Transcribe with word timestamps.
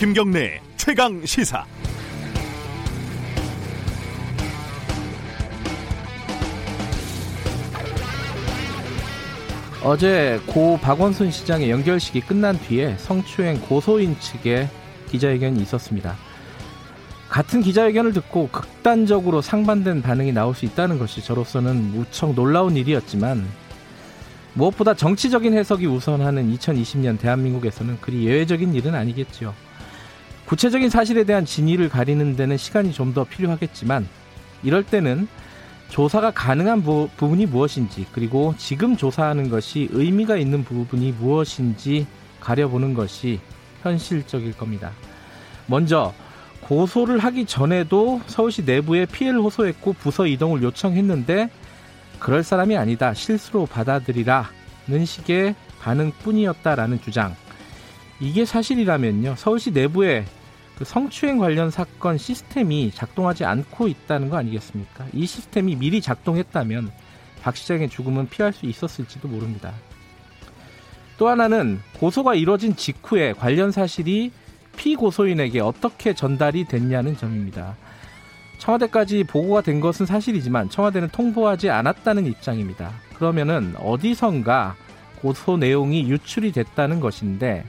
김경래 0.00 0.62
최강 0.78 1.26
시사. 1.26 1.62
어제 9.84 10.40
고 10.46 10.78
박원순 10.78 11.30
시장의 11.30 11.70
연결식이 11.70 12.22
끝난 12.22 12.58
뒤에 12.58 12.96
성추행 12.96 13.60
고소인 13.60 14.18
측의 14.18 14.70
기자회견이 15.10 15.60
있었습니다. 15.60 16.16
같은 17.28 17.60
기자회견을 17.60 18.14
듣고 18.14 18.48
극단적으로 18.48 19.42
상반된 19.42 20.00
반응이 20.00 20.32
나올 20.32 20.54
수 20.54 20.64
있다는 20.64 20.98
것이 20.98 21.22
저로서는 21.22 21.76
무척 21.76 22.34
놀라운 22.34 22.74
일이었지만 22.74 23.46
무엇보다 24.54 24.94
정치적인 24.94 25.52
해석이 25.52 25.84
우선하는 25.84 26.56
2020년 26.56 27.18
대한민국에서는 27.18 27.98
그리 28.00 28.24
예외적인 28.24 28.72
일은 28.72 28.94
아니겠지요. 28.94 29.52
구체적인 30.50 30.90
사실에 30.90 31.22
대한 31.22 31.44
진위를 31.44 31.88
가리는 31.88 32.34
데는 32.34 32.56
시간이 32.56 32.92
좀 32.92 33.14
더 33.14 33.22
필요하겠지만 33.22 34.08
이럴 34.64 34.82
때는 34.82 35.28
조사가 35.90 36.32
가능한 36.32 36.82
부, 36.82 37.08
분이 37.16 37.46
무엇인지 37.46 38.06
그리고 38.10 38.54
지금 38.58 38.96
조사하는 38.96 39.48
것이 39.48 39.88
의미가 39.92 40.36
있는 40.36 40.64
부분이 40.64 41.12
무엇인지 41.12 42.08
가려보는 42.40 42.94
것이 42.94 43.38
현실적일 43.82 44.56
겁니다. 44.56 44.90
먼저 45.68 46.12
고소를 46.62 47.20
하기 47.20 47.46
전에도 47.46 48.20
서울시 48.26 48.64
내부에 48.64 49.06
피해를 49.06 49.38
호소했고 49.40 49.92
부서 49.92 50.26
이동을 50.26 50.64
요청했는데 50.64 51.48
그럴 52.18 52.42
사람이 52.42 52.76
아니다 52.76 53.14
실수로 53.14 53.66
받아들이라는 53.66 55.04
식의 55.04 55.54
반응뿐이었다라는 55.80 57.00
주장. 57.02 57.36
이게 58.18 58.44
사실이라면요 58.44 59.36
서울시 59.36 59.70
내부에 59.70 60.24
그 60.80 60.86
성추행 60.86 61.36
관련 61.36 61.70
사건 61.70 62.16
시스템이 62.16 62.92
작동하지 62.92 63.44
않고 63.44 63.86
있다는 63.86 64.30
거 64.30 64.38
아니겠습니까? 64.38 65.04
이 65.12 65.26
시스템이 65.26 65.76
미리 65.76 66.00
작동했다면 66.00 66.90
박 67.42 67.54
시장의 67.54 67.90
죽음은 67.90 68.30
피할 68.30 68.54
수 68.54 68.64
있었을지도 68.64 69.28
모릅니다. 69.28 69.74
또 71.18 71.28
하나는 71.28 71.80
고소가 71.98 72.34
이뤄진 72.34 72.76
직후에 72.76 73.34
관련 73.34 73.72
사실이 73.72 74.32
피고소인에게 74.78 75.60
어떻게 75.60 76.14
전달이 76.14 76.64
됐냐는 76.64 77.14
점입니다. 77.14 77.76
청와대까지 78.56 79.24
보고가 79.24 79.60
된 79.60 79.80
것은 79.80 80.06
사실이지만 80.06 80.70
청와대는 80.70 81.10
통보하지 81.10 81.68
않았다는 81.68 82.24
입장입니다. 82.24 82.90
그러면은 83.16 83.74
어디선가 83.76 84.76
고소 85.20 85.58
내용이 85.58 86.08
유출이 86.08 86.52
됐다는 86.52 87.00
것인데 87.00 87.66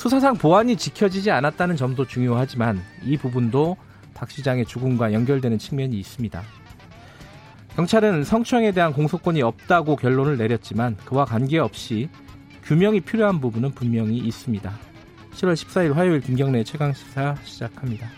수사상 0.00 0.34
보안이 0.34 0.76
지켜지지 0.76 1.30
않았다는 1.30 1.76
점도 1.76 2.06
중요하지만 2.06 2.80
이 3.04 3.18
부분도 3.18 3.76
박 4.14 4.30
시장의 4.30 4.64
죽음과 4.64 5.12
연결되는 5.12 5.58
측면이 5.58 5.94
있습니다. 5.98 6.42
경찰은 7.76 8.24
성추행에 8.24 8.72
대한 8.72 8.94
공소권이 8.94 9.42
없다고 9.42 9.96
결론을 9.96 10.38
내렸지만 10.38 10.96
그와 11.04 11.26
관계없이 11.26 12.08
규명이 12.64 13.02
필요한 13.02 13.42
부분은 13.42 13.72
분명히 13.72 14.16
있습니다. 14.16 14.72
7월 15.34 15.52
14일 15.52 15.92
화요일 15.92 16.22
김경래 16.22 16.64
최강 16.64 16.94
시사 16.94 17.36
시작합니다. 17.44 18.08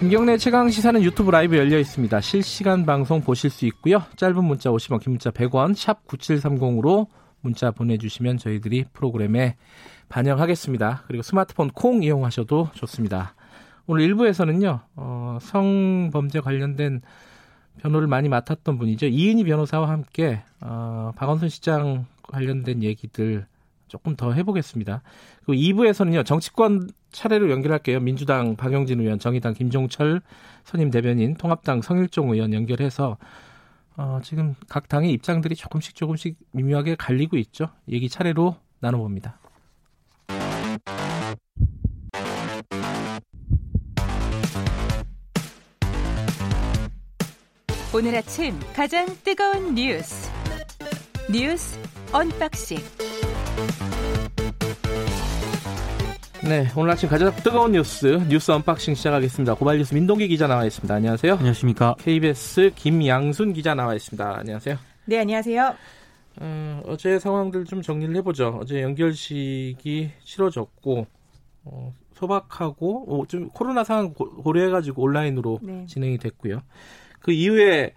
김경래 0.00 0.38
최강 0.38 0.70
시사는 0.70 1.02
유튜브 1.02 1.30
라이브 1.30 1.58
열려 1.58 1.78
있습니다. 1.78 2.22
실시간 2.22 2.86
방송 2.86 3.20
보실 3.20 3.50
수 3.50 3.66
있고요. 3.66 4.02
짧은 4.16 4.42
문자 4.42 4.70
50원, 4.70 4.98
긴 4.98 5.12
문자 5.12 5.30
100원, 5.30 5.74
샵 5.74 6.06
9730으로 6.06 7.06
문자 7.42 7.70
보내주시면 7.70 8.38
저희들이 8.38 8.86
프로그램에 8.94 9.56
반영하겠습니다. 10.08 11.04
그리고 11.06 11.22
스마트폰 11.22 11.68
콩 11.68 12.02
이용하셔도 12.02 12.70
좋습니다. 12.72 13.34
오늘 13.86 14.08
1부에서는요, 14.08 14.80
어, 14.96 15.38
성범죄 15.42 16.40
관련된 16.40 17.02
변호를 17.82 18.08
많이 18.08 18.30
맡았던 18.30 18.78
분이죠. 18.78 19.04
이은희 19.04 19.44
변호사와 19.44 19.90
함께, 19.90 20.40
어, 20.62 21.12
박원순 21.14 21.50
시장 21.50 22.06
관련된 22.22 22.82
얘기들 22.82 23.46
조금 23.86 24.16
더 24.16 24.32
해보겠습니다. 24.32 25.02
그리고 25.44 25.52
2부에서는요, 25.52 26.24
정치권 26.24 26.88
차례로 27.12 27.50
연결할게요. 27.50 28.00
민주당 28.00 28.56
박영진 28.56 29.00
의원, 29.00 29.18
정의당 29.18 29.54
김종철 29.54 30.20
선임 30.64 30.90
대변인, 30.90 31.34
통합당 31.34 31.82
성일종 31.82 32.30
의원 32.30 32.52
연결해서 32.52 33.18
어, 33.96 34.20
지금 34.22 34.54
각 34.68 34.88
당의 34.88 35.12
입장들이 35.12 35.54
조금씩 35.56 35.94
조금씩 35.94 36.36
미묘하게 36.52 36.94
갈리고 36.94 37.36
있죠. 37.36 37.68
얘기 37.88 38.08
차례로 38.08 38.56
나눠봅니다. 38.80 39.38
오늘 47.92 48.14
아침 48.14 48.54
가장 48.72 49.04
뜨거운 49.24 49.74
뉴스 49.74 50.30
뉴스 51.28 51.76
언박싱 52.12 52.78
네, 56.50 56.66
오늘 56.76 56.90
아침 56.90 57.08
가장 57.08 57.32
뜨거운 57.44 57.70
뉴스 57.70 58.06
뉴스 58.28 58.50
언박싱 58.50 58.96
시작하겠습니다. 58.96 59.54
고발 59.54 59.78
뉴스 59.78 59.94
민동기 59.94 60.26
기자 60.26 60.48
나와 60.48 60.64
있습니다. 60.64 60.92
안녕하세요. 60.92 61.34
안녕하십니까. 61.34 61.94
KBS 62.00 62.72
김양순 62.74 63.52
기자 63.52 63.76
나와 63.76 63.94
있습니다. 63.94 64.38
안녕하세요. 64.40 64.76
네, 65.04 65.20
안녕하세요. 65.20 65.76
어, 66.40 66.82
어제 66.86 67.20
상황들 67.20 67.66
좀 67.66 67.82
정리를 67.82 68.16
해보죠. 68.16 68.58
어제 68.60 68.82
영결식이 68.82 70.10
치러졌고 70.24 71.06
어, 71.66 71.94
소박하고 72.14 73.20
어, 73.20 73.26
좀 73.28 73.48
코로나 73.50 73.84
상황 73.84 74.12
고, 74.12 74.52
려해가지고 74.52 75.02
온라인으로 75.02 75.60
네. 75.62 75.86
진행이 75.86 76.18
됐고요. 76.18 76.62
그 77.20 77.30
이후에 77.30 77.94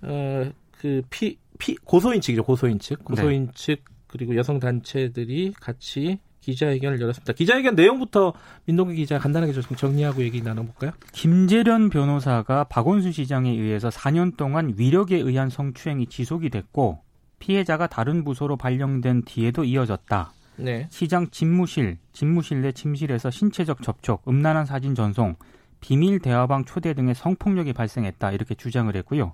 어, 0.00 0.50
그 0.78 1.02
피, 1.10 1.36
피 1.58 1.76
고소인 1.76 2.22
측이죠. 2.22 2.44
고소인 2.44 2.78
측, 2.78 3.04
고소인 3.04 3.48
네. 3.48 3.52
측 3.54 3.84
그리고 4.06 4.36
여성 4.36 4.58
단체들이 4.58 5.52
같이 5.60 6.18
기자회견을 6.40 7.00
열었습니다. 7.00 7.32
기자회견 7.32 7.74
내용부터 7.74 8.32
민동기 8.66 8.96
기자 8.96 9.18
간단하게 9.18 9.52
좀 9.52 9.62
정리하고 9.76 10.22
얘기 10.22 10.42
나눠볼까요? 10.42 10.92
김재련 11.12 11.90
변호사가 11.90 12.64
박원순 12.64 13.12
시장에 13.12 13.50
의해서 13.50 13.88
4년 13.88 14.36
동안 14.36 14.74
위력에 14.76 15.16
의한 15.16 15.50
성추행이 15.50 16.06
지속이 16.06 16.50
됐고 16.50 17.00
피해자가 17.38 17.86
다른 17.86 18.24
부서로 18.24 18.56
발령된 18.56 19.22
뒤에도 19.24 19.64
이어졌다. 19.64 20.32
네. 20.56 20.88
시장 20.90 21.28
집무실, 21.30 21.98
집무실 22.12 22.60
내 22.60 22.72
침실에서 22.72 23.30
신체적 23.30 23.82
접촉, 23.82 24.22
음란한 24.28 24.66
사진 24.66 24.94
전송, 24.94 25.36
비밀 25.80 26.18
대화방 26.18 26.64
초대 26.64 26.92
등의 26.92 27.14
성폭력이 27.14 27.72
발생했다. 27.72 28.32
이렇게 28.32 28.54
주장을 28.54 28.94
했고요. 28.94 29.32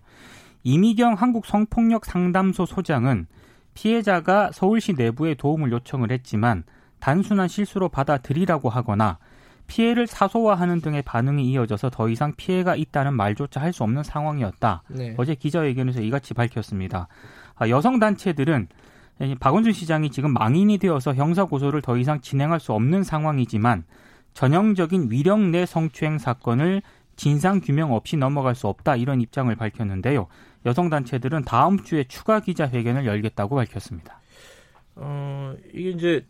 이미경 0.62 1.14
한국 1.14 1.46
성폭력 1.46 2.04
상담소 2.04 2.66
소장은 2.66 3.26
피해자가 3.74 4.50
서울시 4.52 4.94
내부에 4.94 5.34
도움을 5.34 5.70
요청을 5.72 6.10
했지만 6.10 6.64
단순한 7.00 7.48
실수로 7.48 7.88
받아들이라고 7.88 8.68
하거나 8.68 9.18
피해를 9.66 10.06
사소화하는 10.06 10.80
등의 10.80 11.02
반응이 11.02 11.50
이어져서 11.50 11.90
더 11.90 12.08
이상 12.08 12.32
피해가 12.36 12.76
있다는 12.76 13.14
말조차 13.14 13.60
할 13.60 13.72
수 13.72 13.82
없는 13.82 14.02
상황이었다. 14.04 14.82
네. 14.88 15.14
어제 15.18 15.34
기자회견에서 15.34 16.00
이같이 16.02 16.34
밝혔습니다. 16.34 17.08
아, 17.56 17.68
여성 17.68 17.98
단체들은 17.98 18.68
박원순 19.40 19.72
시장이 19.72 20.10
지금 20.10 20.32
망인이 20.32 20.78
되어서 20.78 21.14
형사 21.14 21.44
고소를 21.44 21.82
더 21.82 21.96
이상 21.96 22.20
진행할 22.20 22.60
수 22.60 22.72
없는 22.74 23.02
상황이지만 23.02 23.84
전형적인 24.34 25.10
위력 25.10 25.40
내 25.40 25.64
성추행 25.66 26.18
사건을 26.18 26.82
진상 27.16 27.60
규명 27.60 27.92
없이 27.92 28.16
넘어갈 28.18 28.54
수 28.54 28.68
없다 28.68 28.96
이런 28.96 29.20
입장을 29.22 29.54
밝혔는데요. 29.56 30.26
여성 30.66 30.90
단체들은 30.90 31.44
다음 31.44 31.82
주에 31.82 32.04
추가 32.04 32.40
기자회견을 32.40 33.06
열겠다고 33.06 33.56
밝혔습니다. 33.56 34.20
어, 34.96 35.54
이게 35.72 35.90
이제 35.90 36.26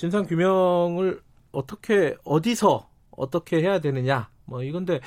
진상 0.00 0.24
규명을 0.24 1.20
어떻게 1.52 2.16
어디서 2.24 2.88
어떻게 3.10 3.60
해야 3.60 3.80
되느냐 3.80 4.30
뭐 4.46 4.62
이건데 4.62 4.98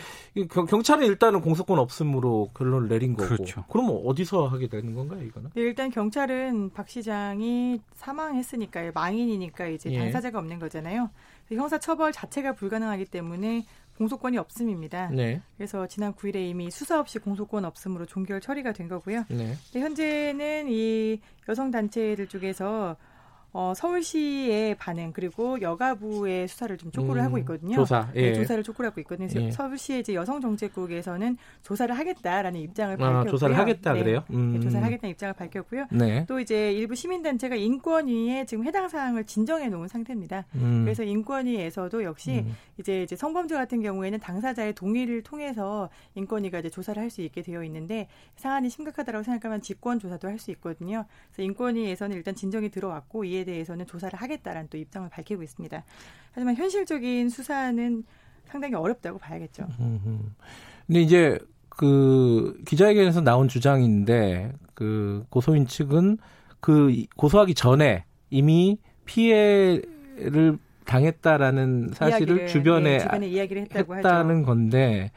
경찰은 0.69 1.07
일단은 1.07 1.41
공소권 1.41 1.79
없음으로 1.79 2.51
결론을 2.55 2.89
내린 2.89 3.15
거고 3.15 3.27
그렇죠. 3.27 3.65
그럼 3.69 3.99
어디서 4.05 4.45
하게 4.45 4.67
되는 4.67 4.93
건가요 4.93 5.23
이거는? 5.23 5.49
네, 5.55 5.61
일단 5.61 5.89
경찰은 5.89 6.73
박 6.73 6.87
시장이 6.87 7.81
사망했으니까요 7.95 8.91
망인이니까 8.93 9.65
이제 9.65 9.91
예. 9.91 9.97
당사자가 9.97 10.37
없는 10.37 10.59
거잖아요. 10.59 11.09
형사 11.51 11.79
처벌 11.79 12.11
자체가 12.11 12.53
불가능하기 12.53 13.05
때문에 13.05 13.65
공소권이 13.97 14.37
없음입니다. 14.37 15.09
네. 15.09 15.41
그래서 15.57 15.87
지난 15.87 16.13
9일에 16.13 16.35
이미 16.47 16.69
수사 16.69 16.99
없이 16.99 17.17
공소권 17.17 17.65
없음으로 17.65 18.05
종결 18.05 18.41
처리가 18.41 18.73
된 18.73 18.87
거고요. 18.87 19.25
네. 19.29 19.55
현재는 19.73 20.67
이 20.69 21.19
여성 21.49 21.71
단체들 21.71 22.27
쪽에서 22.27 22.95
어, 23.55 23.73
서울시의 23.75 24.75
반응 24.75 25.11
그리고 25.13 25.61
여가부의 25.61 26.47
수사를 26.47 26.75
좀 26.77 26.91
촉구를 26.91 27.21
음, 27.21 27.25
하고 27.25 27.37
있거든요. 27.39 27.75
조사, 27.75 28.09
네, 28.11 28.21
예. 28.21 28.29
네, 28.31 28.33
조사를 28.33 28.63
촉구를 28.63 28.89
하고 28.89 28.99
있거든요. 29.01 29.27
예. 29.39 29.51
서울시의 29.51 29.99
이제 29.99 30.15
여성정책국에서는 30.15 31.37
조사를 31.61 31.95
하겠다라는 31.97 32.59
입장을 32.61 32.95
아, 32.95 32.97
밝혔고요. 32.97 33.31
조사를 33.31 33.55
하겠다 33.57 33.93
네, 33.93 33.99
그래요? 34.03 34.23
음. 34.31 34.53
네, 34.53 34.59
조사를 34.59 34.83
하겠다는 34.83 35.11
입장을 35.11 35.33
밝혔고요. 35.35 35.85
네. 35.91 36.25
또 36.27 36.39
이제 36.39 36.73
일부 36.73 36.95
시민단체가 36.95 37.55
인권위에 37.55 38.45
지금 38.45 38.65
해당 38.65 38.89
사항을 38.89 39.25
진정해 39.25 39.69
놓은 39.69 39.87
상태입니다. 39.87 40.45
음. 40.55 40.81
그래서 40.83 41.03
인권위에서도 41.03 42.03
역시 42.03 42.43
음. 42.47 42.55
이제 42.79 43.03
이제 43.03 43.15
성범죄 43.15 43.53
같은 43.55 43.81
경우에는 43.81 44.19
당사자의 44.19 44.73
동의를 44.73 45.21
통해서 45.21 45.89
인권위가 46.15 46.59
이제 46.59 46.69
조사를 46.69 47.01
할 47.01 47.13
수 47.13 47.21
있게 47.21 47.43
되어 47.43 47.63
있는데 47.65 48.07
사안이 48.37 48.69
심각하다고 48.71 49.21
생각하면 49.21 49.61
직권 49.61 49.99
조사도 49.99 50.27
할 50.27 50.39
수 50.39 50.49
있거든요. 50.51 51.05
그래서 51.31 51.43
인권위에서는 51.43 52.17
일단 52.17 52.33
진정이 52.33 52.69
들어왔고 52.71 53.23
이에 53.25 53.42
대해서는 53.45 53.85
조사를 53.85 54.19
하겠다라는 54.19 54.69
또 54.69 54.77
입장을 54.77 55.09
밝히고 55.09 55.43
있습니다. 55.43 55.83
하지만 56.31 56.55
현실적인 56.55 57.29
수사는 57.29 58.03
상당히 58.45 58.75
어렵다고 58.75 59.17
봐야겠죠. 59.19 59.67
근데 60.87 61.01
이제 61.01 61.39
그 61.69 62.59
기자회견에서 62.65 63.21
나온 63.21 63.47
주장인데 63.47 64.53
그 64.73 65.25
고소인 65.29 65.65
측은 65.65 66.17
그 66.59 67.05
고소하기 67.15 67.55
전에 67.55 68.05
이미 68.29 68.77
피해를 69.05 70.57
당했다라는 70.85 71.91
사실을 71.93 72.35
이야기를, 72.37 72.47
주변에, 72.47 72.91
네, 72.91 72.99
주변에 72.99 73.27
이야기를 73.27 73.61
했다고 73.63 73.97
했다는 73.97 74.37
하죠. 74.37 74.45
건데 74.45 75.11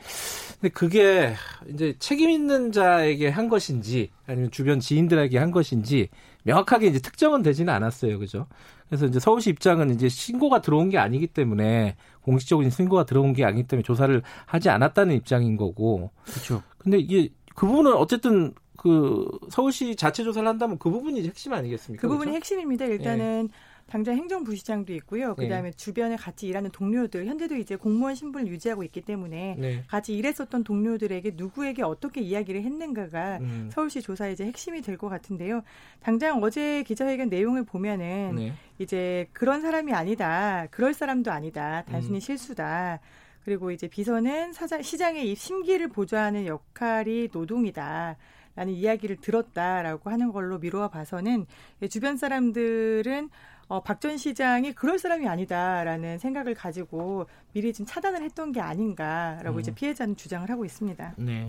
근데 0.61 0.69
그게 0.73 1.34
이제 1.69 1.94
책임 1.99 2.31
있는 2.31 2.73
자에게 2.73 3.28
한 3.28 3.49
것인지 3.49 4.11
아니면 4.26 4.50
주변 4.50 4.81
지인들에게 4.81 5.37
한 5.38 5.50
것인지 5.50 6.08
명확하게 6.47 6.87
이제 6.87 7.01
특정은 7.01 7.43
되지는 7.43 7.73
않았어요. 7.75 8.19
그죠? 8.21 8.47
그래서 8.89 9.07
이제 9.07 9.19
서울시 9.19 9.51
입장은 9.51 9.91
이제 9.91 10.09
신고가 10.09 10.61
들어온 10.61 10.91
게 10.91 10.97
아니기 10.97 11.27
때문에 11.27 11.97
공식적인 12.23 12.71
신고가 12.71 13.05
들어온 13.05 13.33
게 13.33 13.45
아니기 13.45 13.67
때문에 13.67 13.83
조사를 13.83 14.23
하지 14.47 14.71
않았다는 14.71 15.17
입장인 15.17 15.57
거고. 15.57 16.11
그렇죠. 16.25 16.63
근데 16.79 16.99
이게 16.99 17.31
그 17.57 17.67
부분은 17.67 17.95
어쨌든 17.95 18.55
그 18.77 19.29
서울시 19.51 19.97
자체 19.97 20.23
조사를 20.23 20.47
한다면 20.47 20.79
그 20.79 20.89
부분이 20.89 21.27
핵심 21.27 21.53
아니겠습니까? 21.53 22.01
그 22.01 22.09
부분이 22.09 22.31
그렇죠? 22.31 22.37
핵심입니다. 22.37 22.85
일단은 22.85 23.49
예. 23.51 23.55
당장 23.87 24.17
행정부시장도 24.17 24.93
있고요. 24.94 25.35
네. 25.37 25.44
그다음에 25.44 25.71
네. 25.71 25.77
주변에 25.77 26.17
같이 26.17 26.49
일하는 26.49 26.71
동료들 26.71 27.27
현재도 27.27 27.55
이제 27.56 27.77
공무원 27.77 28.15
신분을 28.17 28.49
유지하고 28.49 28.83
있기 28.83 29.03
때문에 29.03 29.56
네. 29.59 29.85
같이 29.87 30.15
일했었던 30.17 30.65
동료들에게 30.65 31.33
누구에게 31.37 31.83
어떻게 31.83 32.21
이야기를 32.21 32.62
했는가가 32.62 33.38
음. 33.41 33.71
서울시 33.73 34.03
조사의 34.03 34.33
이제 34.33 34.44
핵심이 34.44 34.83
될 34.83 34.97
것 34.97 35.11
같은데요. 35.11 35.62
당장 36.00 36.43
어제 36.43 36.83
기자회견 36.83 37.29
내용을 37.29 37.65
보면은 37.65 38.33
네. 38.37 38.55
이제 38.79 39.29
그런 39.33 39.61
사람이 39.61 39.93
아니다. 39.93 40.67
그럴 40.71 40.94
사람도 40.94 41.31
아니다. 41.31 41.85
단순히 41.87 42.17
음. 42.17 42.21
실수다. 42.21 42.99
그리고 43.44 43.71
이제 43.71 43.87
비서는 43.87 44.53
사장, 44.55 44.83
시장의 44.83 45.31
이 45.31 45.35
심기를 45.37 45.88
보좌하는 45.88 46.47
역할이 46.47 47.29
노동이다. 47.33 48.17
라는 48.56 48.73
이야기를 48.73 49.17
들었다라고 49.17 50.09
하는 50.09 50.33
걸로 50.33 50.59
미루어 50.59 50.88
봐서는 50.88 51.44
주변 51.91 52.17
사람들은 52.17 53.29
어, 53.69 53.83
박 53.83 54.01
전 54.01 54.17
시장이 54.17 54.73
그럴 54.75 54.99
사람이 54.99 55.27
아니다라는 55.27 56.19
생각을 56.19 56.55
가지고 56.55 57.27
미리 57.53 57.73
좀 57.73 57.85
차단을 57.87 58.23
했던 58.23 58.53
게 58.53 58.61
아닌가라고 58.61 59.57
음. 59.57 59.61
이제 59.61 59.75
피해자는 59.75 60.17
주장을 60.17 60.49
하고 60.49 60.65
있습니다. 60.65 61.15
네. 61.19 61.47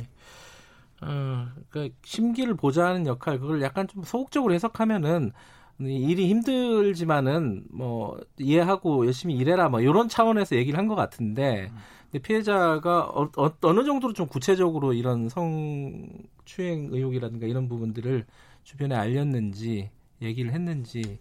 어, 1.02 1.48
그 1.70 1.90
심기를 2.04 2.56
보좌하는 2.56 3.06
역할 3.06 3.40
그걸 3.40 3.62
약간 3.62 3.88
좀 3.88 4.04
소극적으로 4.04 4.54
해석하면은 4.56 5.32
일이 5.80 6.28
힘들지만은 6.30 7.66
뭐 7.70 8.20
이해하고 8.40 9.06
열심히 9.06 9.36
일해라 9.36 9.70
뭐 9.70 9.80
이런 9.80 10.10
차원에서 10.10 10.56
얘기를 10.56 10.80
한 10.80 10.88
것 10.88 10.96
같은데 10.96 11.70
근데 12.10 12.20
피해자가 12.24 13.02
어, 13.14 13.30
어, 13.38 13.74
느 13.74 13.84
정도로 13.84 14.14
좀 14.14 14.26
구체적으로 14.26 14.94
이런 14.94 15.30
성추행 15.30 16.88
의혹이라든가 16.92 17.46
이런 17.46 17.68
부분들을 17.68 18.26
주변에 18.64 18.96
알렸는지 18.96 19.92
얘기를 20.24 20.52
했는지 20.52 21.20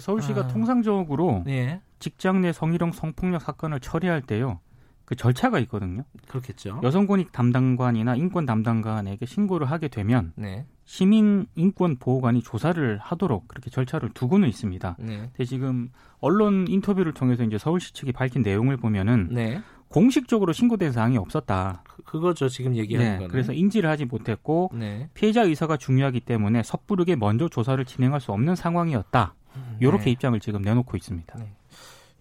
서울시가 0.00 0.42
아. 0.42 0.48
통상적으로 0.48 1.42
네. 1.46 1.80
직장 1.98 2.40
내 2.40 2.52
성희롱 2.52 2.92
성폭력 2.92 3.40
사건을 3.42 3.80
처리할 3.80 4.22
때요. 4.22 4.60
그 5.04 5.16
절차가 5.16 5.58
있거든요. 5.60 6.04
그렇겠죠. 6.28 6.80
여성권익 6.82 7.32
담당관이나 7.32 8.16
인권 8.16 8.46
담당관에게 8.46 9.26
신고를 9.26 9.70
하게 9.70 9.88
되면 9.88 10.32
네. 10.36 10.64
시민 10.84 11.46
인권 11.54 11.96
보호관이 11.96 12.42
조사를 12.42 12.98
하도록 12.98 13.46
그렇게 13.48 13.70
절차를 13.70 14.10
두고는 14.14 14.48
있습니다. 14.48 14.96
네. 15.00 15.16
근데 15.18 15.44
지금 15.44 15.90
언론 16.20 16.66
인터뷰를 16.68 17.12
통해서 17.12 17.44
이제 17.44 17.58
서울시 17.58 17.92
측이 17.92 18.12
밝힌 18.12 18.42
내용을 18.42 18.76
보면은 18.76 19.28
네. 19.30 19.60
공식적으로 19.88 20.52
신고된 20.52 20.92
사항이 20.92 21.18
없었다. 21.18 21.82
그, 22.04 22.18
거죠 22.18 22.48
지금 22.48 22.74
얘기하는 22.76 23.10
네, 23.10 23.16
거는. 23.18 23.28
그래서 23.28 23.52
인지를 23.52 23.90
하지 23.90 24.06
못했고 24.06 24.70
네. 24.72 25.10
피해자 25.12 25.42
의사가 25.42 25.76
중요하기 25.76 26.20
때문에 26.20 26.62
섣부르게 26.62 27.16
먼저 27.16 27.48
조사를 27.48 27.84
진행할 27.84 28.20
수 28.20 28.32
없는 28.32 28.56
상황이었다. 28.56 29.34
이렇게 29.80 30.04
네. 30.04 30.10
입장을 30.12 30.38
지금 30.40 30.62
내놓고 30.62 30.96
있습니다. 30.96 31.38
네. 31.38 31.52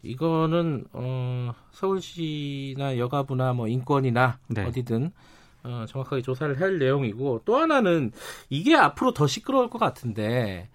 이거는 0.03 0.85
어, 0.93 1.53
서울시나 1.71 2.97
여가부나 2.97 3.53
뭐 3.53 3.67
인권이나 3.67 4.39
네. 4.47 4.65
어디든 4.65 5.11
어, 5.63 5.85
정확하게 5.87 6.21
조사를 6.23 6.59
할 6.59 6.79
내용이고 6.79 7.41
또 7.45 7.57
하나는 7.57 8.11
이게 8.49 8.75
앞으로 8.75 9.13
더 9.13 9.27
시끄러울 9.27 9.69
것 9.69 9.77
같은데 9.77 10.69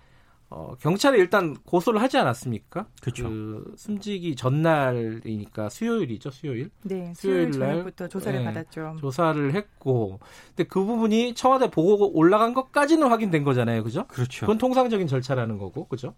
어, 0.49 0.75
경찰에 0.81 1.19
일단 1.19 1.55
고소를 1.65 2.01
하지 2.01 2.19
않았습니까? 2.19 2.87
그렇죠. 3.01 3.29
그 3.29 3.75
숨지기 3.77 4.37
전날이니까 4.37 5.69
수요일이죠, 5.69 6.31
수요일. 6.31 6.71
네, 6.83 7.13
수요일, 7.17 7.51
저녁부터 7.51 8.07
조사를 8.09 8.39
네, 8.39 8.45
받았죠. 8.45 8.97
조사를 9.01 9.55
했고, 9.55 10.21
근데 10.49 10.65
그 10.69 10.85
부분이 10.85 11.35
청와대 11.35 11.69
보고 11.69 12.17
올라간 12.17 12.55
것까지는 12.55 13.09
확인된 13.09 13.43
거잖아요, 13.43 13.83
그죠? 13.83 14.07
그렇죠. 14.07 14.41
그건 14.41 14.59
통상적인 14.59 15.09
절차라는 15.09 15.59
거고, 15.59 15.89
그죠? 15.89 16.15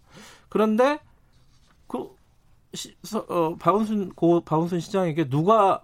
그런데 0.47 0.99
그 1.87 2.15
시, 2.75 2.95
어, 3.29 3.55
박원순 3.55 4.13
고 4.13 4.41
박원순 4.41 4.79
시장에게 4.79 5.27
누가 5.27 5.83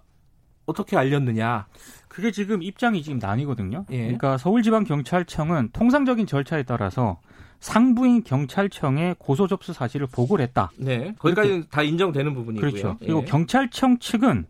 어떻게 0.66 0.96
알렸느냐? 0.96 1.66
그게 2.08 2.30
지금 2.30 2.62
입장이 2.62 3.02
지금 3.02 3.18
나뉘거든요. 3.18 3.84
예. 3.90 3.98
그러니까 3.98 4.38
서울지방경찰청은 4.38 5.70
통상적인 5.72 6.26
절차에 6.26 6.64
따라서 6.64 7.20
상부인 7.60 8.22
경찰청에 8.24 9.14
고소 9.18 9.46
접수 9.46 9.72
사실을 9.72 10.06
보고를 10.06 10.42
했다. 10.44 10.70
네. 10.78 11.14
거기까지는 11.18 11.64
다 11.70 11.82
인정되는 11.82 12.34
부분이고요. 12.34 12.70
그렇죠. 12.70 12.96
그리고 12.98 13.22
예. 13.22 13.24
경찰청 13.24 13.98
측은 13.98 14.46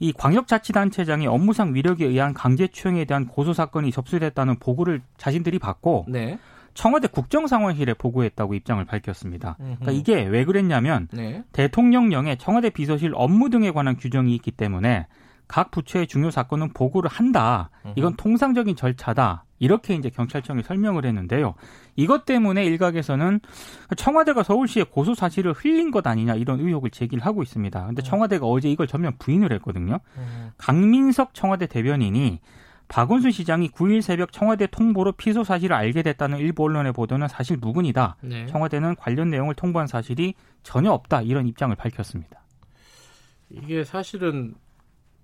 이 0.00 0.12
광역자치단체장이 0.12 1.26
업무상 1.26 1.74
위력에 1.74 2.06
의한 2.06 2.32
강제추행에 2.32 3.04
대한 3.04 3.26
고소 3.26 3.52
사건이 3.52 3.90
접수됐다는 3.90 4.58
보고를 4.60 5.02
자신들이 5.16 5.58
받고 5.58 6.06
네. 6.08 6.38
청와대 6.74 7.08
국정상황실에 7.08 7.94
보고했다고 7.94 8.54
입장을 8.54 8.84
밝혔습니다. 8.84 9.56
그러니까 9.56 9.90
이게 9.90 10.22
왜 10.22 10.44
그랬냐면 10.44 11.08
네. 11.12 11.42
대통령령에 11.50 12.36
청와대 12.36 12.70
비서실 12.70 13.10
업무 13.16 13.50
등에 13.50 13.72
관한 13.72 13.96
규정이 13.96 14.32
있기 14.36 14.52
때문에 14.52 15.08
각 15.48 15.70
부처의 15.70 16.06
중요 16.06 16.30
사건은 16.30 16.72
보고를 16.74 17.10
한다. 17.10 17.70
이건 17.96 18.14
통상적인 18.16 18.76
절차다. 18.76 19.44
이렇게 19.58 19.94
이제 19.94 20.10
경찰청이 20.10 20.62
설명을 20.62 21.04
했는데요. 21.04 21.54
이것 21.96 22.24
때문에 22.26 22.64
일각에서는 22.64 23.40
청와대가 23.96 24.42
서울시에 24.42 24.84
고소 24.84 25.14
사실을 25.14 25.52
흘린 25.52 25.90
것 25.90 26.06
아니냐 26.06 26.34
이런 26.34 26.60
의혹을 26.60 26.90
제기를 26.90 27.24
하고 27.24 27.42
있습니다. 27.42 27.86
근데 27.86 28.02
음. 28.02 28.04
청와대가 28.04 28.46
어제 28.46 28.70
이걸 28.70 28.86
전면 28.86 29.14
부인을 29.18 29.52
했거든요. 29.54 29.98
음. 30.16 30.50
강민석 30.58 31.34
청와대 31.34 31.66
대변인이 31.66 32.40
박원순 32.88 33.32
시장이 33.32 33.70
9일 33.70 34.00
새벽 34.00 34.32
청와대 34.32 34.66
통보로 34.66 35.12
피소 35.12 35.44
사실을 35.44 35.76
알게 35.76 36.02
됐다는 36.02 36.38
일부 36.38 36.64
언론의 36.64 36.92
보도는 36.92 37.28
사실 37.28 37.56
무근이다. 37.58 38.16
네. 38.22 38.46
청와대는 38.46 38.96
관련 38.96 39.28
내용을 39.28 39.54
통보한 39.54 39.86
사실이 39.86 40.34
전혀 40.62 40.90
없다. 40.90 41.22
이런 41.22 41.46
입장을 41.46 41.74
밝혔습니다. 41.76 42.40
이게 43.50 43.84
사실은 43.84 44.54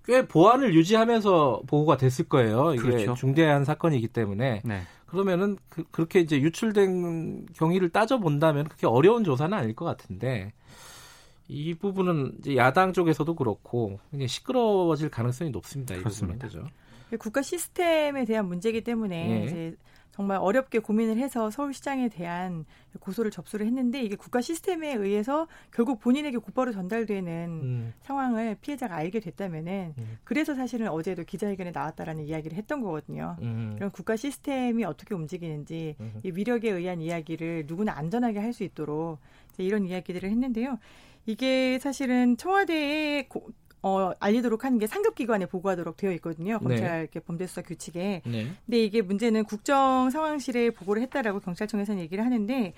꽤 0.05 0.27
보안을 0.27 0.73
유지하면서 0.75 1.63
보고가 1.67 1.97
됐을 1.97 2.27
거예요. 2.27 2.73
이게 2.73 2.83
그렇죠. 2.83 3.13
중대한 3.15 3.65
사건이기 3.65 4.07
때문에. 4.07 4.61
네. 4.63 4.81
그러면은 5.05 5.57
그, 5.69 5.83
렇게 5.95 6.19
이제 6.19 6.39
유출된 6.39 7.47
경위를 7.53 7.89
따져 7.89 8.19
본다면 8.19 8.65
그렇게 8.65 8.87
어려운 8.87 9.23
조사는 9.23 9.57
아닐 9.57 9.75
것 9.75 9.85
같은데 9.85 10.53
이 11.47 11.73
부분은 11.73 12.37
이제 12.39 12.55
야당 12.55 12.91
쪽에서도 12.91 13.33
그렇고 13.35 13.99
굉장히 14.11 14.27
시끄러워질 14.27 15.09
가능성이 15.09 15.51
높습니다. 15.51 15.95
그렇습니다. 15.95 16.47
이 16.47 16.49
부분은, 16.49 16.67
그죠? 16.67 17.17
국가 17.19 17.41
시스템에 17.41 18.25
대한 18.25 18.47
문제이기 18.47 18.81
때문에 18.81 19.27
네. 19.27 19.45
이제 19.45 19.75
정말 20.15 20.37
어렵게 20.37 20.79
고민을 20.79 21.17
해서 21.17 21.51
서울시장에 21.51 22.09
대한 22.09 22.65
고소를 22.99 23.31
접수를 23.31 23.65
했는데 23.65 24.01
이게 24.01 24.15
국가 24.15 24.41
시스템에 24.41 24.93
의해서 24.93 25.47
결국 25.71 25.99
본인에게 25.99 26.37
곧바로 26.37 26.71
전달되는 26.71 27.49
음. 27.61 27.93
상황을 28.01 28.55
피해자가 28.61 28.95
알게 28.95 29.19
됐다면은 29.19 29.93
음. 29.97 30.17
그래서 30.23 30.55
사실은 30.55 30.87
어제도 30.87 31.23
기자회견에 31.23 31.71
나왔다라는 31.71 32.23
이야기를 32.23 32.57
했던 32.57 32.81
거거든요. 32.81 33.35
음. 33.41 33.73
그럼 33.75 33.91
국가 33.91 34.15
시스템이 34.15 34.85
어떻게 34.85 35.13
움직이는지 35.13 35.97
음. 35.99 36.21
이 36.23 36.31
위력에 36.33 36.69
의한 36.71 37.01
이야기를 37.01 37.65
누구나 37.67 37.93
안전하게 37.95 38.39
할 38.39 38.55
수 38.55 38.63
있도록 38.63 39.19
이런 39.57 39.85
이야기들을 39.85 40.29
했는데요. 40.29 40.79
이게 41.25 41.77
사실은 41.79 42.37
청와대의 42.37 43.27
고, 43.27 43.49
어, 43.85 44.13
알리도록 44.19 44.65
하는 44.65 44.79
게 44.79 44.87
상급기관에 44.87 45.45
보고하도록 45.45 45.95
되어 45.95 46.11
있거든요. 46.13 46.53
네. 46.53 46.59
검찰 46.59 47.07
네. 47.07 47.19
범죄수사 47.19 47.61
규칙에. 47.61 48.23
네. 48.25 48.47
근데 48.65 48.83
이게 48.83 49.03
문제는 49.03 49.43
국정 49.43 50.09
상황실에 50.09 50.71
보고를 50.71 51.03
했다라고 51.03 51.39
경찰청에서는 51.39 52.01
얘기를 52.01 52.25
하는데 52.25 52.73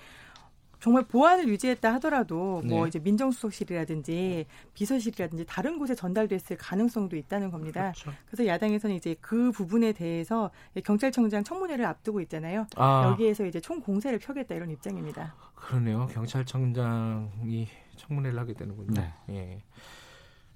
정말 0.80 1.04
보안을 1.04 1.48
유지했다 1.48 1.94
하더라도 1.94 2.60
네. 2.62 2.74
뭐 2.74 2.86
이제 2.86 2.98
민정수석실이라든지 2.98 4.44
비서실이라든지 4.74 5.46
다른 5.48 5.78
곳에 5.78 5.94
전달됐을 5.94 6.58
가능성도 6.58 7.16
있다는 7.16 7.50
겁니다. 7.50 7.92
그렇죠. 7.92 8.12
그래서 8.26 8.46
야당에서는 8.46 8.94
이제 8.94 9.16
그 9.22 9.50
부분에 9.50 9.92
대해서 9.92 10.50
경찰청장 10.84 11.42
청문회를 11.42 11.86
앞두고 11.86 12.20
있잖아요. 12.20 12.66
아. 12.76 13.08
여기에서 13.12 13.46
이제 13.46 13.60
총 13.60 13.80
공세를 13.80 14.18
펴겠다 14.18 14.54
이런 14.54 14.70
입장입니다. 14.70 15.34
그러네요. 15.54 16.06
경찰청장이 16.12 17.66
청문회를 17.96 18.38
하게 18.38 18.52
되는군요. 18.52 19.00
네. 19.00 19.14
예. 19.30 19.62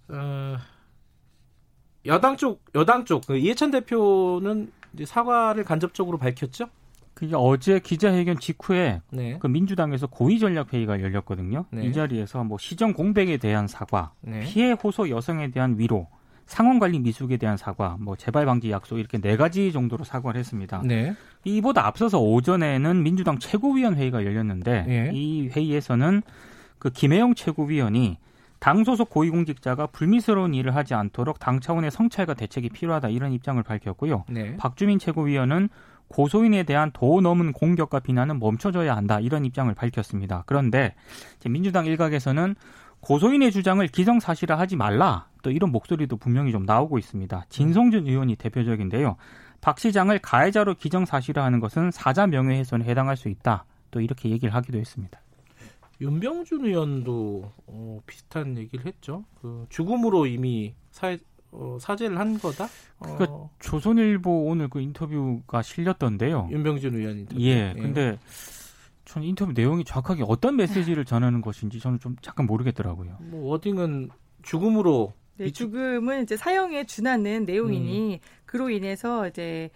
어, 0.09 0.57
여당 2.07 2.37
쪽 2.37 2.65
여당 2.75 3.05
쪽 3.05 3.23
그 3.27 3.37
이해찬 3.37 3.71
대표는 3.71 4.73
사과를 5.05 5.65
간접적으로 5.65 6.19
밝혔죠. 6.19 6.69
그게 7.15 7.35
어제 7.37 7.79
기자회견 7.79 8.39
직후에 8.39 9.01
네. 9.11 9.39
그 9.39 9.47
민주당에서 9.47 10.07
고위 10.07 10.39
전략 10.39 10.73
회의가 10.73 11.01
열렸거든요. 11.01 11.67
네. 11.71 11.87
이 11.87 11.93
자리에서 11.93 12.43
뭐 12.43 12.59
시정 12.59 12.95
공백에 12.95 13.37
대한 13.37 13.67
사과, 13.67 14.13
네. 14.23 14.41
피해 14.41 14.73
호소 14.73 15.11
여성에 15.11 15.51
대한 15.51 15.79
위로, 15.79 16.09
상원 16.47 16.79
관리 16.79 16.99
미숙에 16.99 17.37
대한 17.37 17.57
사과, 17.57 17.97
뭐 18.01 18.17
재발 18.17 18.47
방지 18.47 18.71
약속 18.71 18.99
이렇게 18.99 19.19
네 19.19 19.37
가지 19.37 19.73
정도로 19.73 20.05
사과를 20.05 20.39
했습니다. 20.39 20.83
네. 20.85 21.15
이보다 21.45 21.87
앞서서 21.87 22.19
오전에는 22.19 23.03
민주당 23.03 23.39
최고위원 23.39 23.95
회의가 23.95 24.25
열렸는데 24.25 24.83
네. 24.83 25.11
이 25.13 25.49
회의에서는 25.49 26.23
그 26.79 26.91
김혜영 26.91 27.35
최고위원이 27.35 28.19
당 28.63 28.85
소속 28.85 29.11
고위공직자가 29.11 29.89
불미스러운 29.89 30.55
일을 30.55 30.77
하지 30.77 30.95
않도록 30.95 31.41
당 31.41 31.59
차원의 31.59 31.91
성찰과 31.91 32.35
대책이 32.35 32.69
필요하다 32.69 33.09
이런 33.09 33.33
입장을 33.33 33.61
밝혔고요. 33.61 34.27
네. 34.29 34.57
박주민 34.57 35.01
최고위원은 35.01 35.69
고소인에 36.07 36.63
대한 36.63 36.93
도 36.93 37.21
넘은 37.21 37.55
공격과 37.55 37.99
비난은 37.99 38.39
멈춰져야 38.39 38.95
한다 38.95 39.19
이런 39.19 39.45
입장을 39.45 39.75
밝혔습니다. 39.75 40.45
그런데 40.47 40.95
민주당 41.45 41.87
일각에서는 41.87 42.55
고소인의 43.01 43.51
주장을 43.51 43.85
기정사실화하지 43.89 44.77
말라 44.77 45.27
또 45.43 45.51
이런 45.51 45.73
목소리도 45.73 46.19
분명히 46.19 46.53
좀 46.53 46.65
나오고 46.65 46.99
있습니다. 46.99 47.47
진성준 47.49 48.07
의원이 48.07 48.37
대표적인데요. 48.37 49.17
박 49.61 49.81
시장을 49.81 50.21
가해자로 50.21 50.77
기정사실화하는 50.77 51.59
것은 51.59 51.91
사자 51.91 52.29
명예훼손에 52.29 52.85
해당할 52.85 53.17
수 53.17 53.29
있다. 53.29 53.65
또 53.91 54.01
이렇게 54.01 54.29
얘기를 54.31 54.55
하기도 54.55 54.79
했습니다. 54.79 55.21
윤병준 56.03 56.67
의원도 56.67 57.53
어, 57.67 58.01
비슷한 58.07 58.59
얘기를 58.59 58.85
했죠. 58.87 59.25
그 59.41 59.67
죽음으로 59.69 60.27
이미 60.27 60.75
사, 60.91 61.17
어, 61.53 61.79
사죄를 61.81 62.19
한 62.19 62.39
거다. 62.39 62.69
어. 62.99 63.17
그 63.17 63.27
조선일보 63.61 64.47
오늘 64.47 64.69
그 64.69 64.81
인터뷰가 64.81 65.63
실렸던데요. 65.63 66.49
윤병준 66.51 66.97
의원 66.97 67.19
인터뷰. 67.21 67.41
예, 67.41 67.73
예. 67.77 67.81
근데 67.81 68.19
저는 69.05 69.29
인터뷰 69.29 69.53
내용이 69.53 69.85
정확하게 69.85 70.25
어떤 70.27 70.57
메시지를 70.57 71.05
전하는 71.05 71.41
것인지 71.41 71.79
저는 71.79 72.01
좀 72.01 72.17
잠깐 72.21 72.47
모르겠더라고요. 72.47 73.19
뭐 73.21 73.51
워딩은 73.51 74.11
죽음으로 74.43 75.13
네, 75.37 75.51
죽음은 75.51 76.25
이제 76.25 76.37
사형에 76.37 76.85
준하는 76.85 77.45
내용이니 77.45 78.15
음. 78.15 78.19
그로 78.45 78.71
인해서 78.71 79.29
이제 79.29 79.71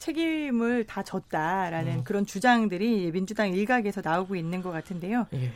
책임을 0.00 0.84
다 0.84 1.02
졌다라는 1.02 1.98
음. 1.98 2.04
그런 2.04 2.26
주장들이 2.26 3.12
민주당 3.12 3.52
일각에서 3.52 4.00
나오고 4.02 4.34
있는 4.34 4.62
것 4.62 4.70
같은데요. 4.72 5.26
예. 5.34 5.52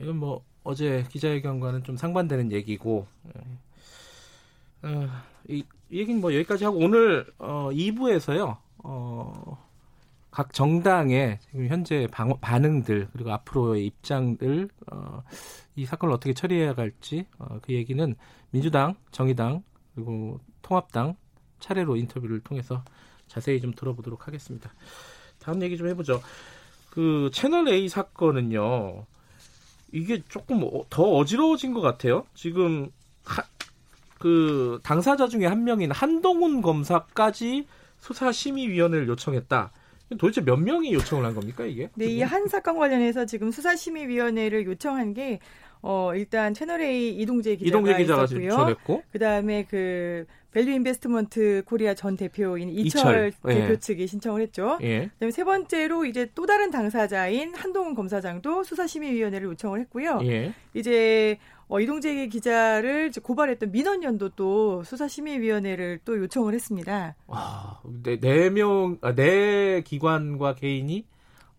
이건 0.00 0.16
뭐 0.16 0.42
어제 0.64 1.04
기자회견과는 1.10 1.84
좀 1.84 1.96
상반되는 1.96 2.50
얘기고 2.50 3.06
예. 3.36 4.88
어, 4.88 5.08
이, 5.48 5.64
이 5.90 5.98
얘기는 5.98 6.20
뭐 6.20 6.34
여기까지 6.34 6.64
하고 6.64 6.78
오늘 6.78 7.26
어, 7.38 7.68
2부에서요. 7.70 8.56
어, 8.78 9.58
각 10.30 10.54
정당의 10.54 11.38
지금 11.42 11.68
현재 11.68 12.08
방, 12.10 12.34
반응들 12.40 13.08
그리고 13.12 13.32
앞으로의 13.32 13.84
입장들 13.84 14.70
어, 14.90 15.22
이 15.76 15.84
사건을 15.84 16.14
어떻게 16.14 16.32
처리해야 16.32 16.72
할지 16.74 17.26
어, 17.38 17.58
그 17.60 17.74
얘기는 17.74 18.14
민주당, 18.50 18.94
정의당 19.10 19.62
그리고 19.94 20.40
통합당 20.62 21.16
차례로 21.60 21.96
인터뷰를 21.96 22.40
통해서 22.40 22.82
자세히 23.32 23.60
좀 23.62 23.72
들어보도록 23.72 24.26
하겠습니다. 24.28 24.70
다음 25.38 25.62
얘기 25.62 25.78
좀 25.78 25.88
해보죠. 25.88 26.22
그 26.90 27.30
채널 27.32 27.66
A 27.68 27.88
사건은요. 27.88 29.06
이게 29.92 30.22
조금 30.28 30.62
어, 30.64 30.84
더 30.90 31.02
어지러워진 31.02 31.72
것 31.72 31.80
같아요. 31.80 32.26
지금 32.34 32.90
하, 33.24 33.42
그 34.18 34.78
당사자 34.82 35.28
중에 35.28 35.46
한 35.46 35.64
명인 35.64 35.90
한동훈 35.90 36.60
검사까지 36.60 37.66
수사심의위원회를 38.00 39.08
요청했다. 39.08 39.72
도대체 40.18 40.42
몇 40.42 40.56
명이 40.56 40.92
요청을 40.92 41.24
한 41.24 41.34
겁니까 41.34 41.64
이게? 41.64 41.88
네, 41.94 42.04
이 42.06 42.20
한 42.20 42.46
사건 42.48 42.76
관련해서 42.76 43.24
지금 43.24 43.50
수사심의위원회를 43.50 44.66
요청한 44.66 45.14
게 45.14 45.40
어, 45.82 46.12
일단 46.14 46.54
채널A 46.54 47.10
이동재 47.18 47.56
기자가, 47.56 47.68
이동재 47.68 47.96
기자가 47.98 48.24
있었고요. 48.24 49.02
그다음에 49.12 49.64
그 49.68 50.24
밸류 50.52 50.70
인베스트먼트 50.70 51.62
코리아 51.64 51.94
전 51.94 52.16
대표인 52.16 52.68
이철, 52.68 53.00
이철. 53.00 53.32
예. 53.48 53.54
대표 53.54 53.72
예. 53.72 53.78
측이 53.78 54.06
신청을 54.06 54.42
했죠. 54.42 54.78
예. 54.82 55.08
그다음에 55.14 55.30
세 55.32 55.44
번째로 55.44 56.04
이제 56.04 56.30
또 56.34 56.46
다른 56.46 56.70
당사자인 56.70 57.54
한동훈 57.54 57.94
검사장도 57.94 58.62
수사심의위원회를 58.62 59.48
요청을 59.48 59.80
했고요. 59.80 60.20
예. 60.24 60.52
이제 60.74 61.38
어, 61.68 61.80
이동재 61.80 62.26
기자를 62.26 63.10
고발했던 63.22 63.72
민언련도 63.72 64.30
또 64.30 64.84
수사심의위원회를 64.84 66.00
또 66.04 66.18
요청을 66.18 66.52
했습니다. 66.52 67.16
아, 67.28 67.80
네, 68.02 68.20
네 68.20 68.50
명, 68.50 68.98
아, 69.00 69.14
네 69.14 69.80
기관과 69.80 70.54
개인이 70.54 71.06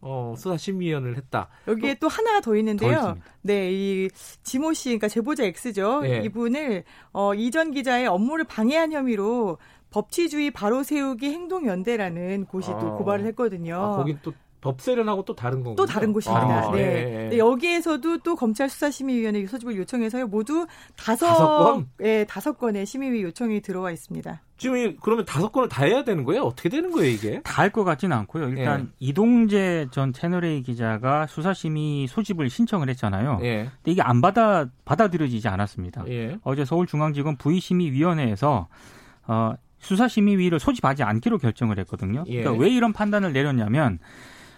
어, 0.06 0.36
수사심의위원을 0.38 1.16
했다. 1.18 1.48
여기에 1.68 1.96
또, 1.96 2.02
또 2.02 2.08
하나 2.10 2.42
더 2.42 2.56
있는데요. 2.58 3.00
더 3.00 3.16
네, 3.42 3.72
이 3.72 4.10
지모 4.44 4.74
씨, 4.74 4.90
그러니까 4.90 5.08
제보자 5.08 5.44
X죠. 5.46 6.02
네. 6.02 6.22
이분을 6.26 6.84
어, 7.14 7.34
이전 7.34 7.72
기자의 7.72 8.08
업무를 8.08 8.44
방해한 8.44 8.92
혐의로 8.92 9.58
법치주의 9.92 10.52
바로 10.52 10.84
세우기 10.84 11.32
행동연대라는 11.32 12.46
곳이 12.46 12.72
아, 12.72 12.80
또 12.80 12.98
고발을 12.98 13.26
했거든요. 13.28 13.76
아, 13.76 13.96
거긴 13.96 14.20
또 14.22 14.34
법세련하고 14.64 15.26
또 15.26 15.36
다른 15.36 15.58
건가요? 15.64 15.76
또 15.76 15.86
다른 15.86 16.14
곳입니다. 16.14 16.68
아, 16.68 16.72
네. 16.72 16.78
네. 16.86 17.30
네. 17.32 17.38
여기에서도 17.38 18.20
또 18.20 18.36
검찰 18.36 18.70
수사심의위원회 18.70 19.46
소집을 19.46 19.76
요청해서요. 19.76 20.28
모두 20.28 20.66
다섯, 20.96 21.28
다섯 21.28 21.58
건? 21.74 21.88
네, 21.98 22.26
다섯 22.26 22.58
건의 22.58 22.86
심의위 22.86 23.22
요청이 23.24 23.62
들어와 23.62 23.92
있습니다. 23.92 24.42
지금 24.58 24.96
그러면 25.02 25.26
다섯 25.26 25.52
건을 25.52 25.68
다 25.68 25.84
해야 25.84 26.04
되는 26.06 26.24
거예요? 26.24 26.44
어떻게 26.44 26.70
되는 26.70 26.92
거예요, 26.92 27.12
이게? 27.12 27.42
다 27.44 27.62
할 27.64 27.70
것 27.72 27.84
같지는 27.84 28.16
않고요. 28.18 28.50
일단 28.50 28.82
예. 28.82 28.96
이동재 29.00 29.88
전 29.92 30.14
채널A 30.14 30.62
기자가 30.62 31.28
수사심의 31.28 32.08
소집을 32.08 32.50
신청을 32.50 32.88
했잖아요. 32.90 33.40
예. 33.44 33.70
근데 33.84 33.92
이게 33.92 34.02
안 34.02 34.22
받아 34.22 34.68
받아들여지지 34.86 35.48
않았습니다. 35.50 36.06
예. 36.08 36.38
어제 36.44 36.64
서울중앙지검 36.66 37.36
부의심의위원회에서 37.38 38.68
어, 39.28 39.54
수사심의위를 39.80 40.60
소집하지 40.60 41.04
않기로 41.04 41.38
결정을 41.40 41.78
했거든요. 41.80 42.24
예. 42.28 42.42
그러니까 42.44 42.64
왜 42.64 42.70
이런 42.70 42.94
판단을 42.94 43.34
내렸냐면 43.34 44.00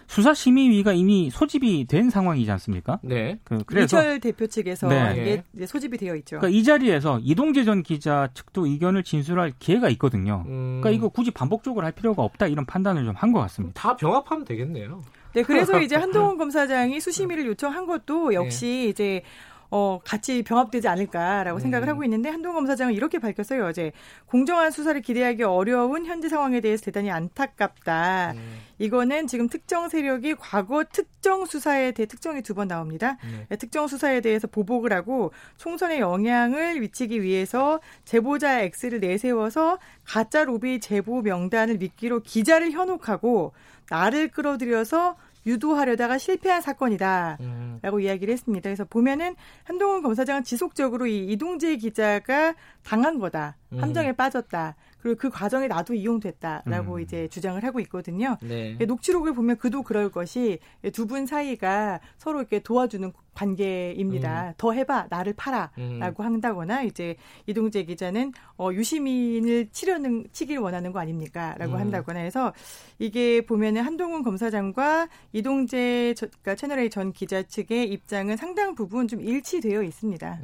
수사심의위가 0.08 0.92
이미 0.92 1.30
소집이 1.30 1.86
된 1.86 2.10
상황이지 2.10 2.50
않습니까? 2.52 2.98
네. 3.02 3.38
그, 3.44 3.58
래서 3.70 3.84
이철 4.00 4.20
대표 4.20 4.46
측에서 4.46 4.88
네. 4.88 5.42
이게 5.54 5.66
소집이 5.66 5.98
되어 5.98 6.14
있죠. 6.16 6.38
그러니까 6.38 6.58
이 6.58 6.62
자리에서 6.64 7.20
이동재 7.22 7.64
전 7.64 7.82
기자 7.82 8.28
측도 8.34 8.66
의견을 8.66 9.02
진술할 9.02 9.52
기회가 9.58 9.88
있거든요. 9.90 10.44
음. 10.46 10.80
그러니까 10.80 10.90
이거 10.90 11.08
굳이 11.08 11.30
반복적으로 11.30 11.84
할 11.84 11.92
필요가 11.92 12.22
없다 12.22 12.46
이런 12.46 12.64
판단을 12.66 13.04
좀 13.04 13.16
한 13.16 13.32
것 13.32 13.40
같습니다. 13.40 13.80
다 13.80 13.96
병합하면 13.96 14.44
되겠네요. 14.44 15.02
네, 15.34 15.42
그래서 15.42 15.80
이제 15.82 15.96
한동훈 15.96 16.38
검사장이 16.38 17.00
수심위를 17.00 17.46
요청한 17.46 17.86
것도 17.86 18.34
역시 18.34 18.66
네. 18.66 18.84
이제 18.90 19.22
어, 19.70 20.00
같이 20.04 20.42
병합되지 20.42 20.88
않을까라고 20.88 21.58
음. 21.58 21.60
생각을 21.60 21.88
하고 21.88 22.04
있는데 22.04 22.28
한동훈 22.28 22.56
검사장은 22.56 22.94
이렇게 22.94 23.18
밝혔어요. 23.18 23.66
어제 23.66 23.92
공정한 24.26 24.70
수사를 24.70 25.00
기대하기 25.00 25.42
어려운 25.44 26.06
현재 26.06 26.28
상황에 26.28 26.60
대해서 26.60 26.84
대단히 26.84 27.10
안타깝다. 27.10 28.32
음. 28.36 28.58
이거는 28.78 29.26
지금 29.26 29.48
특정 29.48 29.88
세력이 29.88 30.34
과거 30.36 30.84
특정 30.84 31.46
수사에 31.46 31.92
대해 31.92 32.06
특정이 32.06 32.42
두 32.42 32.56
번 32.56 32.68
나옵니다. 32.68 33.18
네. 33.22 33.46
네. 33.50 33.56
특정 33.56 33.86
수사에 33.86 34.20
대해서 34.22 34.46
보복을 34.46 34.92
하고 34.92 35.30
총선에 35.58 36.00
영향을 36.00 36.80
미치기 36.80 37.22
위해서 37.22 37.80
제보자 38.06 38.60
X를 38.62 39.00
내세워서 39.00 39.78
가짜 40.04 40.44
로비 40.44 40.80
제보 40.80 41.20
명단을 41.20 41.76
미끼로 41.76 42.20
기자를 42.20 42.70
현혹하고 42.72 43.52
나를 43.90 44.28
끌어들여서 44.28 45.16
유도하려다가 45.46 46.18
실패한 46.18 46.60
사건이다라고 46.60 47.38
음. 47.40 48.00
이야기를 48.00 48.32
했습니다. 48.32 48.68
그래서 48.68 48.84
보면은 48.84 49.36
한동훈 49.64 50.02
검사장은 50.02 50.44
지속적으로 50.44 51.06
이 51.06 51.26
이동재 51.32 51.76
기자가 51.76 52.54
당한 52.82 53.18
거다, 53.18 53.56
음. 53.72 53.82
함정에 53.82 54.12
빠졌다. 54.12 54.74
그리고 55.06 55.18
그 55.20 55.30
과정에 55.30 55.68
나도 55.68 55.94
이용됐다라고 55.94 56.94
음. 56.94 57.00
이제 57.00 57.28
주장을 57.28 57.62
하고 57.62 57.78
있거든요. 57.80 58.36
네. 58.42 58.76
녹취록을 58.84 59.34
보면 59.34 59.56
그도 59.56 59.82
그럴 59.82 60.10
것이 60.10 60.58
두 60.92 61.06
분 61.06 61.24
사이가 61.26 62.00
서로 62.18 62.40
이렇게 62.40 62.58
도와주는 62.58 63.12
관계입니다. 63.32 64.48
음. 64.48 64.52
더 64.56 64.72
해봐, 64.72 65.06
나를 65.08 65.34
팔아라고 65.34 65.74
음. 65.78 66.12
한다거나 66.18 66.82
이제 66.82 67.14
이동재 67.46 67.84
기자는 67.84 68.32
어, 68.58 68.70
유시민을 68.72 69.68
치려는 69.70 70.26
치기를 70.32 70.60
원하는 70.60 70.90
거 70.90 70.98
아닙니까?라고 70.98 71.74
음. 71.74 71.78
한다거나 71.78 72.18
해서 72.18 72.52
이게 72.98 73.42
보면은 73.46 73.82
한동훈 73.82 74.24
검사장과 74.24 75.08
이동재 75.32 76.14
저, 76.16 76.26
그러니까 76.26 76.56
채널 76.56 76.80
A 76.80 76.90
전 76.90 77.12
기자 77.12 77.44
측의 77.44 77.92
입장은 77.92 78.36
상당 78.36 78.74
부분 78.74 79.06
좀 79.06 79.20
일치되어 79.20 79.84
있습니다. 79.84 80.40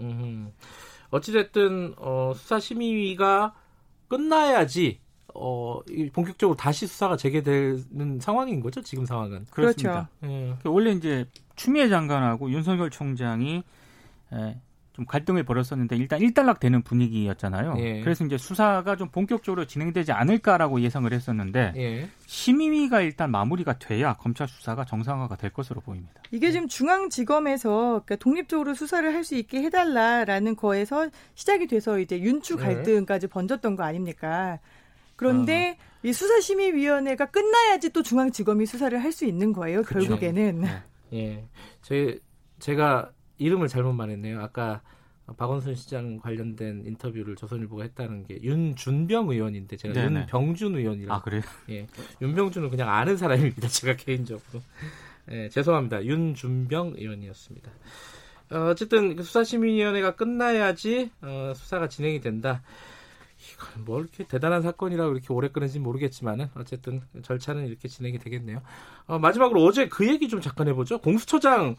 어찌됐든 1.10 1.94
어, 1.98 2.32
수사심의위가 2.36 3.54
끝나야지 4.12 5.00
어, 5.34 5.80
본격적으로 6.12 6.56
다시 6.56 6.86
수사가 6.86 7.16
재개되는 7.16 8.20
상황인 8.20 8.60
거죠, 8.60 8.82
지금 8.82 9.06
상황은. 9.06 9.46
그렇습니다. 9.50 10.10
그렇죠. 10.20 10.34
예. 10.34 10.54
그 10.62 10.68
원래 10.68 10.90
이제 10.90 11.24
추미애 11.56 11.88
장관하고 11.88 12.50
윤석열 12.50 12.90
총장이 12.90 13.62
에, 14.32 14.60
좀 14.92 15.06
갈등을 15.06 15.42
벌였었는데 15.44 15.96
일단 15.96 16.20
일단락 16.20 16.60
되는 16.60 16.82
분위기였잖아요. 16.82 17.76
예. 17.78 18.00
그래서 18.02 18.24
이제 18.26 18.36
수사가 18.36 18.96
좀 18.96 19.08
본격적으로 19.08 19.64
진행되지 19.66 20.12
않을까라고 20.12 20.82
예상을 20.82 21.10
했었는데 21.10 21.72
예. 21.76 22.08
심의위가 22.26 23.00
일단 23.00 23.30
마무리가 23.30 23.78
돼야 23.78 24.12
검찰 24.14 24.48
수사가 24.48 24.84
정상화가 24.84 25.36
될 25.36 25.50
것으로 25.50 25.80
보입니다. 25.80 26.20
이게 26.30 26.50
지금 26.50 26.68
중앙지검에서 26.68 28.02
그러니까 28.04 28.16
독립적으로 28.16 28.74
수사를 28.74 29.12
할 29.12 29.22
수 29.22 29.36
있게 29.36 29.62
해달라라는 29.62 30.56
거에서 30.56 31.08
시작이 31.36 31.68
돼서 31.68 32.00
이제 32.00 32.18
윤추 32.20 32.56
네. 32.56 32.62
갈등까지 32.64 33.28
번졌던 33.28 33.76
거 33.76 33.84
아닙니까? 33.84 34.58
그런데 35.14 35.78
어. 35.78 35.84
이 36.02 36.12
수사심의위원회가 36.12 37.26
끝나야지 37.26 37.90
또 37.90 38.02
중앙지검이 38.02 38.66
수사를 38.66 39.00
할 39.02 39.12
수 39.12 39.24
있는 39.24 39.52
거예요. 39.52 39.82
그쵸. 39.84 40.00
결국에는. 40.00 40.62
네. 40.62 40.82
예, 41.12 41.44
제 41.82 42.18
제가 42.58 43.10
이름을 43.42 43.68
잘못 43.68 43.92
말했네요. 43.92 44.40
아까 44.40 44.80
박원순 45.36 45.74
시장 45.74 46.18
관련된 46.18 46.84
인터뷰를 46.86 47.36
조선일보가 47.36 47.84
했다는 47.84 48.24
게 48.26 48.40
윤준병 48.42 49.30
의원인데 49.30 49.76
제가 49.76 49.94
네네. 49.94 50.20
윤병준 50.20 50.76
의원이라고. 50.76 51.14
아 51.14 51.22
그래요? 51.22 51.42
예, 51.70 51.86
윤병준은 52.20 52.70
그냥 52.70 52.88
아는 52.90 53.16
사람입니다. 53.16 53.68
제가 53.68 53.96
개인적으로. 53.96 54.62
예, 55.30 55.48
죄송합니다. 55.48 56.04
윤준병 56.04 56.94
의원이었습니다. 56.96 57.70
어, 58.50 58.58
어쨌든 58.70 59.16
그 59.16 59.22
수사심의위원회가 59.22 60.16
끝나야지 60.16 61.10
어, 61.22 61.52
수사가 61.54 61.88
진행이 61.88 62.20
된다. 62.20 62.62
이건 63.54 63.84
뭐 63.84 64.00
이렇게 64.00 64.24
대단한 64.24 64.62
사건이라고 64.62 65.12
이렇게 65.12 65.32
오래 65.32 65.48
끄는지 65.48 65.78
모르겠지만은 65.78 66.48
어쨌든 66.54 67.00
절차는 67.22 67.66
이렇게 67.66 67.88
진행이 67.88 68.18
되겠네요. 68.18 68.62
어, 69.06 69.18
마지막으로 69.18 69.64
어제 69.64 69.88
그 69.88 70.06
얘기 70.06 70.28
좀 70.28 70.40
잠깐 70.40 70.68
해보죠. 70.68 70.98
공수처장 70.98 71.76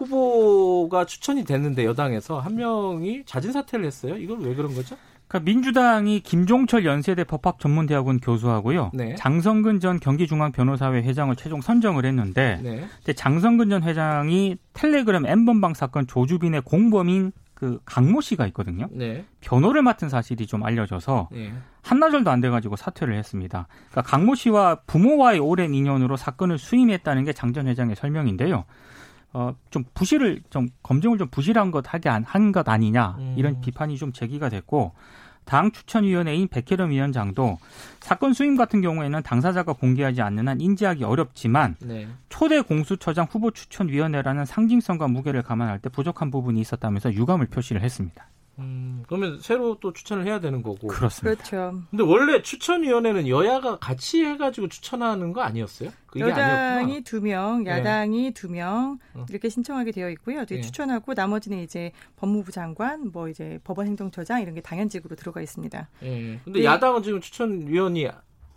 후보가 0.00 1.04
추천이 1.06 1.44
됐는데 1.44 1.84
여당에서 1.84 2.40
한 2.40 2.56
명이 2.56 3.24
자진 3.26 3.52
사퇴를 3.52 3.84
했어요. 3.84 4.16
이건 4.16 4.40
왜 4.40 4.54
그런 4.54 4.74
거죠? 4.74 4.96
그러니까 5.28 5.48
민주당이 5.48 6.20
김종철 6.20 6.84
연세대 6.84 7.22
법학전문대학원 7.24 8.18
교수하고요. 8.18 8.90
네. 8.94 9.14
장성근 9.14 9.78
전 9.78 10.00
경기중앙변호사회 10.00 11.02
회장을 11.02 11.36
최종 11.36 11.60
선정을 11.60 12.04
했는데 12.04 12.58
네. 12.62 13.12
장성근 13.14 13.70
전 13.70 13.82
회장이 13.84 14.56
텔레그램 14.72 15.26
엠번방 15.26 15.74
사건 15.74 16.08
조주빈의 16.08 16.62
공범인 16.62 17.30
그 17.54 17.78
강모 17.84 18.22
씨가 18.22 18.46
있거든요. 18.48 18.88
네. 18.90 19.24
변호를 19.40 19.82
맡은 19.82 20.08
사실이 20.08 20.46
좀 20.46 20.64
알려져서 20.64 21.28
네. 21.30 21.52
한나절도 21.82 22.30
안 22.30 22.40
돼가지고 22.40 22.74
사퇴를 22.76 23.14
했습니다. 23.14 23.68
그러니까 23.90 24.10
강모 24.10 24.34
씨와 24.34 24.80
부모와의 24.86 25.38
오랜 25.40 25.74
인연으로 25.74 26.16
사건을 26.16 26.58
수임했다는 26.58 27.24
게 27.24 27.32
장 27.34 27.52
전 27.52 27.68
회장의 27.68 27.94
설명인데요. 27.96 28.64
어, 29.32 29.54
좀 29.70 29.84
부실을 29.94 30.42
좀 30.50 30.68
검증을 30.82 31.18
좀 31.18 31.28
부실한 31.28 31.70
것 31.70 31.92
하게 31.92 32.08
한 32.08 32.52
것 32.52 32.68
아니냐 32.68 33.16
이런 33.36 33.54
음. 33.54 33.60
비판이 33.60 33.96
좀 33.96 34.12
제기가 34.12 34.48
됐고 34.48 34.92
당 35.44 35.72
추천위원회인 35.72 36.48
백혜련 36.48 36.90
위원장도 36.90 37.58
사건 38.00 38.32
수임 38.34 38.56
같은 38.56 38.80
경우에는 38.82 39.22
당사자가 39.22 39.72
공개하지 39.72 40.22
않는 40.22 40.46
한 40.48 40.60
인지하기 40.60 41.02
어렵지만 41.04 41.76
네. 41.80 42.06
초대 42.28 42.60
공수처장 42.60 43.26
후보 43.30 43.50
추천위원회라는 43.50 44.44
상징성과 44.44 45.08
무게를 45.08 45.42
감안할 45.42 45.78
때 45.80 45.88
부족한 45.88 46.30
부분이 46.30 46.60
있었다면서 46.60 47.14
유감을 47.14 47.46
표시를 47.46 47.82
했습니다. 47.82 48.26
음, 48.60 49.02
그러면 49.06 49.38
새로 49.40 49.78
또 49.80 49.92
추천을 49.92 50.26
해야 50.26 50.40
되는 50.40 50.62
거고. 50.62 50.88
그렇습니다. 50.88 51.42
그렇죠. 51.42 51.82
근데 51.90 52.04
원래 52.04 52.42
추천위원회는 52.42 53.28
여야가 53.28 53.78
같이 53.78 54.24
해가지고 54.24 54.68
추천하는 54.68 55.32
거 55.32 55.40
아니었어요? 55.42 55.90
여당이 56.16 57.02
두 57.02 57.20
명, 57.20 57.64
네. 57.64 57.70
야당이 57.70 58.22
네. 58.22 58.30
두 58.32 58.48
명, 58.48 58.98
어. 59.14 59.26
이렇게 59.28 59.48
신청하게 59.48 59.92
되어 59.92 60.10
있고요. 60.10 60.44
네. 60.44 60.60
추천하고 60.60 61.14
나머지는 61.14 61.58
이제 61.58 61.92
법무부 62.16 62.52
장관, 62.52 63.10
뭐 63.12 63.28
이제 63.28 63.58
법원행정처장 63.64 64.42
이런 64.42 64.54
게 64.54 64.60
당연직으로 64.60 65.16
들어가 65.16 65.40
있습니다. 65.40 65.88
네. 66.00 66.40
근데 66.44 66.60
네. 66.60 66.64
야당은 66.64 67.02
지금 67.02 67.20
추천위원이 67.20 68.08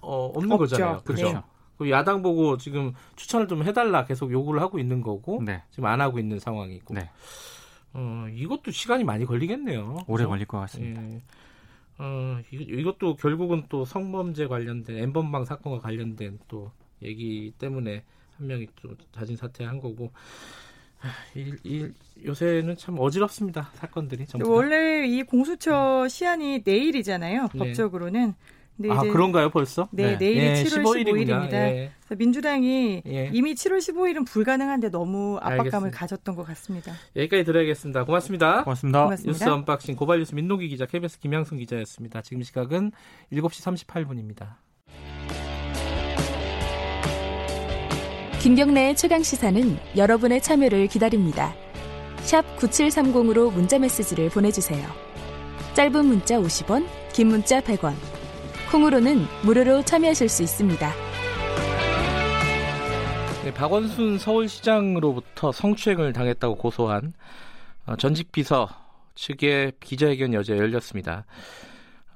어, 0.01 0.25
없는 0.35 0.51
없죠. 0.51 0.75
거잖아요. 0.75 1.01
그렇죠. 1.03 1.31
네. 1.31 1.41
그 1.77 1.89
야당 1.89 2.21
보고 2.21 2.57
지금 2.57 2.93
추천을 3.15 3.47
좀 3.47 3.63
해달라 3.63 4.05
계속 4.05 4.31
요구를 4.31 4.61
하고 4.61 4.79
있는 4.79 5.01
거고 5.01 5.41
네. 5.43 5.63
지금 5.71 5.85
안 5.85 6.01
하고 6.01 6.19
있는 6.19 6.39
상황이고. 6.39 6.93
네. 7.93 7.99
어, 7.99 8.27
이것도 8.33 8.71
시간이 8.71 9.03
많이 9.03 9.25
걸리겠네요. 9.25 10.05
오래 10.07 10.23
그렇죠? 10.23 10.29
걸릴 10.29 10.45
것 10.45 10.59
같습니다. 10.59 11.03
예. 11.03 11.21
어, 11.99 12.39
이 12.51 12.83
것도 12.83 13.15
결국은 13.15 13.63
또 13.69 13.85
성범죄 13.85 14.47
관련된 14.47 14.97
엠번방 14.97 15.45
사건과 15.45 15.79
관련된 15.79 16.39
또 16.47 16.71
얘기 17.03 17.53
때문에 17.57 18.03
한 18.37 18.47
명이 18.47 18.67
좀 18.75 18.97
자진 19.11 19.35
사퇴한 19.35 19.79
거고 19.79 20.11
이, 21.35 21.53
이, 21.63 21.91
요새는 22.25 22.77
참 22.77 22.97
어지럽습니다 22.97 23.71
사건들이 23.73 24.25
원래 24.45 25.05
이 25.05 25.21
공수처 25.23 26.07
시한이 26.07 26.61
내일이잖아요 26.65 27.49
네. 27.53 27.59
법적으로는 27.59 28.33
아 28.89 29.01
그런가요 29.01 29.49
벌써? 29.49 29.87
네, 29.91 30.11
네. 30.11 30.17
내일이 30.17 30.39
예, 30.39 30.53
7월 30.63 30.83
15일입니다. 30.83 31.27
15일입니다. 31.27 31.53
예. 31.53 31.91
민주당이 32.15 33.03
예. 33.07 33.29
이미 33.31 33.53
7월 33.53 33.77
15일은 33.77 34.25
불가능한데 34.25 34.89
너무 34.89 35.37
압박감을 35.37 35.65
알겠습니다. 35.65 35.97
가졌던 35.97 36.35
것 36.35 36.43
같습니다. 36.47 36.93
여기까지 37.15 37.43
들어야겠습니다. 37.43 38.03
고맙습니다. 38.05 38.63
고맙습니다. 38.63 39.03
고맙습니다. 39.03 39.31
뉴스 39.31 39.43
언박싱 39.49 39.95
고발뉴스 39.95 40.35
민동기 40.35 40.67
기자 40.69 40.85
KBS 40.85 41.19
김양순 41.19 41.57
기자였습니다. 41.59 42.21
지금 42.21 42.43
시각은 42.43 42.91
7시 43.31 43.85
38분입니다. 43.87 44.55
김경래의 48.41 48.95
최강 48.97 49.23
시사는 49.23 49.77
여러분의 49.95 50.41
참여를 50.41 50.87
기다립니다. 50.87 51.55
샵 52.17 52.43
9730으로 52.57 53.53
문자 53.53 53.79
메시지를 53.79 54.29
보내주세요. 54.29 54.85
짧은 55.75 56.05
문자 56.05 56.37
50원, 56.39 56.85
긴 57.13 57.27
문자 57.27 57.61
100원. 57.61 57.93
콩으로는 58.73 59.17
무료로 59.45 59.83
참여하실 59.83 60.27
수 60.27 60.41
있습니다. 60.41 60.91
네, 63.43 63.53
박원순 63.53 64.17
서울시장으로부터 64.17 65.51
성추행을 65.51 66.11
당했다고 66.11 66.55
고소한 66.55 67.13
어, 67.85 67.95
전직 67.97 68.31
비서 68.31 68.67
측의 69.13 69.73
기자회견이 69.79 70.35
어제 70.37 70.57
열렸습니다. 70.57 71.25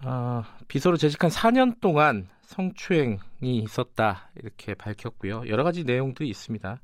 어, 0.03 0.41
비서로 0.67 0.97
재직한 0.97 1.29
4년 1.29 1.79
동안 1.79 2.27
성추행이 2.41 3.19
있었다 3.43 4.31
이렇게 4.41 4.73
밝혔고요. 4.73 5.43
여러 5.49 5.63
가지 5.63 5.83
내용도 5.83 6.23
있습니다. 6.23 6.81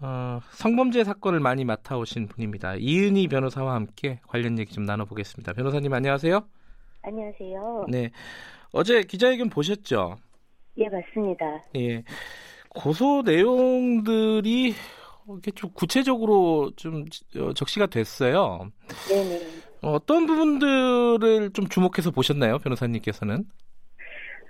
어, 0.00 0.40
성범죄 0.50 1.04
사건을 1.04 1.38
많이 1.38 1.64
맡아오신 1.64 2.26
분입니다. 2.26 2.74
이은희 2.74 3.28
변호사와 3.28 3.72
함께 3.74 4.18
관련 4.26 4.58
얘기 4.58 4.72
좀 4.72 4.84
나눠보겠습니다. 4.84 5.52
변호사님 5.52 5.92
안녕하세요. 5.94 6.44
안녕하세요. 7.02 7.84
네. 7.88 8.10
어제 8.74 9.02
기자회견 9.02 9.50
보셨죠? 9.50 10.16
예, 10.78 10.88
맞습니다. 10.88 11.62
예. 11.76 12.02
고소 12.68 13.22
내용들이 13.24 14.74
이렇게 15.28 15.50
좀 15.52 15.70
구체적으로 15.72 16.72
좀 16.74 17.04
어, 17.38 17.52
적시가 17.54 17.86
됐어요. 17.86 18.72
네네. 19.08 19.40
어떤 19.80 20.26
부분들을 20.26 21.50
좀 21.52 21.68
주목해서 21.68 22.10
보셨나요, 22.10 22.58
변호사님께서는? 22.58 23.44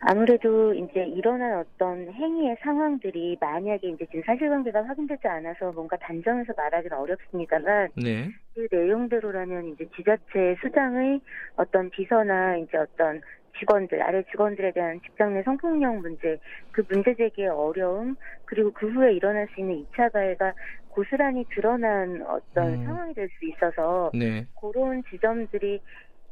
아무래도 0.07 0.73
이제 0.73 1.05
일어난 1.05 1.59
어떤 1.59 2.11
행위의 2.11 2.57
상황들이 2.63 3.37
만약에 3.41 3.89
이제 3.89 4.07
지금 4.07 4.23
사실관계가 4.25 4.87
확인되지 4.87 5.29
않아서 5.29 5.71
뭔가 5.73 5.97
단정해서 5.99 6.55
말하기는 6.57 6.97
어렵습니다만 6.97 7.89
네. 7.97 8.31
그 8.55 8.69
내용대로라면 8.71 9.75
이제 9.75 9.87
지자체 9.97 10.57
수장의 10.63 11.21
어떤 11.57 11.91
비서나 11.91 12.57
이제 12.57 12.79
어떤 12.79 13.21
직원들 13.59 14.03
아래 14.03 14.23
직원들에 14.31 14.73
대한 14.73 15.01
직장 15.03 15.35
내 15.35 15.43
성폭력 15.43 15.97
문제 16.01 16.39
그 16.73 16.83
문제 16.89 17.15
제기의 17.15 17.49
어려움 17.49 18.17
그리고 18.45 18.73
그 18.73 18.89
후에 18.91 19.13
일어날 19.15 19.47
수 19.55 19.61
있는 19.61 19.85
2차 19.93 20.13
가해가 20.13 20.53
고스란히 20.89 21.45
드러난 21.55 22.23
어떤 22.29 22.75
음. 22.75 22.85
상황이 22.85 23.15
될 23.15 23.29
수 23.39 23.47
있어서 23.47 24.11
네. 24.15 24.47
그런 24.61 25.03
지점들이 25.11 25.81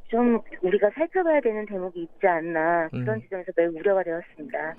좀 0.09 0.41
우리가 0.61 0.91
살펴봐야 0.95 1.41
되는 1.41 1.65
대목이 1.67 2.03
있지 2.03 2.27
않나 2.27 2.89
그런 2.91 3.17
음. 3.17 3.23
지점에서 3.23 3.51
매우 3.57 3.71
우려가 3.73 4.03
되었습니다. 4.03 4.75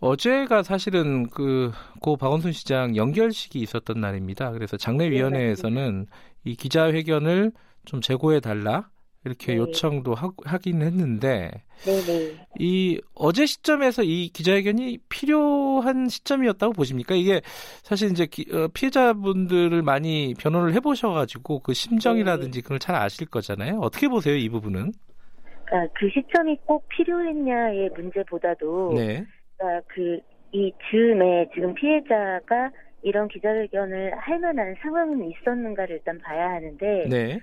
어제가 0.00 0.62
사실은 0.62 1.28
그 1.28 1.70
고 2.00 2.16
박원순 2.16 2.52
시장 2.52 2.96
연결식이 2.96 3.58
있었던 3.60 3.98
날입니다. 4.00 4.50
그래서 4.52 4.76
장례위원회에서는 4.76 6.00
네, 6.00 6.06
이 6.44 6.54
기자회견을 6.56 7.52
좀 7.86 8.00
재고해 8.02 8.40
달라 8.40 8.88
이렇게 9.24 9.52
네. 9.52 9.58
요청도 9.58 10.14
하, 10.14 10.58
긴 10.58 10.82
했는데 10.82 11.50
네네. 11.84 12.34
이 12.58 13.00
어제 13.14 13.46
시점에서 13.46 14.02
이 14.02 14.28
기자회견이 14.28 14.98
필요한 15.08 16.08
시점이었다고 16.08 16.72
보십니까? 16.72 17.14
이게 17.14 17.40
사실 17.82 18.10
이제 18.10 18.26
기, 18.26 18.46
어, 18.52 18.68
피해자분들을 18.72 19.82
많이 19.82 20.34
변호를 20.38 20.74
해보셔가지고 20.74 21.60
그 21.60 21.74
심정이라든지 21.74 22.60
네. 22.60 22.62
그걸 22.62 22.78
잘 22.78 22.96
아실 22.96 23.26
거잖아요. 23.26 23.80
어떻게 23.80 24.08
보세요 24.08 24.36
이 24.36 24.48
부분은? 24.48 24.92
그러니까 25.66 25.92
그 25.98 26.08
시점이 26.10 26.58
꼭 26.66 26.88
필요했냐의 26.88 27.90
문제보다도 27.96 28.92
네. 28.94 29.24
그러니까 29.56 29.86
그 29.88 30.34
이 30.54 30.72
즈음에 30.88 31.50
지금 31.52 31.74
피해자가 31.74 32.70
이런 33.02 33.26
기자회견을 33.26 34.16
할 34.16 34.38
만한 34.38 34.76
상황은 34.80 35.28
있었는가를 35.32 35.96
일단 35.96 36.18
봐야 36.20 36.48
하는데 36.50 37.08
네. 37.10 37.40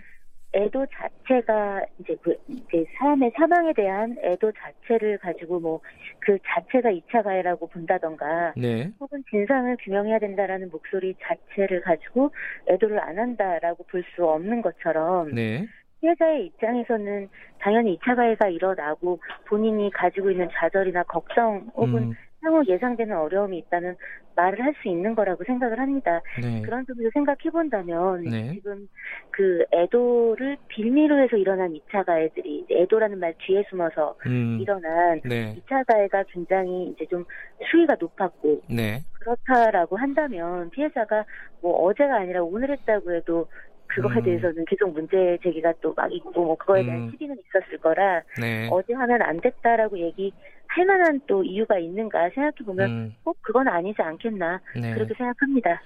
애도 0.53 0.85
자체가 0.91 1.85
이제 1.99 2.15
그 2.21 2.35
이제 2.47 2.85
사람의 2.97 3.31
사망에 3.37 3.73
대한 3.73 4.17
애도 4.23 4.51
자체를 4.51 5.17
가지고 5.19 5.59
뭐 5.59 5.81
그 6.21 6.37
자체가 6.45 6.89
2차 6.91 7.23
가해라고 7.23 7.67
본다던가 7.67 8.53
네. 8.55 8.91
혹은 8.99 9.23
진상을 9.29 9.75
규명해야 9.81 10.19
된다라는 10.19 10.69
목소리 10.69 11.15
자체를 11.19 11.81
가지고 11.81 12.31
애도를 12.69 12.99
안 12.99 13.17
한다라고 13.17 13.83
볼 13.85 14.03
수 14.15 14.25
없는 14.25 14.61
것처럼 14.61 15.33
네. 15.33 15.67
피해자의 15.99 16.45
입장에서는 16.47 17.29
당연히 17.59 17.97
2차 17.97 18.15
가해가 18.15 18.49
일어나고 18.49 19.19
본인이 19.45 19.89
가지고 19.91 20.31
있는 20.31 20.49
좌절이나 20.53 21.03
걱정 21.03 21.69
혹은 21.75 22.03
음. 22.03 22.13
향후 22.43 22.63
예상되는 22.67 23.15
어려움이 23.15 23.57
있다는 23.59 23.95
말을 24.35 24.63
할 24.63 24.71
수 24.81 24.87
있는 24.87 25.13
거라고 25.13 25.43
생각을 25.43 25.79
합니다. 25.79 26.21
네. 26.41 26.61
그런 26.61 26.85
점에서 26.85 27.09
생각해 27.13 27.51
본다면 27.51 28.23
네. 28.23 28.53
지금 28.53 28.87
그 29.29 29.63
애도를 29.73 30.57
빌미로 30.69 31.19
해서 31.19 31.35
일어난 31.35 31.73
2차 31.73 32.05
가해들이 32.05 32.65
애도라는 32.71 33.19
말 33.19 33.35
뒤에 33.45 33.63
숨어서 33.69 34.15
음. 34.25 34.57
일어난 34.61 35.19
네. 35.25 35.55
2차 35.55 35.85
가해가 35.85 36.23
굉장히 36.29 36.87
이제 36.95 37.05
좀 37.07 37.25
수위가 37.69 37.97
높았고 37.99 38.61
네. 38.69 39.01
그렇다라고 39.19 39.97
한다면 39.97 40.69
피해자가 40.71 41.25
뭐 41.61 41.83
어제가 41.85 42.15
아니라 42.21 42.41
오늘 42.41 42.71
했다고 42.71 43.13
해도 43.13 43.47
그거에 43.95 44.17
음. 44.17 44.23
대해서는 44.23 44.65
계속 44.65 44.93
문제 44.93 45.37
제기가 45.43 45.73
또 45.81 45.93
막 45.95 46.11
있고 46.11 46.45
뭐 46.45 46.55
그거에 46.55 46.83
대한 46.83 47.01
음. 47.01 47.11
시비는 47.11 47.35
있었을 47.45 47.77
거라 47.79 48.21
네. 48.39 48.69
어제 48.71 48.93
하면 48.93 49.21
안 49.21 49.39
됐다라고 49.41 49.99
얘기 49.99 50.31
할 50.67 50.85
만한 50.85 51.19
또 51.27 51.43
이유가 51.43 51.77
있는가 51.77 52.29
생각해 52.33 52.55
보면 52.65 52.89
음. 52.89 53.15
꼭 53.23 53.37
그건 53.41 53.67
아니지 53.67 54.01
않겠나 54.01 54.59
네. 54.79 54.93
그렇게 54.93 55.13
생각합니다. 55.15 55.81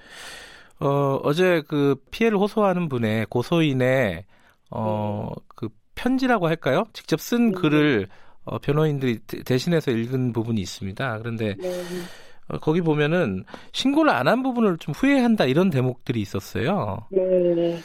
어, 0.80 1.20
어제 1.24 1.64
그 1.68 1.96
피해를 2.12 2.38
호소하는 2.38 2.88
분의 2.90 3.26
고소인의 3.30 4.26
어, 4.72 5.30
네. 5.36 5.42
그 5.56 5.70
편지라고 5.96 6.48
할까요? 6.48 6.84
직접 6.94 7.20
쓴 7.20 7.52
네. 7.52 7.58
글을 7.60 8.08
어, 8.44 8.60
변호인들이 8.60 9.20
대신해서 9.44 9.92
읽은 9.92 10.34
부분이 10.34 10.62
있습니다. 10.62 11.18
그런데 11.20 11.56
네. 11.56 11.68
어, 11.68 12.25
거기 12.62 12.82
보면은 12.82 13.44
신고를 13.72 14.12
안 14.12 14.28
한 14.28 14.44
부분을 14.44 14.78
좀 14.78 14.94
후회한다 14.94 15.46
이런 15.46 15.70
대목들이 15.70 16.20
있었어요. 16.22 17.08
네. 17.12 17.80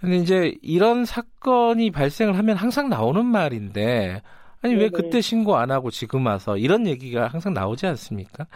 근데 0.00 0.16
이제 0.16 0.54
이런 0.62 1.04
사건이 1.04 1.90
발생을 1.90 2.36
하면 2.38 2.56
항상 2.56 2.88
나오는 2.88 3.24
말인데 3.24 4.22
아니 4.62 4.74
왜 4.74 4.88
그때 4.88 5.20
신고 5.20 5.56
안 5.56 5.70
하고 5.70 5.90
지금 5.90 6.26
와서 6.26 6.56
이런 6.56 6.86
얘기가 6.86 7.28
항상 7.28 7.54
나오지 7.54 7.86
않습니까? 7.86 8.46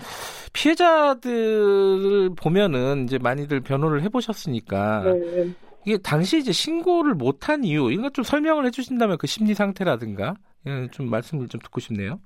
피해자들을 0.53 2.31
보면은 2.37 3.05
이제 3.05 3.19
많이들 3.19 3.61
변호를 3.61 4.03
해보셨으니까 4.03 5.03
네. 5.05 5.51
이게 5.87 5.99
당시 5.99 6.39
이제 6.39 6.53
신고를 6.53 7.15
못한 7.15 7.65
이유 7.65 7.91
이거 7.91 8.11
좀 8.11 8.23
설명을 8.23 8.67
해주신다면 8.67 9.19
그 9.19 9.27
심리 9.27 9.55
상태라든가 9.55 10.35
예, 10.67 10.89
좀 10.91 11.09
말씀을 11.09 11.49
좀 11.49 11.61
듣고 11.61 11.81
싶네요. 11.81 12.19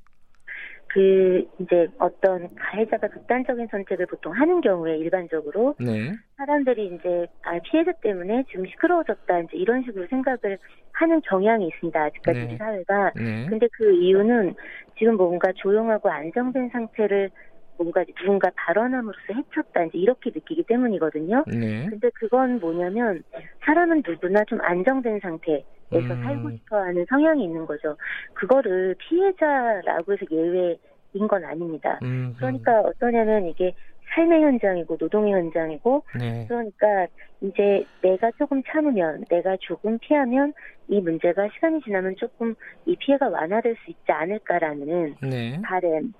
그 0.94 1.44
이제 1.58 1.88
어떤 1.98 2.54
가해자가 2.54 3.08
극단적인 3.08 3.66
선택을 3.68 4.06
보통 4.06 4.32
하는 4.32 4.60
경우에 4.60 4.96
일반적으로 4.96 5.74
네. 5.80 6.12
사람들이 6.36 6.86
이제 6.94 7.26
아 7.42 7.58
피해자 7.64 7.90
때문에 8.00 8.44
지금 8.48 8.64
시끄러워졌다 8.66 9.40
이제 9.40 9.56
이런 9.56 9.82
식으로 9.82 10.06
생각을 10.06 10.56
하는 10.92 11.20
경향이 11.22 11.66
있습니다 11.66 12.00
아직까지 12.00 12.38
네. 12.46 12.56
사회가 12.56 13.10
네. 13.16 13.46
근데 13.48 13.66
그 13.72 13.92
이유는 13.92 14.54
지금 14.96 15.16
뭔가 15.16 15.50
조용하고 15.56 16.08
안정된 16.08 16.70
상태를 16.72 17.30
뭔가 17.76 18.04
누군가 18.20 18.52
발언함으로써 18.54 19.34
해쳤다 19.34 19.86
이제 19.86 19.98
이렇게 19.98 20.30
느끼기 20.32 20.62
때문이거든요. 20.62 21.42
네. 21.48 21.88
근데 21.90 22.08
그건 22.14 22.60
뭐냐면 22.60 23.24
사람은 23.64 24.04
누구나 24.06 24.44
좀 24.44 24.60
안정된 24.60 25.18
상태 25.18 25.64
에서 25.94 26.14
음. 26.14 26.22
살고 26.22 26.50
싶어하는 26.50 27.06
성향이 27.08 27.44
있는 27.44 27.66
거죠. 27.66 27.96
그거를 28.34 28.94
피해자라고 28.98 30.12
해서 30.12 30.26
예외인 30.30 31.28
건 31.28 31.44
아닙니다. 31.44 31.98
음. 32.02 32.34
그러니까 32.36 32.80
어떠냐면 32.80 33.46
이게 33.46 33.74
삶의 34.14 34.42
현장이고 34.42 34.96
노동의 34.98 35.32
현장이고 35.32 36.04
네. 36.18 36.46
그러니까 36.48 37.06
이제 37.40 37.84
내가 38.02 38.30
조금 38.38 38.62
참으면 38.66 39.24
내가 39.28 39.56
조금 39.60 39.98
피하면 39.98 40.52
이 40.88 41.00
문제가 41.00 41.48
시간이 41.54 41.80
지나면 41.82 42.16
조금 42.16 42.54
이 42.86 42.96
피해가 42.96 43.28
완화될 43.28 43.76
수 43.84 43.90
있지 43.90 44.12
않을까라는 44.12 45.16
네. 45.22 45.60
바램 45.62 46.12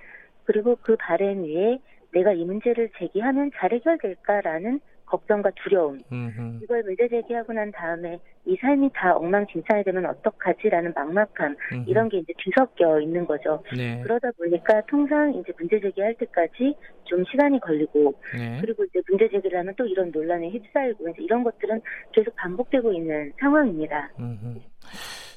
그리고 0.44 0.76
그 0.80 0.96
바램 0.96 1.44
위에 1.44 1.78
내가 2.12 2.32
이 2.32 2.44
문제를 2.44 2.90
제기하면 2.98 3.50
잘 3.56 3.72
해결될까라는 3.72 4.80
걱정과 5.14 5.50
두려움 5.62 6.00
음흠. 6.10 6.60
이걸 6.62 6.82
문제 6.82 7.08
제기하고 7.08 7.52
난 7.52 7.70
다음에 7.70 8.18
이 8.46 8.56
삶이 8.60 8.90
다 8.94 9.16
엉망진창이 9.16 9.84
되면 9.84 10.06
어떡하지라는 10.06 10.92
막막함 10.94 11.56
음흠. 11.72 11.84
이런 11.88 12.08
게 12.08 12.18
이제 12.18 12.32
뒤섞여 12.38 13.00
있는 13.00 13.24
거죠. 13.24 13.62
네. 13.76 14.00
그러다 14.02 14.30
보니까 14.32 14.82
통상 14.88 15.32
이제 15.34 15.52
문제 15.58 15.80
제기할 15.80 16.14
때까지 16.14 16.74
좀 17.04 17.24
시간이 17.30 17.60
걸리고 17.60 18.14
네. 18.36 18.58
그리고 18.60 18.84
이제 18.84 19.00
문제 19.08 19.28
제기를 19.28 19.58
하면 19.60 19.74
또 19.76 19.86
이런 19.86 20.10
논란에 20.10 20.50
휩싸이고 20.50 21.08
이제 21.10 21.22
이런 21.22 21.44
것들은 21.44 21.80
계속 22.12 22.34
반복되고 22.36 22.92
있는 22.92 23.32
상황입니다. 23.38 24.10
음흠. 24.18 24.58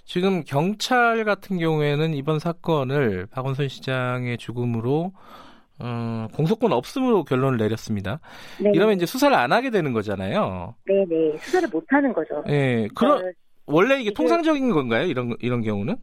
지금 0.06 0.42
경찰 0.44 1.24
같은 1.26 1.58
경우에는 1.60 2.14
이번 2.14 2.40
사건을 2.40 3.28
박원순 3.30 3.68
시장의 3.68 4.38
죽음으로 4.38 5.12
어, 5.80 6.28
공소권 6.34 6.74
없음으로 6.74 7.24
결론을 7.24 7.58
내렸습니다. 7.58 8.20
네. 8.62 8.72
이러면 8.74 8.96
이제 8.96 9.06
수사를 9.06 9.36
안 9.36 9.52
하게 9.52 9.70
되는 9.70 9.94
거잖아요. 9.94 10.76
네 10.86 11.06
네. 11.08 11.38
수사를 11.38 11.68
못 11.70 11.86
하는 11.90 12.14
거죠. 12.14 12.44
네. 12.48 12.88
그럼 12.96 13.20
어, 13.20 13.32
원래 13.68 14.00
이게 14.00 14.12
통상적인 14.12 14.72
건가요? 14.72 15.06
이런 15.06 15.36
이런 15.40 15.62
경우는? 15.62 15.98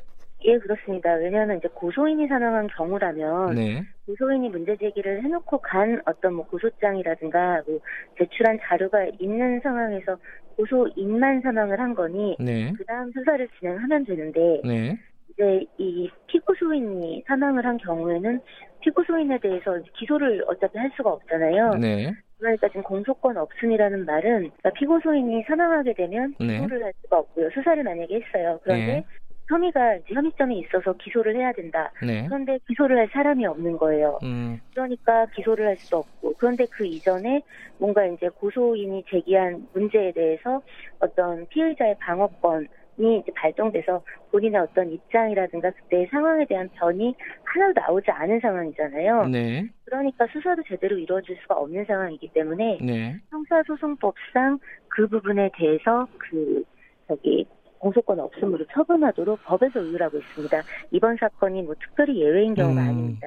예, 0.46 0.58
그렇습니다. 0.58 1.14
왜냐하면 1.14 1.56
이제 1.56 1.68
고소인이 1.72 2.26
사망한 2.28 2.68
경우라면 2.76 3.54
네. 3.54 3.82
고소인이 4.06 4.50
문제 4.50 4.76
제기를 4.76 5.24
해놓고 5.24 5.58
간 5.58 6.00
어떤 6.04 6.34
뭐 6.34 6.46
고소장이라든가 6.46 7.62
뭐 7.66 7.80
제출한 8.18 8.58
자료가 8.62 9.06
있는 9.18 9.60
상황에서 9.62 10.18
고소인만 10.56 11.40
사망을 11.40 11.80
한 11.80 11.94
거니 11.94 12.36
네. 12.38 12.72
그 12.76 12.84
다음 12.84 13.10
수사를 13.12 13.48
진행하면 13.58 14.04
되는데 14.04 14.60
네. 14.64 14.98
이제 15.34 15.64
이 15.78 16.08
피고 16.26 16.54
소인이 16.54 17.24
사망을 17.26 17.64
한 17.66 17.76
경우에는 17.78 18.40
피고 18.80 19.02
소인에 19.04 19.38
대해서 19.38 19.78
기소를 19.98 20.44
어차피 20.46 20.78
할 20.78 20.90
수가 20.96 21.10
없잖아요. 21.10 21.74
네. 21.74 22.12
그러니까 22.38 22.68
지금 22.68 22.82
공소권 22.82 23.36
없음이라는 23.36 24.04
말은 24.04 24.38
그러니까 24.38 24.70
피고 24.70 25.00
소인이 25.00 25.44
사망하게 25.46 25.94
되면 25.94 26.34
네. 26.38 26.58
기소를 26.58 26.78
네. 26.78 26.84
할 26.84 26.92
수가 27.02 27.18
없고요. 27.18 27.50
수사를 27.50 27.82
만약에 27.82 28.14
했어요. 28.14 28.60
그런데 28.62 28.86
네. 28.86 29.04
혐의가 29.48 29.96
이제 29.96 30.14
혐의점이 30.14 30.58
있어서 30.60 30.92
기소를 30.94 31.36
해야 31.36 31.52
된다. 31.52 31.92
네. 32.02 32.24
그런데 32.26 32.58
기소를 32.66 32.98
할 32.98 33.08
사람이 33.12 33.44
없는 33.46 33.76
거예요. 33.76 34.18
음. 34.22 34.60
그러니까 34.72 35.26
기소를 35.34 35.66
할 35.66 35.76
수도 35.76 35.98
없고 35.98 36.34
그런데 36.38 36.66
그 36.70 36.84
이전에 36.84 37.42
뭔가 37.78 38.04
이제 38.06 38.28
고소인이 38.28 39.04
제기한 39.08 39.66
문제에 39.72 40.12
대해서 40.12 40.62
어떤 40.98 41.46
피의자의 41.48 41.96
방어권 42.00 42.68
이 42.98 43.20
이제 43.22 43.32
발동돼서 43.34 44.02
본인의 44.30 44.60
어떤 44.60 44.90
입장이라든가 44.90 45.70
그때의 45.70 46.06
상황에 46.08 46.44
대한 46.46 46.68
변이 46.74 47.14
하나도 47.44 47.80
나오지 47.80 48.10
않은 48.10 48.40
상황이잖아요. 48.40 49.26
네. 49.28 49.68
그러니까 49.84 50.26
수사도 50.32 50.62
제대로 50.68 50.96
이루어질 50.98 51.36
수가 51.42 51.56
없는 51.56 51.84
상황이기 51.86 52.28
때문에 52.32 52.78
네. 52.80 53.18
형사소송법상 53.30 54.58
그 54.88 55.08
부분에 55.08 55.50
대해서 55.56 56.06
그 56.18 56.62
저기 57.08 57.46
공소권 57.84 58.18
없음으로 58.18 58.64
처분하도록 58.72 59.44
법에서 59.44 59.80
의율하고 59.80 60.18
있습니다. 60.18 60.62
이번 60.90 61.16
사건이 61.16 61.62
뭐 61.62 61.74
특별히 61.78 62.20
예외인 62.22 62.54
경우가 62.54 62.80
음, 62.80 62.88
아닙니다. 62.88 63.26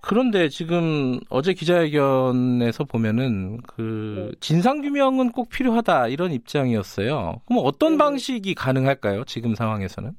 그런데 0.00 0.48
지금 0.48 1.18
어제 1.28 1.52
기자회견에서 1.52 2.84
보면은 2.84 3.58
그 3.66 4.28
네. 4.30 4.38
진상 4.40 4.80
규명은 4.80 5.32
꼭 5.32 5.48
필요하다 5.48 6.08
이런 6.08 6.30
입장이었어요. 6.30 7.40
그럼 7.46 7.62
어떤 7.64 7.92
네. 7.92 7.98
방식이 7.98 8.54
가능할까요? 8.54 9.24
지금 9.24 9.54
상황에서는? 9.56 10.12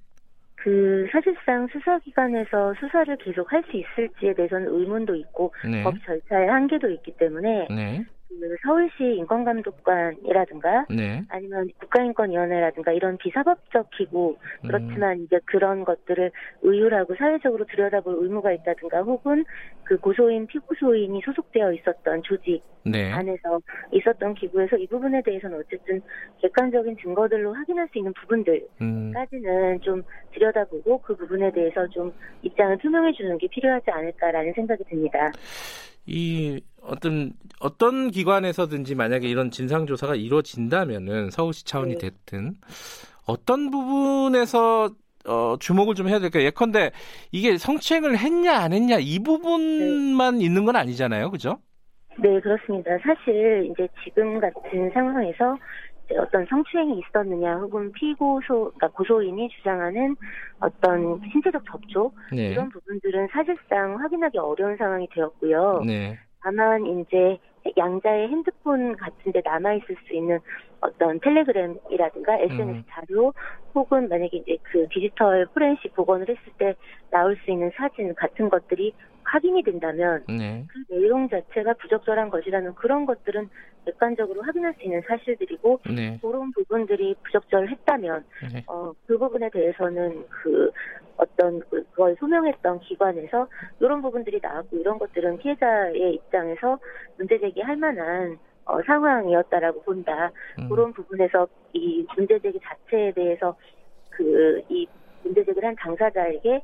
그 0.56 1.08
사실상 1.14 1.66
수사기관에서 1.72 2.74
수사를 2.80 3.16
계속 3.18 3.50
할 3.54 3.64
수 3.72 3.78
있을지에 3.78 4.34
대해서는 4.34 4.68
의문도 4.68 5.16
있고 5.16 5.54
네. 5.70 5.84
법 5.84 5.94
절차의 6.06 6.50
한계도 6.50 6.90
있기 6.90 7.16
때문에 7.18 7.68
네. 7.70 8.06
그 8.30 8.56
서울시 8.62 9.18
인권감독관이라든가 9.18 10.86
네. 10.90 11.24
아니면 11.30 11.70
국가인권위원회라든가 11.80 12.92
이런 12.92 13.18
비사법적 13.18 13.90
기구 13.92 14.38
그렇지만 14.62 15.20
음. 15.20 15.24
이제 15.24 15.40
그런 15.46 15.86
것들을 15.86 16.32
의율하고 16.62 17.16
사회적으로 17.16 17.66
들여다볼 17.66 18.18
의무가 18.20 18.52
있다든가 18.52 19.04
혹은 19.04 19.46
그 19.84 19.98
고소인 19.98 20.48
피고소인이 20.48 21.22
소속되어 21.24 21.72
있었던 21.74 22.24
조직 22.24 22.62
네. 22.84 23.12
안에서 23.12 23.62
있었던 23.92 24.34
기구에서 24.36 24.78
이 24.78 24.88
부분에 24.88 25.22
대해서는 25.24 25.60
어쨌든 25.60 26.02
객관적인 26.42 26.98
증거들로 26.98 27.54
확인할 27.54 27.88
수 27.92 27.98
있는 27.98 28.14
부분들까지는 28.14 29.74
음. 29.74 29.80
좀 29.82 30.04
들여다보고 30.34 31.02
그 31.02 31.16
부분에 31.16 31.52
대해서 31.52 31.88
좀 31.88 32.14
입장을 32.42 32.78
투명해 32.78 33.14
주는 33.14 33.38
게 33.38 33.48
필요하지 33.48 33.90
않을까라는 33.90 34.54
생각이 34.54 34.84
듭니다. 34.86 35.32
이 36.06 36.62
어떤 36.88 37.34
어떤 37.60 38.12
기관에서든지 38.12 38.96
만약에 38.96 39.28
이런 39.28 39.52
진상 39.52 39.86
조사가 39.86 40.16
이루어진다면은 40.16 41.30
서울시 41.32 41.66
차원이 41.66 41.98
네. 41.98 42.10
됐든 42.10 42.56
어떤 43.28 43.70
부분에서 43.70 44.90
어, 45.28 45.58
주목을 45.60 45.96
좀 45.96 46.08
해야 46.08 46.20
될까요? 46.20 46.44
예컨대 46.44 46.92
이게 47.32 47.58
성추행을 47.58 48.18
했냐 48.18 48.54
안 48.58 48.72
했냐 48.72 48.98
이 49.00 49.20
부분만 49.20 50.38
네. 50.38 50.46
있는 50.46 50.66
건 50.66 50.76
아니잖아요, 50.76 51.32
그죠? 51.32 51.60
네, 52.20 52.40
그렇습니다. 52.40 52.98
사실 53.04 53.70
이제 53.72 53.88
지금 54.04 54.40
같은 54.40 54.90
상황에서 54.92 55.58
어떤 56.20 56.46
성추행이 56.46 57.00
있었느냐 57.00 57.58
혹은 57.58 57.92
피고소 57.92 58.72
그러니까 58.76 58.88
고소인이 58.90 59.50
주장하는 59.50 60.16
어떤 60.60 61.20
신체적 61.32 61.64
접촉 61.70 62.16
네. 62.32 62.52
이런 62.52 62.70
부분들은 62.70 63.28
사실상 63.32 64.00
확인하기 64.00 64.38
어려운 64.38 64.78
상황이 64.78 65.08
되었고요. 65.12 65.84
네. 65.86 66.18
다만 66.48 66.86
이제 66.86 67.38
양자의 67.76 68.30
핸드폰 68.30 68.96
같은데 68.96 69.42
남아 69.44 69.74
있을 69.74 69.98
수 70.08 70.14
있는 70.14 70.40
어떤 70.80 71.20
텔레그램이라든가 71.20 72.38
SNS 72.38 72.78
음. 72.78 72.84
자료 72.90 73.34
혹은 73.76 74.08
만약에 74.08 74.38
이제 74.38 74.58
그 74.64 74.88
디지털 74.90 75.46
포렌식 75.48 75.94
복원을 75.94 76.30
했을 76.30 76.54
때 76.58 76.74
나올 77.12 77.36
수 77.44 77.52
있는 77.52 77.70
사진 77.76 78.16
같은 78.16 78.48
것들이 78.48 78.94
확인이 79.24 79.62
된다면 79.62 80.24
네. 80.30 80.66
그 80.70 80.96
내용 80.96 81.28
자체가 81.28 81.74
부적절한 81.74 82.30
것이라는 82.30 82.76
그런 82.76 83.06
것들은 83.06 83.50
객관적으로 83.84 84.42
확인할 84.44 84.74
수 84.76 84.86
있는 84.86 85.02
사실들이고 85.06 85.82
네. 85.94 86.18
그런 86.22 86.54
부분들이 86.54 87.14
부적절했다면 87.24 88.24
네. 88.54 88.64
어, 88.68 88.94
그 89.06 89.18
부분에 89.18 89.50
대해서는 89.50 90.24
그 90.30 90.72
어떤 91.18 91.60
그, 91.70 91.84
그걸 91.92 92.16
소명했던 92.20 92.80
기관에서 92.82 93.48
이런 93.80 94.02
부분들이 94.02 94.40
나왔고 94.42 94.78
이런 94.78 95.00
것들은 95.00 95.38
피해자의 95.38 96.14
입장에서 96.16 96.80
문제 97.18 97.40
제기할 97.40 97.76
만한 97.76 98.38
어, 98.66 98.82
상황이었다라고 98.84 99.82
본다. 99.84 100.32
음. 100.60 100.70
그런 100.70 100.94
부분에서 100.94 101.48
이 101.74 102.06
문제 102.16 102.40
제기 102.40 102.60
자체에 102.60 103.12
대해서 103.12 103.56
그 104.10 104.62
이 104.70 104.88
문제 105.24 105.44
제기를 105.44 105.68
한 105.68 105.76
당사자에게 105.76 106.62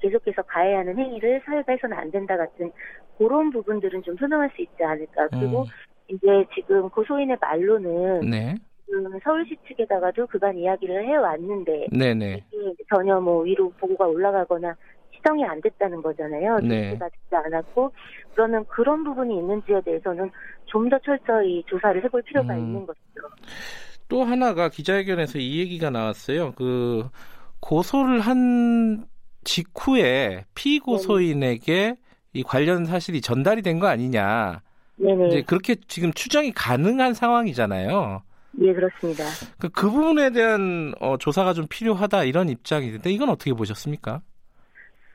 계속해서 0.00 0.42
가해야 0.42 0.78
하는 0.80 0.96
행위를 0.96 1.42
사회가 1.44 1.72
해서는 1.72 1.96
안 1.96 2.10
된다 2.10 2.36
같은 2.36 2.70
그런 3.18 3.50
부분들은 3.50 4.02
좀 4.02 4.16
소명할 4.16 4.50
수 4.54 4.62
있지 4.62 4.82
않을까. 4.82 5.28
그리고 5.28 5.62
음. 5.62 5.66
이제 6.08 6.26
지금 6.54 6.88
고소인의 6.90 7.38
말로는 7.40 8.20
네. 8.30 8.54
지금 8.86 9.18
서울시 9.22 9.56
측에다가도 9.68 10.26
그간 10.26 10.56
이야기를 10.58 11.06
해왔는데 11.06 11.86
네네. 11.92 12.44
전혀 12.88 13.18
뭐 13.20 13.42
위로 13.42 13.70
보고가 13.78 14.06
올라가거나 14.06 14.74
시정이 15.14 15.44
안 15.44 15.60
됐다는 15.60 16.02
거잖아요. 16.02 16.56
조치가 16.60 16.68
네. 16.68 16.90
되지 16.98 17.10
않았고 17.46 17.92
그러면 18.34 18.64
그런 18.66 19.04
부분이 19.04 19.36
있는지에 19.38 19.80
대해서는 19.82 20.30
좀 20.66 20.88
더 20.88 20.98
철저히 20.98 21.62
조사를 21.66 22.02
해볼 22.04 22.22
필요가 22.22 22.54
음. 22.54 22.58
있는 22.58 22.86
것이죠. 22.86 23.20
또 24.08 24.24
하나가 24.24 24.68
기자회견에서 24.68 25.38
이 25.38 25.60
얘기가 25.60 25.88
나왔어요. 25.90 26.52
그 26.56 27.08
고소를 27.60 28.20
한 28.20 29.06
직후에 29.44 30.44
피고소인에게 30.54 31.96
이 32.32 32.42
관련 32.42 32.84
사실이 32.84 33.20
전달이 33.20 33.62
된 33.62 33.78
거 33.78 33.86
아니냐. 33.86 34.60
네네. 34.96 35.28
이제 35.28 35.42
그렇게 35.42 35.76
지금 35.88 36.12
추정이 36.12 36.52
가능한 36.52 37.14
상황이잖아요. 37.14 38.22
예, 38.60 38.72
그렇습니다. 38.72 39.24
그, 39.58 39.68
그 39.70 39.90
부분에 39.90 40.30
대한 40.30 40.92
어, 41.00 41.16
조사가 41.16 41.52
좀 41.54 41.66
필요하다 41.68 42.24
이런 42.24 42.48
입장인데 42.48 43.10
이건 43.10 43.28
어떻게 43.28 43.52
보셨습니까? 43.52 44.22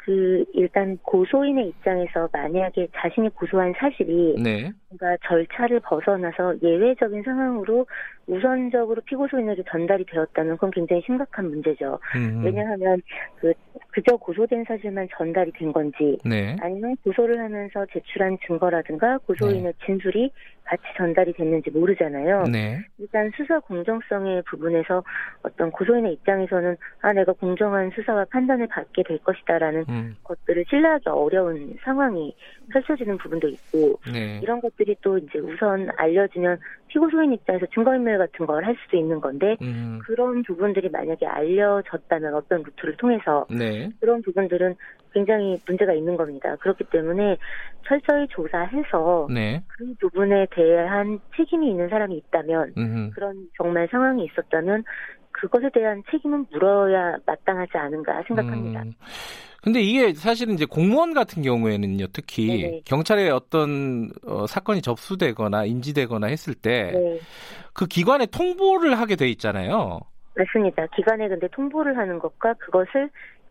그 0.09 0.43
일단 0.53 0.97
고소인의 1.03 1.67
입장에서 1.67 2.27
만약에 2.31 2.87
자신이 2.95 3.29
고소한 3.29 3.73
사실이 3.77 4.41
네. 4.41 4.71
뭔가 4.89 5.15
절차를 5.27 5.81
벗어나서 5.81 6.55
예외적인 6.63 7.21
상황으로 7.23 7.85
우선적으로 8.29 9.01
피고 9.01 9.27
소인에게 9.27 9.63
전달이 9.69 10.05
되었다면 10.05 10.55
그건 10.55 10.71
굉장히 10.71 11.01
심각한 11.05 11.49
문제죠. 11.49 11.99
음. 12.15 12.43
왜냐하면 12.45 13.01
그 13.39 13.51
그저 13.91 14.15
고소된 14.17 14.65
사실만 14.65 15.07
전달이 15.17 15.51
된 15.53 15.73
건지 15.73 16.17
네. 16.23 16.55
아니면 16.61 16.95
고소를 17.03 17.39
하면서 17.39 17.85
제출한 17.91 18.37
증거라든가 18.45 19.17
고소인의 19.19 19.63
네. 19.63 19.85
진술이 19.85 20.31
같이 20.63 20.83
전달이 20.95 21.33
됐는지 21.33 21.71
모르잖아요. 21.71 22.43
네. 22.43 22.79
일단 22.99 23.31
수사 23.35 23.59
공정성의 23.59 24.43
부분에서 24.43 25.03
어떤 25.41 25.71
고소인의 25.71 26.13
입장에서는 26.13 26.77
아 27.01 27.11
내가 27.11 27.33
공정한 27.33 27.89
수사와 27.95 28.25
판단을 28.29 28.67
받게 28.67 29.01
될 29.03 29.17
것이다라는 29.19 29.85
음. 29.89 30.15
것들을 30.23 30.65
신뢰하기 30.69 31.09
어려운 31.09 31.75
상황이 31.83 32.35
펼쳐지는 32.71 33.17
부분도 33.17 33.47
있고 33.47 33.99
네. 34.13 34.39
이런 34.43 34.61
것들이 34.61 34.95
또 35.01 35.17
이제 35.17 35.39
우선 35.39 35.89
알려지면 35.97 36.59
피고소인 36.89 37.33
입장에서 37.33 37.65
증거인멸 37.73 38.17
같은 38.17 38.45
걸 38.45 38.63
할 38.63 38.75
수도 38.83 38.97
있는 38.97 39.19
건데 39.21 39.55
음. 39.61 39.99
그런 40.05 40.43
부분들이 40.43 40.89
만약에 40.89 41.25
알려졌다면 41.25 42.33
어떤 42.35 42.61
루트를 42.63 42.97
통해서 42.97 43.45
네. 43.49 43.89
그런 43.99 44.21
부분들은 44.21 44.75
굉장히 45.11 45.59
문제가 45.67 45.93
있는 45.93 46.17
겁니다. 46.17 46.55
그렇기 46.57 46.83
때문에 46.85 47.37
철저히 47.87 48.27
조사해서 48.29 49.27
네. 49.33 49.63
그 49.67 49.93
부분에 49.99 50.47
대한 50.51 51.19
책임이 51.35 51.69
있는 51.71 51.89
사람이 51.89 52.15
있다면 52.15 52.73
음흠. 52.77 53.11
그런 53.15 53.47
정말 53.57 53.87
상황이 53.89 54.25
있었다면 54.25 54.83
그것에 55.31 55.69
대한 55.73 56.03
책임은 56.11 56.47
물어야 56.51 57.17
마땅하지 57.25 57.77
않은가 57.77 58.23
생각합니다. 58.27 58.83
음. 58.83 58.93
근데 59.61 59.81
이게 59.81 60.13
사실은 60.13 60.53
이제 60.53 60.65
공무원 60.65 61.13
같은 61.13 61.43
경우에는요, 61.43 62.07
특히 62.13 62.47
네네. 62.47 62.81
경찰에 62.85 63.29
어떤 63.29 64.09
어, 64.25 64.47
사건이 64.47 64.81
접수되거나 64.81 65.65
인지되거나 65.65 66.27
했을 66.27 66.53
때그 66.53 66.97
네. 66.97 67.19
그 67.73 67.85
기관에 67.85 68.25
통보를 68.25 68.97
하게 68.97 69.15
돼 69.15 69.27
있잖아요. 69.29 69.99
맞습니다. 70.35 70.87
기관에 70.95 71.27
근데 71.27 71.47
통보를 71.49 71.97
하는 71.97 72.19
것과 72.19 72.53
그것을 72.53 73.09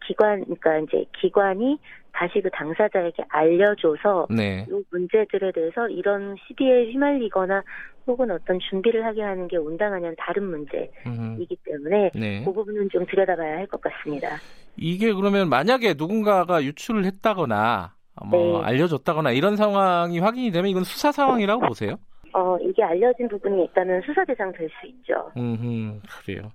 기관, 0.08 0.42
그러니까 0.44 0.78
이제 0.78 1.04
기관이 1.20 1.78
다시 2.12 2.40
그 2.40 2.48
당사자에게 2.50 3.24
알려줘서 3.28 4.26
네. 4.30 4.66
이 4.68 4.82
문제들에 4.90 5.52
대해서 5.52 5.86
이런 5.88 6.34
시비에 6.46 6.90
휘말리거나 6.90 7.62
혹은 8.06 8.30
어떤 8.30 8.58
준비를 8.58 9.04
하게 9.04 9.22
하는 9.22 9.46
게 9.48 9.58
온당하냐는 9.58 10.16
다른 10.18 10.44
문제이기 10.44 10.90
음. 11.06 11.38
때문에 11.64 12.10
네. 12.14 12.42
그 12.44 12.52
부분은 12.52 12.88
좀 12.90 13.04
들여다봐야 13.06 13.58
할 13.58 13.66
것 13.66 13.80
같습니다. 13.82 14.40
이게 14.76 15.12
그러면 15.12 15.48
만약에 15.50 15.94
누군가가 15.98 16.62
유출을 16.64 17.04
했다거나 17.04 17.94
뭐 18.26 18.60
네. 18.62 18.66
알려줬다거나 18.68 19.32
이런 19.32 19.56
상황이 19.56 20.18
확인이 20.18 20.50
되면 20.50 20.70
이건 20.70 20.84
수사 20.84 21.12
상황이라고 21.12 21.66
보세요? 21.66 21.98
어, 22.34 22.56
이게 22.62 22.82
알려진 22.82 23.28
부분이 23.28 23.64
있다면 23.64 24.02
수사 24.06 24.24
대상 24.24 24.52
될 24.52 24.68
수 24.80 24.86
있죠. 24.86 25.30
음, 25.36 26.00
그래요. 26.24 26.52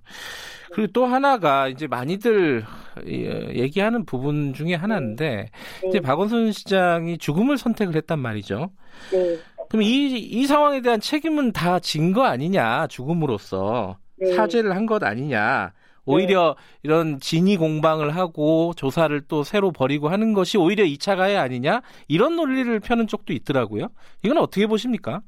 그리고 0.72 0.92
또 0.92 1.06
하나가 1.06 1.68
이제 1.68 1.86
많이들 1.86 2.64
얘기하는 3.06 4.04
부분 4.04 4.52
중에 4.54 4.74
하나인데 4.74 5.50
네. 5.82 5.88
이제 5.88 6.00
박원순 6.00 6.52
시장이 6.52 7.18
죽음을 7.18 7.58
선택을 7.58 7.94
했단 7.96 8.18
말이죠. 8.18 8.70
네. 9.12 9.36
그럼 9.68 9.82
이, 9.82 10.16
이 10.18 10.46
상황에 10.46 10.80
대한 10.80 11.00
책임은 11.00 11.52
다 11.52 11.78
진 11.80 12.12
거 12.12 12.22
아니냐, 12.24 12.86
죽음으로써. 12.88 13.98
네. 14.16 14.32
사죄를 14.34 14.76
한 14.76 14.86
것 14.86 15.02
아니냐. 15.02 15.72
오히려 16.06 16.54
네. 16.58 16.78
이런 16.82 17.18
진위 17.18 17.56
공방을 17.56 18.14
하고 18.14 18.74
조사를 18.76 19.18
또 19.26 19.42
새로 19.42 19.72
벌이고 19.72 20.08
하는 20.10 20.34
것이 20.34 20.58
오히려 20.58 20.84
2차 20.84 21.16
가해 21.16 21.34
아니냐? 21.36 21.80
이런 22.08 22.36
논리를 22.36 22.78
펴는 22.80 23.06
쪽도 23.06 23.32
있더라고요. 23.32 23.88
이건 24.22 24.36
어떻게 24.38 24.66
보십니까? 24.66 25.22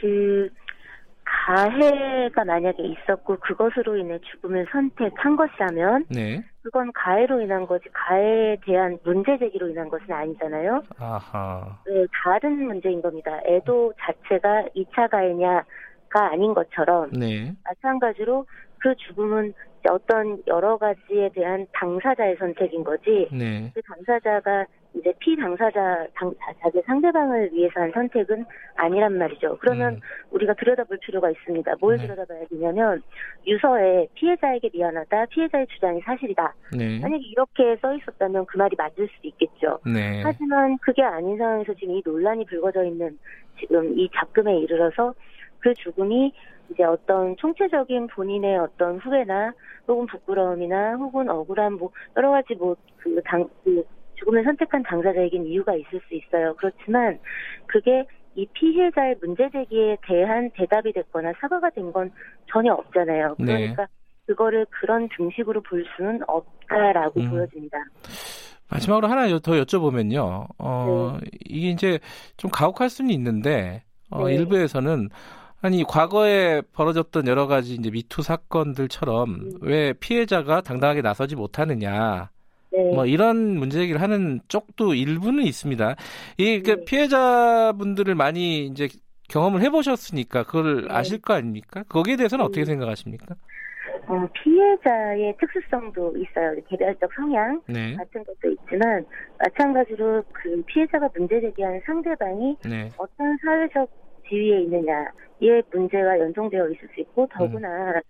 그 0.00 0.48
가해가 1.46 2.44
만약에 2.44 2.82
있었고 2.82 3.36
그것으로 3.38 3.96
인해 3.96 4.18
죽음을 4.18 4.66
선택한 4.70 5.36
것이라면 5.36 6.06
네. 6.08 6.44
그건 6.62 6.92
가해로 6.92 7.40
인한 7.40 7.66
거지 7.66 7.88
가해에 7.92 8.56
대한 8.64 8.98
문제 9.04 9.38
제기로 9.38 9.68
인한 9.68 9.88
것은 9.88 10.10
아니잖아요. 10.10 10.82
아하. 10.98 11.78
네, 11.86 12.06
다른 12.24 12.66
문제인 12.66 13.02
겁니다. 13.02 13.40
애도 13.46 13.92
자체가 14.00 14.66
2차 14.74 15.10
가해냐가 15.10 16.32
아닌 16.32 16.54
것처럼 16.54 17.10
네. 17.12 17.52
마찬가지로 17.64 18.46
그 18.78 18.94
죽음은 18.96 19.54
어떤 19.88 20.42
여러 20.46 20.76
가지에 20.76 21.30
대한 21.32 21.66
당사자의 21.72 22.36
선택인 22.36 22.82
거지 22.82 23.28
네. 23.32 23.70
그 23.74 23.80
당사자가 23.82 24.66
이제 24.96 25.12
피당사자 25.18 26.06
당, 26.14 26.32
자기 26.62 26.80
상대방을 26.82 27.52
위해서 27.52 27.80
한 27.80 27.90
선택은 27.92 28.44
아니란 28.76 29.18
말이죠. 29.18 29.58
그러면 29.60 29.94
음. 29.94 30.00
우리가 30.30 30.54
들여다볼 30.54 30.98
필요가 30.98 31.30
있습니다. 31.30 31.74
뭘 31.80 31.96
네. 31.96 32.06
들여다봐야 32.06 32.46
되냐면 32.50 33.02
유서에 33.46 34.08
피해자에게 34.14 34.70
미안하다, 34.72 35.26
피해자의 35.26 35.66
주장이 35.68 36.00
사실이다. 36.00 36.54
네. 36.76 36.98
만약에 37.00 37.22
이렇게 37.24 37.76
써 37.76 37.94
있었다면 37.94 38.46
그 38.46 38.56
말이 38.56 38.74
맞을 38.76 39.08
수도 39.14 39.28
있겠죠. 39.28 39.78
네. 39.84 40.22
하지만 40.24 40.78
그게 40.78 41.02
아닌 41.02 41.36
상황에서 41.36 41.74
지금 41.74 41.94
이 41.94 42.02
논란이 42.04 42.46
불거져 42.46 42.84
있는 42.84 43.18
지금 43.60 43.98
이 43.98 44.08
작금에 44.14 44.58
이르러서 44.60 45.14
그 45.58 45.74
죽음이 45.74 46.32
이제 46.70 46.84
어떤 46.84 47.36
총체적인 47.36 48.08
본인의 48.08 48.58
어떤 48.58 48.98
후회나 48.98 49.52
혹은 49.86 50.06
부끄러움이나 50.06 50.94
혹은 50.96 51.28
억울한 51.28 51.74
뭐 51.74 51.90
여러 52.16 52.30
가지 52.30 52.54
뭐그 52.54 53.20
당 53.24 53.46
그 53.62 53.84
죽음을 54.16 54.44
선택한 54.44 54.82
당사자에겐 54.82 55.46
이유가 55.46 55.74
있을 55.74 56.00
수 56.08 56.14
있어요. 56.14 56.54
그렇지만 56.56 57.18
그게 57.66 58.04
이 58.34 58.46
피해자의 58.52 59.16
문제 59.22 59.48
제기에 59.50 59.96
대한 60.06 60.50
대답이 60.54 60.92
됐거나 60.92 61.32
사과가 61.40 61.70
된 61.70 61.90
건 61.92 62.10
전혀 62.52 62.72
없잖아요. 62.72 63.36
네. 63.38 63.44
그러니까 63.44 63.82
네. 63.84 63.88
그거를 64.26 64.66
그런 64.70 65.08
등식으로 65.16 65.62
볼 65.62 65.84
수는 65.96 66.20
없다라고 66.26 67.20
음. 67.20 67.30
보여집니다. 67.30 67.78
마지막으로 68.68 69.06
하나 69.08 69.26
더 69.38 69.52
여쭤보면요. 69.52 70.48
어, 70.58 71.18
네. 71.22 71.30
이게 71.48 71.68
이제 71.70 71.98
좀 72.36 72.50
가혹할 72.50 72.90
수는 72.90 73.10
있는데 73.12 73.84
어, 74.10 74.26
네. 74.26 74.34
일부에서는 74.34 75.08
아니 75.62 75.84
과거에 75.84 76.60
벌어졌던 76.72 77.28
여러 77.28 77.46
가지 77.46 77.74
이제 77.74 77.90
미투 77.90 78.22
사건들처럼 78.22 79.30
음. 79.30 79.50
왜 79.62 79.92
피해자가 79.94 80.60
당당하게 80.60 81.02
나서지 81.02 81.36
못하느냐. 81.36 82.30
네. 82.72 82.94
뭐 82.94 83.06
이런 83.06 83.58
문제 83.58 83.78
제기를 83.78 84.00
하는 84.00 84.40
쪽도 84.48 84.94
일부는 84.94 85.44
있습니다. 85.44 85.96
이그 86.38 86.70
네. 86.70 86.84
피해자분들을 86.84 88.14
많이 88.14 88.66
이제 88.66 88.88
경험을 89.28 89.62
해보셨으니까 89.62 90.44
그걸 90.44 90.82
네. 90.82 90.88
아실 90.90 91.20
거 91.20 91.34
아닙니까? 91.34 91.82
거기에 91.88 92.16
대해서는 92.16 92.44
어떻게 92.44 92.62
음. 92.62 92.66
생각하십니까? 92.66 93.34
어, 94.08 94.28
피해자의 94.32 95.34
특수성도 95.40 96.14
있어요. 96.16 96.54
개별적 96.68 97.10
성향 97.14 97.60
네. 97.68 97.96
같은 97.96 98.22
것도 98.24 98.52
있지만 98.52 99.04
마찬가지로 99.38 100.22
그 100.32 100.62
피해자가 100.66 101.08
문제 101.16 101.40
제기하는 101.40 101.80
상대방이 101.84 102.56
네. 102.68 102.88
어떤 102.98 103.36
사회적 103.42 103.90
지위에 104.28 104.62
있느냐 104.62 105.10
이에 105.40 105.60
문제가 105.72 106.18
연동되어 106.18 106.68
있을 106.70 106.88
수 106.94 107.00
있고 107.00 107.28
더구나 107.32 107.68
음. 107.68 108.00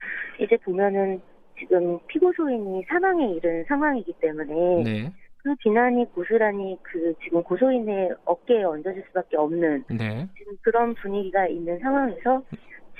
이제 0.40 0.56
보면은 0.58 1.20
지금 1.58 1.98
피고소인이 2.08 2.84
사망에 2.88 3.32
이른 3.32 3.64
상황이기 3.64 4.14
때문에 4.20 4.82
네. 4.82 5.12
그 5.38 5.54
비난이 5.60 6.12
고스란히 6.12 6.76
그 6.82 7.14
지금 7.22 7.42
고소인의 7.42 8.14
어깨에 8.24 8.64
얹어질 8.64 9.04
수밖에 9.08 9.36
없는 9.36 9.84
네. 9.90 10.28
지금 10.36 10.56
그런 10.62 10.94
분위기가 10.94 11.46
있는 11.46 11.78
상황에서 11.78 12.42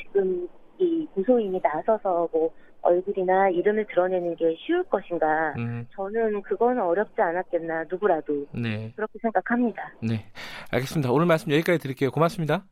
지금 0.01 0.49
이 0.79 1.07
고소인이 1.14 1.61
나서서 1.62 2.29
뭐 2.33 2.51
얼굴이나 2.83 3.49
이름을 3.51 3.87
드러내는 3.87 4.37
게 4.37 4.55
쉬울 4.59 4.85
것인가? 4.85 5.55
음. 5.59 5.87
저는 5.92 6.42
그건 6.42 6.79
어렵지 6.79 7.21
않았겠나 7.21 7.85
누구라도 7.90 8.47
네. 8.53 8.92
그렇게 8.95 9.19
생각합니다. 9.21 9.92
네, 10.01 10.27
알겠습니다. 10.71 11.11
오늘 11.11 11.27
말씀 11.27 11.51
여기까지 11.51 11.81
드릴게요. 11.81 12.11
고맙습니다. 12.11 12.64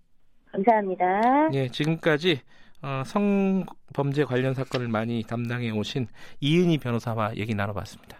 감사합니다. 0.53 1.49
네, 1.49 1.69
지금까지 1.69 2.43
어, 2.87 3.03
성범죄 3.07 4.25
관련 4.25 4.53
사건을 4.53 4.89
많이 4.89 5.23
담당해 5.23 5.71
오신 5.71 6.07
이은희 6.41 6.77
변호사와 6.79 7.37
얘기 7.37 7.55
나눠봤습니다. 7.55 8.19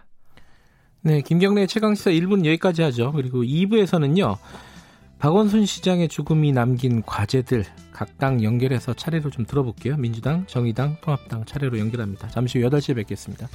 네, 1.01 1.21
김경래 1.21 1.67
최강시사 1.67 2.09
1분 2.09 2.39
여기까지 2.39 2.81
하죠. 2.81 3.11
그리고 3.11 3.43
2부에서는요. 3.43 4.37
박원순 5.19 5.67
시장의 5.67 6.07
죽음이 6.09 6.51
남긴 6.51 7.03
과제들 7.03 7.63
각 7.91 8.17
당 8.17 8.43
연결해서 8.43 8.93
차례로 8.93 9.29
좀 9.29 9.45
들어볼게요. 9.45 9.97
민주당, 9.97 10.47
정의당, 10.47 10.97
통합당 11.01 11.45
차례로 11.45 11.77
연결합니다. 11.77 12.27
잠시 12.29 12.59
후 12.59 12.67
8시에 12.67 12.95
뵙겠습니다. 12.95 13.47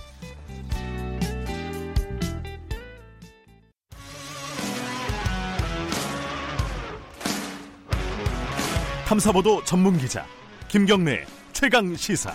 탐사보도 9.09 9.65
전문 9.65 9.99
기자 9.99 10.25
김경래 10.71 11.25
최강 11.53 11.97
시사. 11.97 12.31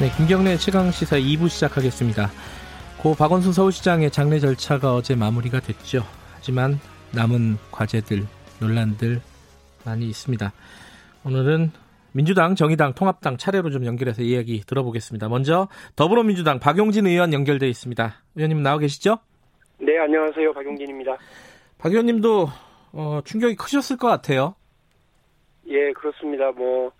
네, 0.00 0.08
김경래 0.16 0.56
최강 0.58 0.92
시사 0.92 1.16
2부 1.16 1.48
시작하겠습니다. 1.48 2.30
고 3.02 3.16
박원순 3.16 3.52
서울시장의 3.52 4.12
장례 4.12 4.38
절차가 4.38 4.94
어제 4.94 5.16
마무리가 5.16 5.58
됐죠. 5.58 6.04
하지만 6.36 6.78
남은 7.12 7.56
과제들, 7.72 8.22
논란들 8.60 9.20
많이 9.84 10.06
있습니다. 10.06 10.52
오늘은 11.24 11.72
민주당, 12.12 12.54
정의당, 12.54 12.94
통합당 12.94 13.38
차례로 13.38 13.70
좀 13.70 13.84
연결해서 13.84 14.22
이야기 14.22 14.62
들어보겠습니다. 14.64 15.28
먼저 15.28 15.66
더불어민주당 15.96 16.60
박용진 16.60 17.08
의원 17.08 17.32
연결돼 17.32 17.68
있습니다. 17.68 18.22
의원님 18.36 18.62
나와 18.62 18.78
계시죠? 18.78 19.18
네, 19.80 19.98
안녕하세요. 19.98 20.52
박용진입니다. 20.52 21.16
박 21.76 21.90
의원님도 21.90 22.50
어, 22.94 23.20
충격이 23.24 23.56
크셨을 23.56 23.96
것 23.96 24.08
같아요. 24.08 24.54
예, 25.66 25.92
그렇습니다. 25.92 26.50
뭐, 26.52 26.92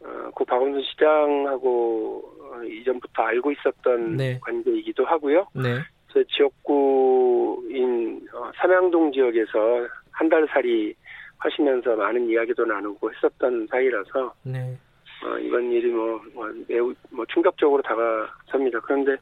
어, 0.00 0.30
고 0.34 0.44
박원순 0.44 0.82
시장하고 0.82 2.22
어, 2.40 2.64
이전부터 2.64 3.22
알고 3.22 3.52
있었던 3.52 4.16
네. 4.16 4.38
관계이기도 4.40 5.04
하고요. 5.04 5.46
네. 5.54 5.78
제 6.12 6.22
지역구인 6.28 8.26
어, 8.34 8.50
삼양동 8.60 9.12
지역에서 9.12 9.88
한 10.10 10.28
달 10.28 10.46
살이 10.50 10.94
하시면서 11.38 11.96
많은 11.96 12.28
이야기도 12.28 12.64
나누고 12.64 13.10
했었던 13.12 13.66
사이라서 13.68 14.32
네. 14.44 14.76
어, 15.24 15.38
이번 15.38 15.70
일이 15.72 15.90
뭐, 15.90 16.20
뭐 16.34 16.48
매우 16.68 16.94
뭐 17.10 17.24
충격적으로 17.26 17.82
다가섭니다. 17.82 18.78
그런데 18.80 19.16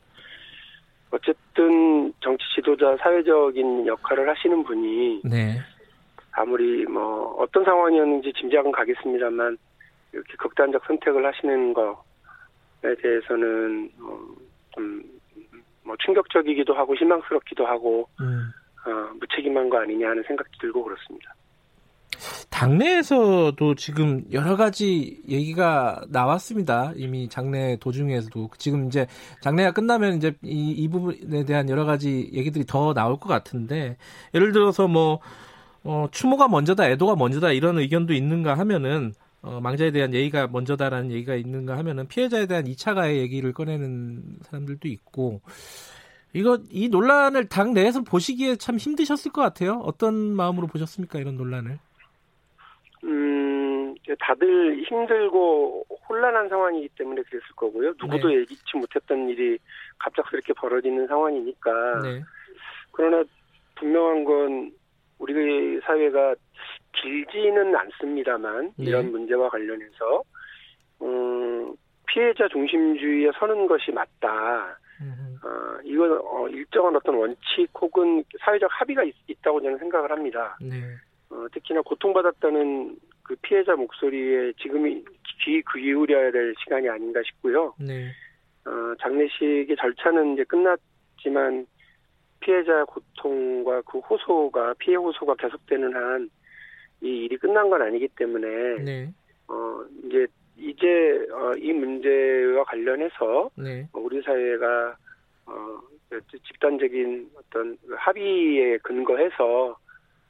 어쨌든 1.10 2.12
정치 2.20 2.44
지도자 2.54 2.96
사회적인 2.98 3.86
역할을 3.86 4.28
하시는 4.28 4.62
분이 4.62 5.22
네. 5.24 5.58
아무리 6.32 6.84
뭐 6.86 7.34
어떤 7.38 7.64
상황이었는지 7.64 8.32
짐작은 8.32 8.72
가겠습니다만 8.72 9.58
이렇게 10.12 10.34
극단적 10.38 10.84
선택을 10.86 11.24
하시는 11.26 11.72
것에 11.72 12.94
대해서는 13.02 13.90
어, 14.00 14.18
좀뭐 14.74 15.96
충격적이기도 16.04 16.74
하고 16.74 16.96
실망스럽기도 16.96 17.66
하고 17.66 18.08
음. 18.20 18.50
어, 18.86 19.12
무책임한 19.20 19.68
거 19.68 19.78
아니냐 19.80 20.08
하는 20.08 20.22
생각이 20.26 20.50
들고 20.60 20.84
그렇습니다. 20.84 21.34
당내에서도 22.50 23.74
지금 23.76 24.24
여러 24.32 24.56
가지 24.56 25.22
얘기가 25.28 26.02
나왔습니다. 26.10 26.92
이미 26.96 27.28
장례 27.28 27.76
도중에서도 27.76 28.50
지금 28.58 28.86
이제 28.86 29.06
장례가 29.40 29.72
끝나면 29.72 30.14
이제 30.14 30.34
이, 30.42 30.70
이 30.70 30.88
부분에 30.88 31.44
대한 31.46 31.70
여러 31.70 31.84
가지 31.84 32.28
얘기들이 32.32 32.64
더 32.66 32.92
나올 32.92 33.18
것 33.18 33.28
같은데 33.28 33.96
예를 34.34 34.52
들어서 34.52 34.88
뭐 34.88 35.20
어, 35.84 36.08
추모가 36.10 36.48
먼저다, 36.48 36.88
애도가 36.90 37.16
먼저다 37.16 37.52
이런 37.52 37.78
의견도 37.78 38.12
있는가 38.12 38.54
하면은 38.58 39.12
어, 39.42 39.60
망자에 39.60 39.90
대한 39.90 40.12
예의가 40.12 40.48
먼저다라는 40.48 41.10
얘기가 41.10 41.34
있는가 41.34 41.78
하면은 41.78 42.06
피해자에 42.08 42.46
대한 42.46 42.64
2차 42.64 42.94
가해 42.94 43.16
얘기를 43.16 43.52
꺼내는 43.52 44.22
사람들도 44.42 44.86
있고 44.88 45.40
이거 46.32 46.58
이 46.70 46.88
논란을 46.88 47.48
당 47.48 47.72
내에서 47.72 48.02
보시기에 48.02 48.56
참 48.56 48.76
힘드셨을 48.76 49.32
것 49.32 49.40
같아요. 49.40 49.80
어떤 49.84 50.14
마음으로 50.14 50.66
보셨습니까 50.66 51.18
이런 51.18 51.36
논란을? 51.36 51.78
음, 53.04 53.94
다들 54.20 54.84
힘들고 54.84 55.86
혼란한 56.08 56.48
상황이기 56.48 56.90
때문에 56.98 57.22
그랬을 57.22 57.46
거고요. 57.56 57.94
누구도 58.00 58.28
네. 58.28 58.40
예기치 58.40 58.76
못했던 58.76 59.28
일이 59.28 59.58
갑작스럽게 59.98 60.52
벌어지는 60.52 61.06
상황이니까. 61.06 62.02
네. 62.02 62.22
그러나 62.92 63.24
분명한 63.76 64.24
건 64.24 64.72
우리 65.20 65.80
사회가 65.80 66.34
길지는 67.00 67.76
않습니다만 67.76 68.72
네. 68.76 68.86
이런 68.86 69.12
문제와 69.12 69.48
관련해서 69.48 70.22
음, 71.02 71.74
피해자 72.06 72.48
중심주의에 72.48 73.30
서는 73.38 73.66
것이 73.66 73.92
맞다. 73.92 74.80
어, 75.42 75.80
이건 75.84 76.20
어, 76.24 76.48
일정한 76.48 76.94
어떤 76.96 77.14
원칙 77.14 77.68
혹은 77.74 78.22
사회적 78.40 78.68
합의가 78.72 79.02
있, 79.04 79.14
다고 79.42 79.60
저는 79.60 79.78
생각을 79.78 80.10
합니다. 80.10 80.56
네. 80.60 80.82
어, 81.30 81.46
특히나 81.52 81.80
고통받았다는 81.82 82.96
그 83.22 83.36
피해자 83.40 83.74
목소리에 83.74 84.52
지금이 84.60 85.04
귀 85.42 85.62
기울여야 85.72 86.30
될 86.30 86.54
시간이 86.58 86.88
아닌가 86.88 87.20
싶고요. 87.24 87.74
네. 87.78 88.10
어, 88.66 88.94
장례식의 89.00 89.76
절차는 89.76 90.34
이제 90.34 90.44
끝났지만 90.44 91.66
피해자 92.40 92.84
고통과 92.84 93.82
그 93.82 93.98
호소가 93.98 94.74
피해 94.78 94.96
호소가 94.96 95.34
계속되는 95.36 95.94
한 95.94 96.30
이 97.02 97.24
일이 97.24 97.36
끝난 97.36 97.70
건 97.70 97.80
아니기 97.82 98.08
때문에 98.08 98.82
네. 98.82 99.12
어 99.48 99.82
이제 100.04 100.26
이제 100.56 101.26
어, 101.32 101.54
이 101.56 101.72
문제와 101.72 102.64
관련해서 102.64 103.50
네. 103.56 103.88
우리 103.94 104.20
사회가 104.20 104.96
어, 105.46 105.80
집단적인 106.46 107.30
어떤 107.34 107.78
합의에 107.96 108.76
근거해서 108.78 109.76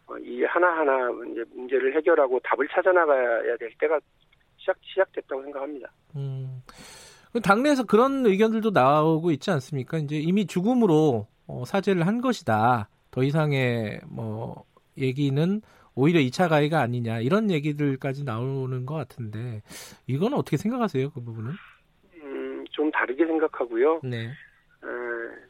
어, 0.07 0.19
이 0.19 0.45
하나하나 0.45 1.11
이제 1.33 1.45
문제를 1.55 1.97
해결하고 1.97 2.39
답을 2.45 2.69
찾아나가야 2.69 3.57
될 3.57 3.73
때가 3.79 3.99
시작, 4.57 4.77
시작됐다고 4.83 5.43
생각합니다. 5.43 5.91
음. 6.15 6.63
당내에서 7.43 7.85
그런 7.85 8.27
의견들도 8.27 8.71
나오고 8.71 9.31
있지 9.33 9.51
않습니까? 9.51 9.99
이제 9.99 10.17
이미 10.17 10.47
죽음으로 10.47 11.27
어, 11.51 11.65
사죄를 11.65 12.07
한 12.07 12.21
것이다. 12.21 12.89
더 13.11 13.23
이상의 13.23 14.01
뭐 14.09 14.65
얘기는 14.97 15.61
오히려 15.97 16.21
2차 16.21 16.49
가해가 16.49 16.81
아니냐 16.81 17.21
이런 17.21 17.51
얘기들까지 17.51 18.25
나오는 18.25 18.87
것 18.87 18.95
같은데 18.95 19.63
이건 20.07 20.35
어떻게 20.35 20.57
생각하세요 20.57 21.11
그 21.11 21.21
부분은? 21.21 21.53
음, 22.15 22.65
좀 22.71 22.91
다르게 22.93 23.27
생각하고요. 23.27 24.01
네. 24.05 24.31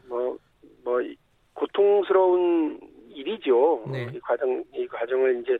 뭐뭐 0.08 0.38
뭐, 0.82 1.00
고통스러운 1.52 2.80
일이죠. 3.10 3.84
네. 3.92 4.10
이 4.14 4.20
과정 4.20 4.64
이 4.74 4.86
과정을 4.86 5.42
이제 5.42 5.58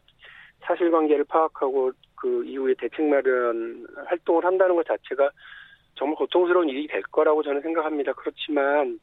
사실관계를 0.62 1.24
파악하고 1.24 1.92
그 2.14 2.44
이후에 2.44 2.74
대책 2.78 3.06
마련 3.06 3.86
활동을 4.06 4.44
한다는 4.44 4.74
것 4.76 4.86
자체가 4.86 5.30
정말 5.94 6.16
고통스러운 6.16 6.68
일이 6.70 6.86
될 6.86 7.02
거라고 7.02 7.42
저는 7.42 7.60
생각합니다. 7.60 8.14
그렇지만 8.14 8.98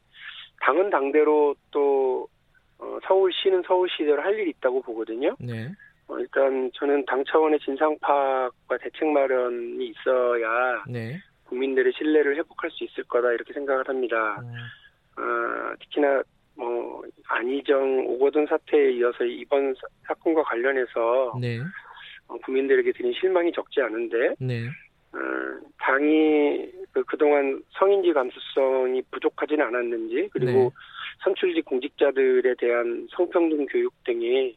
당은 0.60 0.90
당대로 0.90 1.54
또 1.70 2.28
어, 2.78 2.98
서울시는 3.06 3.62
서울시대로 3.66 4.22
할 4.22 4.38
일이 4.38 4.50
있다고 4.50 4.82
보거든요. 4.82 5.34
네. 5.40 5.68
어, 6.06 6.18
일단 6.18 6.70
저는 6.74 7.04
당 7.06 7.24
차원의 7.24 7.58
진상 7.60 7.96
파악과 8.00 8.78
대책 8.78 9.08
마련이 9.08 9.86
있어야 9.88 10.84
네. 10.88 11.18
국민들의 11.44 11.92
신뢰를 11.96 12.36
회복할 12.36 12.70
수 12.70 12.84
있을 12.84 13.04
거다 13.04 13.32
이렇게 13.32 13.52
생각을 13.52 13.88
합니다. 13.88 14.40
음. 14.42 15.22
어, 15.22 15.74
특히나 15.80 16.22
뭐 16.54 17.02
안희정 17.28 18.06
오거돈 18.06 18.46
사태에 18.46 18.92
이어서 18.92 19.24
이번 19.24 19.74
사, 20.06 20.14
건과 20.14 20.42
관련해서 20.42 21.34
네. 21.40 21.60
어, 22.26 22.36
국민들에게 22.38 22.92
드린 22.92 23.12
실망이 23.12 23.52
적지 23.52 23.80
않은데 23.80 24.34
네. 24.38 24.68
어, 25.12 25.18
당이 25.78 26.70
그, 26.92 27.02
그동안 27.04 27.62
성인지 27.78 28.12
감수성이 28.12 29.02
부족하지는 29.10 29.64
않았는지 29.66 30.28
그리고 30.32 30.52
네. 30.52 30.70
선출직 31.24 31.64
공직자들에 31.64 32.54
대한 32.58 33.06
성평등 33.10 33.66
교육 33.66 33.92
등이 34.04 34.56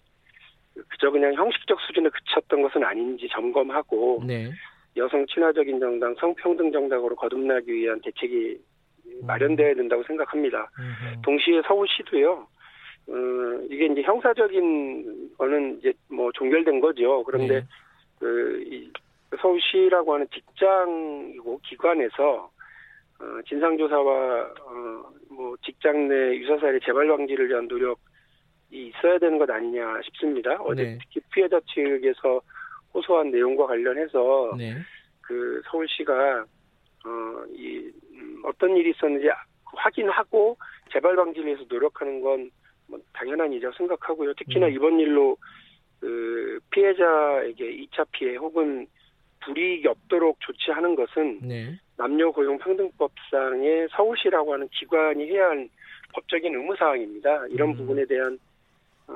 그저 0.90 1.10
그냥 1.12 1.34
형식적 1.34 1.80
수준에 1.82 2.10
그쳤던 2.10 2.62
것은 2.62 2.84
아닌지 2.84 3.28
점검하고 3.32 4.24
네. 4.26 4.52
여성 4.98 5.26
친화적인 5.28 5.80
정당, 5.80 6.16
성평등 6.16 6.72
정당으로 6.72 7.16
거듭나기 7.16 7.74
위한 7.74 8.00
대책이 8.02 8.58
음. 9.06 9.26
마련돼야 9.26 9.74
된다고 9.76 10.04
생각합니다. 10.04 10.70
음. 10.80 11.22
동시에 11.24 11.62
서울시도요. 11.66 12.48
어, 13.08 13.14
이게 13.70 13.88
이제 13.88 14.02
형사적인 14.02 15.36
거는 15.38 15.80
이제 15.80 15.94
뭐 16.10 16.32
종결된 16.34 16.80
거죠. 16.82 17.24
그런데 17.24 17.62
네. 17.62 17.66
그 18.20 18.64
이, 18.66 18.92
서울시라고 19.40 20.14
하는 20.14 20.28
직장이고 20.34 21.60
기관에서 21.64 22.52
어, 23.20 23.42
진상조사와 23.48 24.42
어, 24.42 25.14
뭐 25.30 25.56
직장 25.64 26.08
내 26.08 26.36
유사사의 26.38 26.80
재발 26.84 27.08
방지를 27.08 27.50
위한 27.50 27.68
노력이 27.68 27.98
있어야 28.72 29.20
되는 29.20 29.38
것 29.38 29.50
아니냐 29.50 30.02
싶습니다. 30.04 30.58
어제 30.62 30.84
네. 30.84 30.98
특히 31.02 31.22
피해자 31.32 31.60
측에서 31.74 32.42
호소한 32.94 33.32
내용과 33.32 33.68
관련해서 33.68 34.56
네. 34.58 34.76
그 35.22 35.62
서울시가 35.70 36.46
어, 37.06 37.46
이 37.52 37.92
음, 38.14 38.42
어떤 38.44 38.76
일이 38.76 38.90
있었는지 38.92 39.28
확인하고 39.66 40.58
재발 40.92 41.16
방지를 41.16 41.48
위해서 41.48 41.64
노력하는 41.70 42.22
건 42.22 42.50
뭐 42.92 43.00
당연한 43.14 43.52
일이라고 43.54 43.76
생각하고요. 43.78 44.34
특히나 44.34 44.68
음. 44.68 44.74
이번 44.74 45.00
일로 45.00 45.38
그 46.00 46.60
피해자에게 46.72 47.86
2차 47.86 48.06
피해 48.12 48.36
혹은 48.36 48.86
불이익이 49.42 49.88
없도록 49.88 50.38
조치하는 50.40 50.96
것은 50.96 51.40
네. 51.42 51.80
남녀 51.98 52.32
고용 52.32 52.58
평등법상의 52.58 53.90
서울시라고 53.92 54.54
하는 54.54 54.68
기관이 54.70 55.30
해야 55.30 55.50
할 55.50 55.70
법적인 56.14 56.54
의무 56.54 56.76
사항입니다. 56.76 57.48
이런 57.48 57.70
음. 57.70 57.76
부분에 57.76 58.06
대한 58.06 58.38
어, 59.08 59.14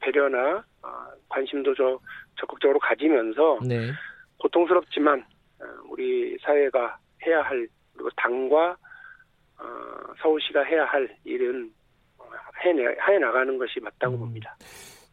배려나 0.00 0.64
어, 0.82 0.88
관심도 1.28 1.74
저 1.74 1.98
적극적으로 2.38 2.78
가지면서 2.78 3.60
네. 3.66 3.90
고통스럽지만 4.38 5.20
어, 5.60 5.64
우리 5.88 6.36
사회가 6.42 6.98
해야 7.26 7.42
할 7.42 7.66
그리고 7.94 8.10
당과 8.16 8.76
어, 9.58 10.14
서울시가 10.20 10.62
해야 10.64 10.84
할 10.84 11.08
일은 11.24 11.72
해내, 12.64 12.84
해 12.84 13.18
나가는 13.18 13.56
것이 13.58 13.80
맞다고 13.80 14.14
음. 14.16 14.20
봅니다. 14.20 14.56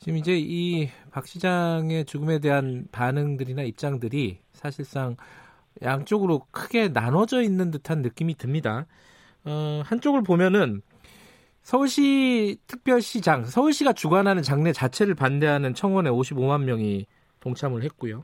지금 0.01 0.17
이제 0.17 0.35
이 0.37 0.89
박 1.11 1.27
시장의 1.27 2.05
죽음에 2.05 2.39
대한 2.39 2.87
반응들이나 2.91 3.63
입장들이 3.63 4.39
사실상 4.53 5.17
양쪽으로 5.81 6.47
크게 6.51 6.87
나눠져 6.87 7.41
있는 7.41 7.69
듯한 7.69 8.01
느낌이 8.01 8.35
듭니다. 8.35 8.87
어, 9.43 9.81
한쪽을 9.85 10.23
보면은 10.23 10.81
서울시 11.63 12.57
특별시장, 12.67 13.45
서울시가 13.45 13.93
주관하는 13.93 14.41
장례 14.41 14.71
자체를 14.73 15.15
반대하는 15.15 15.73
청원에 15.75 16.09
55만 16.09 16.63
명이 16.63 17.05
동참을 17.41 17.83
했고요. 17.83 18.23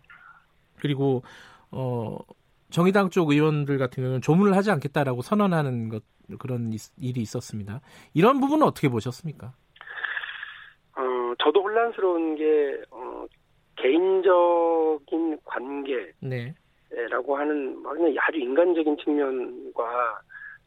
그리고 0.79 1.23
어 1.71 2.17
정의당 2.69 3.09
쪽 3.09 3.29
의원들 3.31 3.77
같은 3.77 4.01
경우는 4.03 4.21
조문을 4.21 4.55
하지 4.55 4.71
않겠다라고 4.71 5.21
선언하는 5.21 5.89
것 5.89 6.03
그런 6.39 6.73
일이 6.97 7.21
있었습니다. 7.21 7.81
이런 8.13 8.39
부분은 8.39 8.65
어떻게 8.65 8.89
보셨습니까? 8.89 9.53
어, 11.37 11.43
저도 11.43 11.61
혼란스러운 11.61 12.35
게 12.35 12.81
어, 12.91 13.25
개인적인 13.77 15.39
관계라고 15.45 16.13
네. 16.21 16.53
하는 16.99 17.83
그냥 17.83 18.15
아주 18.19 18.37
인간적인 18.39 18.97
측면과 18.97 20.21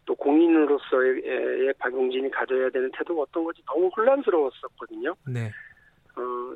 또 0.06 0.14
공인으로서의 0.14 1.74
박용진이 1.78 2.30
가져야 2.30 2.70
되는 2.70 2.90
태도가 2.92 3.22
어떤 3.22 3.44
건지 3.44 3.62
너무 3.66 3.88
혼란스러웠었거든요. 3.96 5.14
네. 5.26 5.50
어, 6.16 6.54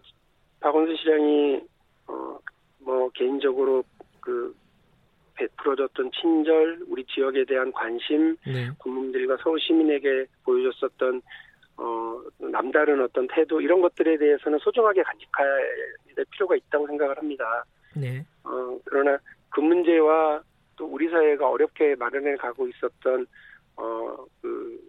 박원순 0.60 0.96
시장이 0.96 1.60
어, 2.06 2.38
뭐 2.78 3.08
개인적으로 3.10 3.84
그 4.20 4.54
베풀어졌던 5.34 6.12
친절, 6.12 6.84
우리 6.86 7.04
지역에 7.06 7.44
대한 7.44 7.72
관심, 7.72 8.36
네. 8.46 8.70
국민들과 8.78 9.36
서울 9.42 9.60
시민에게 9.60 10.26
보여줬었던 10.44 11.16
어, 11.16 11.20
남다른 12.54 13.02
어떤 13.02 13.26
태도 13.26 13.60
이런 13.60 13.80
것들에 13.80 14.16
대해서는 14.16 14.60
소중하게 14.60 15.02
간직해야 15.02 16.14
될 16.14 16.24
필요가 16.30 16.54
있다고 16.54 16.86
생각을 16.86 17.18
합니다. 17.18 17.64
네. 17.96 18.24
어, 18.44 18.78
그러나 18.84 19.18
그 19.50 19.60
문제와 19.60 20.40
또 20.76 20.86
우리 20.86 21.08
사회가 21.08 21.50
어렵게 21.50 21.96
마련해 21.96 22.36
가고 22.36 22.68
있었던 22.68 23.26
어, 23.76 24.16
그, 24.40 24.80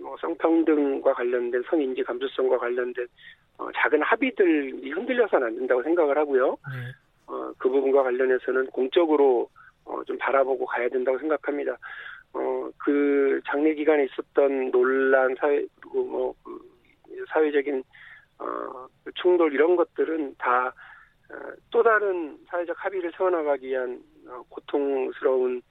뭐 0.00 0.16
성평등과 0.18 1.12
관련된 1.12 1.62
성인지 1.68 2.02
감수성과 2.04 2.56
관련된 2.58 3.06
어, 3.58 3.68
작은 3.76 4.00
합의들이 4.00 4.90
흔들려서는 4.90 5.46
안 5.48 5.54
된다고 5.56 5.82
생각을 5.82 6.16
하고요. 6.16 6.56
네. 6.72 6.92
어, 7.26 7.52
그 7.58 7.68
부분과 7.68 8.02
관련해서는 8.02 8.66
공적으로 8.68 9.50
어, 9.84 10.02
좀 10.04 10.16
바라보고 10.16 10.64
가야 10.64 10.88
된다고 10.88 11.18
생각합니다. 11.18 11.76
어, 12.32 12.70
그 12.78 13.40
장례 13.46 13.74
기간에 13.74 14.04
있었던 14.04 14.70
논란, 14.70 15.34
사회, 15.38 15.66
사회적인, 17.32 17.82
어, 18.38 18.86
충돌 19.14 19.52
이런 19.52 19.76
것들은 19.76 20.36
다, 20.38 20.68
어, 20.68 21.34
또 21.70 21.82
다른 21.82 22.38
사회적 22.48 22.76
합의를 22.78 23.12
세워나가기 23.16 23.66
위한 23.66 24.02
어, 24.28 24.42
고통스러운 24.48 25.62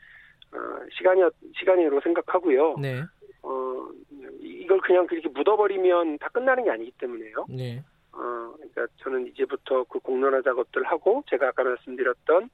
어, 0.53 0.57
시간이 0.97 1.21
시간으로 1.57 2.01
생각하고요. 2.01 2.77
네. 2.77 3.01
어, 3.43 3.89
이걸 4.41 4.79
그냥 4.81 5.07
그렇게 5.07 5.29
묻어버리면 5.29 6.17
다 6.19 6.29
끝나는 6.29 6.65
게 6.65 6.71
아니기 6.71 6.91
때문에요. 6.97 7.45
네. 7.49 7.83
어, 8.13 8.53
그러니까 8.55 8.87
저는 8.97 9.27
이제부터 9.27 9.85
그 9.85 9.99
공론화 9.99 10.41
작업들 10.41 10.83
하고 10.83 11.23
제가 11.29 11.49
아까 11.49 11.63
말씀드렸던 11.63 12.49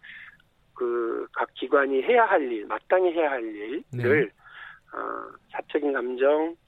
그 0.74 1.18
각 1.38 1.54
기관이 1.54 2.02
해야 2.02 2.26
할 2.26 2.52
일, 2.52 2.66
마땅히 2.66 3.12
해야 3.12 3.30
할 3.32 3.44
일을 3.44 3.84
네. 3.92 4.24
어, 4.94 5.32
사적인 5.52 5.94
감정 5.94 6.32
어, 6.42 6.67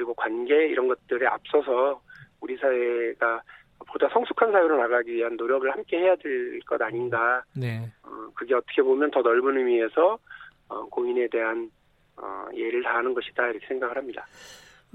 그리고 0.00 0.14
관계 0.14 0.54
이런 0.68 0.88
것들에 0.88 1.26
앞서서 1.26 2.00
우리 2.40 2.56
사회가 2.56 3.42
보다 3.86 4.08
성숙한 4.08 4.50
사회로 4.50 4.78
나가기 4.78 5.12
위한 5.12 5.36
노력을 5.36 5.70
함께 5.70 5.98
해야 5.98 6.16
될 6.16 6.58
것 6.66 6.80
아닌가. 6.80 7.44
네. 7.54 7.82
어, 8.02 8.30
그게 8.34 8.54
어떻게 8.54 8.80
보면 8.80 9.10
더 9.10 9.20
넓은 9.20 9.58
의미에서 9.58 10.18
어, 10.68 10.86
고인에 10.86 11.28
대한 11.28 11.70
어, 12.16 12.46
예를 12.54 12.82
다하는 12.82 13.12
것이다 13.12 13.48
이렇게 13.48 13.66
생각을 13.66 13.94
합니다. 13.98 14.24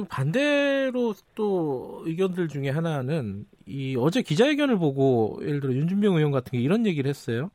반대로 0.10 1.14
또 1.36 2.02
의견들 2.06 2.48
중에 2.48 2.70
하나는 2.72 3.46
이 3.68 3.96
어제 4.00 4.24
기자회견을 4.24 4.80
보고 4.80 5.38
예를 5.44 5.60
들어 5.60 5.72
윤준병 5.74 6.16
의원 6.16 6.32
같은 6.32 6.52
게 6.54 6.58
이런 6.58 6.88
얘기를 6.88 7.08
했어요. 7.08 7.52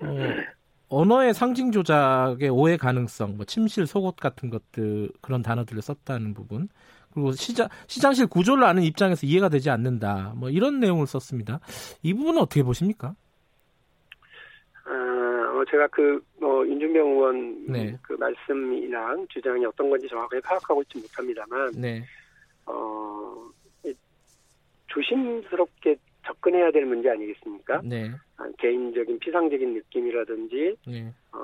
어, 0.00 0.06
언어의 0.94 1.34
상징 1.34 1.72
조작의 1.72 2.48
오해 2.50 2.76
가능성, 2.76 3.36
뭐 3.36 3.44
침실, 3.44 3.86
속옷 3.86 4.16
같은 4.16 4.50
것들 4.50 5.10
그런 5.20 5.42
단어들을 5.42 5.82
썼다는 5.82 6.34
부분. 6.34 6.68
그리고 7.12 7.32
시장 7.32 7.68
시장실 7.86 8.26
구조를 8.26 8.64
아는 8.64 8.82
입장에서 8.82 9.26
이해가 9.26 9.48
되지 9.48 9.70
않는다. 9.70 10.34
뭐 10.36 10.50
이런 10.50 10.80
내용을 10.80 11.06
썼습니다. 11.06 11.60
이 12.02 12.12
부분은 12.12 12.40
어떻게 12.40 12.62
보십니까? 12.62 13.14
어, 15.54 15.64
제가 15.70 15.86
그, 15.88 16.22
뭐, 16.40 16.66
윤준병 16.66 17.06
의원 17.06 17.66
네. 17.66 17.96
그 18.02 18.12
말씀이랑 18.14 19.26
주장이 19.28 19.64
어떤 19.64 19.88
건지 19.88 20.06
정확하게 20.08 20.40
파악하고 20.40 20.82
있지 20.82 20.98
못합니다만, 20.98 21.72
네. 21.76 22.04
어, 22.66 23.50
조심스럽게 24.88 25.96
접근해야 26.24 26.70
될 26.70 26.86
문제 26.86 27.10
아니겠습니까? 27.10 27.82
네. 27.84 28.10
아, 28.36 28.48
개인적인 28.58 29.18
피상적인 29.18 29.74
느낌이라든지, 29.74 30.76
네. 30.86 31.12
어, 31.32 31.38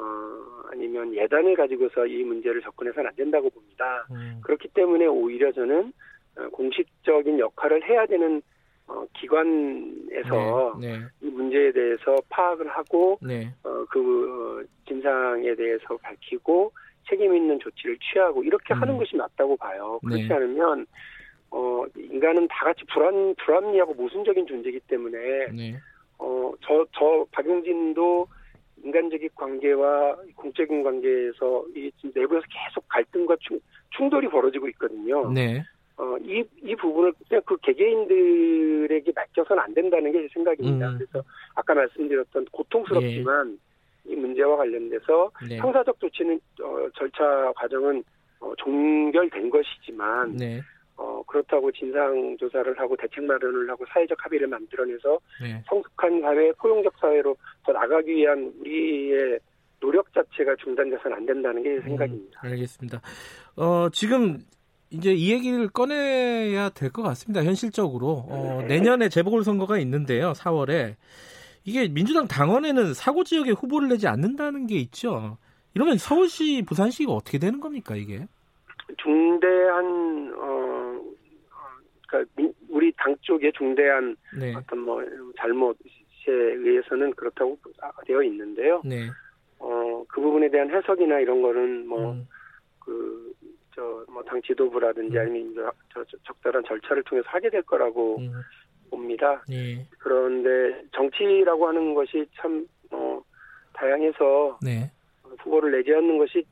아니면 0.71 1.15
예단을 1.15 1.57
가지고서 1.57 2.07
이 2.07 2.23
문제를 2.25 2.63
접근해서는 2.63 3.09
안 3.09 3.17
된다고 3.17 3.51
봅니다. 3.51 4.07
음. 4.11 4.41
그렇기 4.43 4.69
때문에 4.69 5.07
오히려 5.07 5.53
저는 5.53 5.93
어, 6.37 6.49
공식적인 6.51 7.39
역할을 7.39 7.89
해야 7.89 8.07
되는 8.07 8.43
어, 8.87 9.05
기관에서 9.15 10.79
네, 10.81 10.99
네. 10.99 11.05
이 11.23 11.27
문제에 11.27 11.73
대해서 11.73 12.17
파악을 12.29 12.69
하고 12.69 13.19
네. 13.23 13.53
어, 13.63 13.85
그 13.91 14.61
어, 14.61 14.65
진상에 14.87 15.55
대해서 15.55 15.97
밝히고 15.99 16.73
책임 17.09 17.35
있는 17.35 17.59
조치를 17.61 17.99
취하고 17.99 18.43
이렇게 18.43 18.75
음. 18.75 18.83
하는 18.83 18.97
것이 18.97 19.17
맞다고 19.17 19.57
봐요. 19.57 20.01
그렇지 20.05 20.29
네. 20.29 20.35
않으면 20.35 20.87
어, 21.51 21.85
인간은 21.97 22.49
다 22.49 22.65
같이 22.65 22.85
불안 22.93 23.35
불합리하고 23.37 23.95
모순적인 23.95 24.47
존재이기 24.47 24.81
때문에 24.81 25.19
네. 25.53 25.77
어, 26.19 26.53
저, 26.61 26.87
저 26.93 27.27
박용진도 27.33 28.27
인간적인 28.83 29.29
관계와 29.35 30.17
공적인 30.37 30.83
관계에서 30.83 31.65
이 31.75 31.91
내부에서 32.15 32.47
계속 32.49 32.89
갈등과 32.89 33.37
충, 33.41 33.61
충돌이 33.91 34.29
벌어지고 34.29 34.69
있거든요. 34.69 35.31
네. 35.33 35.63
어, 35.97 36.17
이, 36.23 36.43
이 36.63 36.75
부분을 36.77 37.13
그냥 37.29 37.43
그 37.45 37.57
개개인들에게 37.59 39.13
맡겨서는 39.15 39.63
안 39.63 39.75
된다는 39.75 40.13
게 40.13 40.23
제 40.23 40.29
생각입니다. 40.33 40.89
음. 40.91 40.99
그래서 40.99 41.23
아까 41.55 41.75
말씀드렸던 41.75 42.47
고통스럽지만 42.53 43.59
예. 44.09 44.13
이 44.13 44.17
문제와 44.17 44.57
관련돼서 44.57 45.31
네. 45.47 45.59
형사적 45.59 46.01
조치는 46.01 46.41
어, 46.63 46.89
절차 46.95 47.53
과정은 47.55 48.03
어, 48.41 48.55
종결된 48.57 49.51
것이지만 49.51 50.37
네. 50.37 50.63
어, 51.01 51.23
그렇다고 51.27 51.73
진상 51.73 52.37
조사를 52.39 52.79
하고 52.79 52.95
대책 52.97 53.25
마련을 53.25 53.71
하고 53.71 53.87
사회적 53.89 54.23
합의를 54.23 54.47
만들어내서 54.49 55.19
네. 55.41 55.63
성숙한 55.67 56.21
사회, 56.21 56.53
포용적 56.53 56.93
사회로 57.01 57.35
더 57.65 57.73
나가기 57.73 58.15
위한 58.15 58.53
우리의 58.61 59.39
노력 59.81 60.13
자체가 60.13 60.57
중단돼서는 60.57 61.17
안 61.17 61.25
된다는 61.25 61.63
게제 61.63 61.81
생각입니다. 61.81 62.41
음, 62.45 62.51
알겠습니다. 62.51 63.01
어, 63.57 63.89
지금 63.91 64.41
이제 64.91 65.13
이 65.13 65.33
얘기를 65.33 65.69
꺼내야 65.71 66.69
될 66.71 66.91
것 66.91 67.03
같습니다. 67.03 67.43
현실적으로 67.45 68.27
어, 68.29 68.63
내년에 68.69 69.09
재보궐선거가 69.09 69.79
있는데요. 69.79 70.33
4월에 70.33 70.97
이게 71.65 71.89
민주당 71.89 72.27
당원에는 72.29 72.93
사고 72.93 73.25
지역에 73.25 73.53
후보를 73.53 73.89
내지 73.89 74.07
않는다는 74.07 74.67
게 74.67 74.75
있죠. 74.77 75.39
이러면 75.75 75.97
서울시, 75.97 76.63
부산시가 76.67 77.13
어떻게 77.13 77.39
되는 77.39 77.59
겁니까 77.61 77.97
이게? 77.97 78.27
중대한 79.01 80.35
어, 80.37 80.70
그러니까 82.11 82.33
우리 82.69 82.93
당 82.97 83.15
쪽에 83.21 83.53
중대한 83.53 84.17
네. 84.39 84.55
어떤 84.55 84.81
뭐 84.81 85.03
잘못에 85.39 85.77
의해서는 86.27 87.13
그렇다고 87.15 87.59
되어 88.07 88.23
있는데요. 88.25 88.83
네. 88.85 89.09
어, 89.59 90.05
그 90.09 90.21
부분에 90.21 90.51
대한 90.51 90.71
해석이나 90.71 91.21
이런 91.21 91.41
거는 91.43 91.87
뭐 91.87 92.13
음. 92.13 92.27
그 92.81 93.31
저 93.75 94.05
뭐 94.09 94.23
당 94.25 94.43
지도부라든지 94.43 95.17
음. 95.17 95.21
아니면 95.21 95.73
저, 95.93 96.05
저, 96.05 96.17
적절한 96.25 96.65
절차를 96.65 97.03
통해서 97.05 97.29
하게 97.29 97.51
될 97.51 97.63
거라고 97.63 98.19
음. 98.19 98.33
봅니다. 98.91 99.43
예. 99.51 99.87
그런데 99.99 100.85
정치라고 100.93 101.69
하는 101.69 101.95
것이 101.95 102.27
참 102.37 102.67
어, 102.91 103.23
다양해서 103.73 104.59
네. 104.63 104.91
후보를 105.39 105.71
내지 105.73 105.95
않는 105.95 106.19
것이 106.19 106.45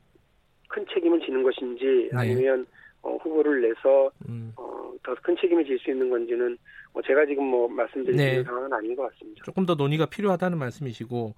큰 0.69 0.87
책임을 0.93 1.21
지는 1.21 1.43
것인지 1.43 2.09
네. 2.13 2.17
아니면 2.17 2.67
어, 3.09 3.17
후보를 3.17 3.63
내서 3.63 4.11
음. 4.29 4.53
어, 4.57 4.93
더 5.03 5.15
큰 5.23 5.37
책임을 5.41 5.65
질 5.65 5.79
수 5.79 5.91
있는 5.91 6.11
건지는 6.11 6.59
뭐 6.93 7.03
제가 7.03 7.25
지금 7.27 7.45
뭐 7.45 7.69
말씀드리는 7.69 8.25
네. 8.25 8.43
상황은 8.43 8.73
아닌 8.73 8.95
것 8.97 9.11
같습니다. 9.13 9.43
조금 9.45 9.65
더 9.67 9.75
논의가 9.75 10.07
필요하다는 10.07 10.59
말씀이시고 10.59 11.35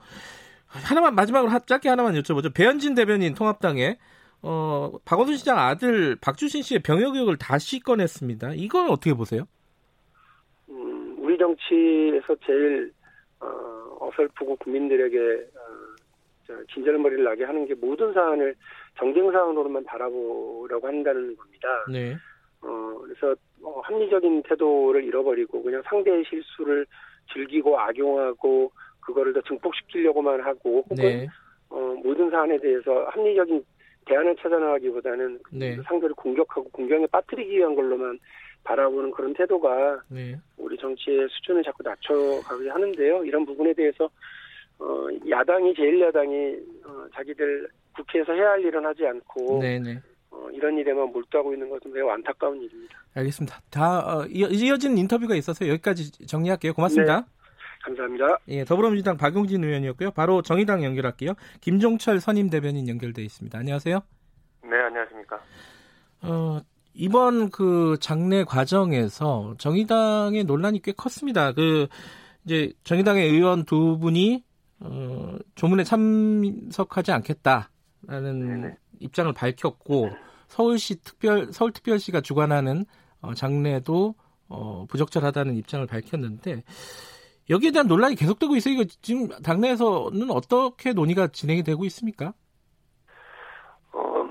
하나만 0.67 1.15
마지막으로 1.15 1.51
짧게 1.67 1.89
하나만 1.89 2.15
여쭤보죠. 2.15 2.55
배현진 2.55 2.95
대변인 2.95 3.35
통합당에 3.35 3.99
어, 4.43 4.93
박원순 5.05 5.37
시장 5.37 5.59
아들 5.59 6.17
박주신 6.21 6.63
씨의 6.63 6.81
병역 6.83 7.15
의혹을 7.15 7.37
다시 7.37 7.81
꺼냈습니다. 7.81 8.55
이건 8.55 8.89
어떻게 8.91 9.13
보세요? 9.13 9.45
음, 10.71 11.17
우리 11.19 11.37
정치에서 11.37 12.35
제일 12.47 12.93
어, 13.41 13.47
어설프고 14.01 14.57
국민들에게 14.57 15.19
어, 15.19 15.90
진절머리를 16.73 17.25
나게 17.25 17.45
하는 17.45 17.67
게 17.67 17.75
모든 17.75 18.13
사안을 18.13 18.55
정쟁 18.99 19.31
사안으로만 19.31 19.85
바라보려고 19.85 20.87
한다는 20.87 21.37
겁니다. 21.37 21.69
네. 21.91 22.17
어, 22.63 22.99
그래서 23.03 23.35
어, 23.63 23.81
합리적인 23.81 24.43
태도를 24.43 25.05
잃어버리고 25.05 25.63
그냥 25.63 25.83
상대의 25.87 26.25
실수를 26.29 26.87
즐기고 27.33 27.79
악용하고 27.79 28.71
그거를 29.01 29.33
더 29.33 29.41
증폭시키려고만 29.43 30.41
하고 30.41 30.85
혹은 30.89 30.97
네. 30.97 31.27
어, 31.71 31.79
모든 32.03 32.31
사안에 32.31 32.59
대해서 32.59 33.05
합리적인 33.11 33.65
대안을 34.07 34.37
찾아나가기보다는 34.37 35.39
네. 35.53 35.77
상대를 35.83 36.15
공격하고 36.15 36.69
공경에 36.71 37.07
빠뜨리기 37.07 37.59
위한 37.59 37.75
걸로만 37.75 38.19
바라보는 38.65 39.11
그런 39.13 39.33
태도가 39.35 40.03
네. 40.09 40.37
우리 40.59 40.77
정치의 40.77 41.29
수준을 41.31 41.63
자꾸 41.63 41.83
낮춰가게 41.83 42.69
하는데요. 42.69 43.25
이런 43.25 43.47
부분에 43.47 43.73
대해서 43.73 44.11
어, 44.81 45.07
야당이 45.29 45.75
제1야당이 45.75 46.87
어, 46.87 47.07
자기들 47.15 47.69
국회에서 47.95 48.33
해야 48.33 48.51
할 48.51 48.65
일은 48.65 48.85
하지 48.85 49.07
않고 49.07 49.61
네네. 49.61 49.95
네. 49.95 50.03
어, 50.31 50.49
이런 50.53 50.79
일에만 50.79 51.13
몰두하고 51.13 51.53
있는 51.53 51.69
것은 51.69 51.93
매우 51.93 52.09
안타까운 52.09 52.61
일입니다. 52.61 52.99
알겠습니다. 53.15 53.61
다 53.71 53.99
어, 54.01 54.27
이어진 54.27 54.97
인터뷰가 54.97 55.35
있어서 55.35 55.69
여기까지 55.69 56.27
정리할게요. 56.27 56.73
고맙습니다. 56.73 57.21
네. 57.21 57.27
감사합니다. 57.83 58.39
예, 58.49 58.65
더불어민주당 58.65 59.17
박용진 59.17 59.65
의원이었고요. 59.65 60.11
바로 60.11 60.43
정의당 60.43 60.85
연결할게요. 60.85 61.33
김종철 61.61 62.21
선임 62.21 62.51
대변인 62.51 62.89
연결돼 62.89 63.23
있습니다. 63.23 63.59
안녕하세요. 63.59 64.01
네, 64.65 64.77
안녕하십니까. 64.77 65.41
어, 66.23 66.61
이번 66.93 67.51
그 67.51 67.97
장례 68.01 68.45
과정에서 68.45 69.55
정의당의 69.59 70.45
논란이 70.45 70.83
꽤 70.83 70.93
컸습니다. 70.93 71.53
그 71.53 71.87
이제 72.45 72.73
정의당의 72.85 73.27
의원 73.31 73.65
두 73.65 73.99
분이 73.99 74.45
어, 74.81 75.37
조문에 75.55 75.85
참석하지 75.85 77.13
않겠다라는 77.13 77.69
네네. 78.09 78.77
입장을 79.01 79.33
밝혔고 79.33 80.11
서울시 80.49 81.01
특별 81.03 81.53
서울특별시가 81.53 82.21
주관하는 82.21 82.85
어, 83.21 83.35
장례도 83.35 84.15
어, 84.49 84.87
부적절하다는 84.89 85.55
입장을 85.57 85.87
밝혔는데 85.87 86.65
여기에 87.51 87.73
대한 87.73 87.87
논란이 87.87 88.15
계속되고 88.15 88.57
있어요. 88.57 88.75
이거 88.75 88.85
지금 89.03 89.29
당내에서는 89.43 90.31
어떻게 90.31 90.93
논의가 90.93 91.29
진행이 91.29 91.63
되고 91.63 91.85
있습니까? 91.87 92.33
어, 93.93 94.29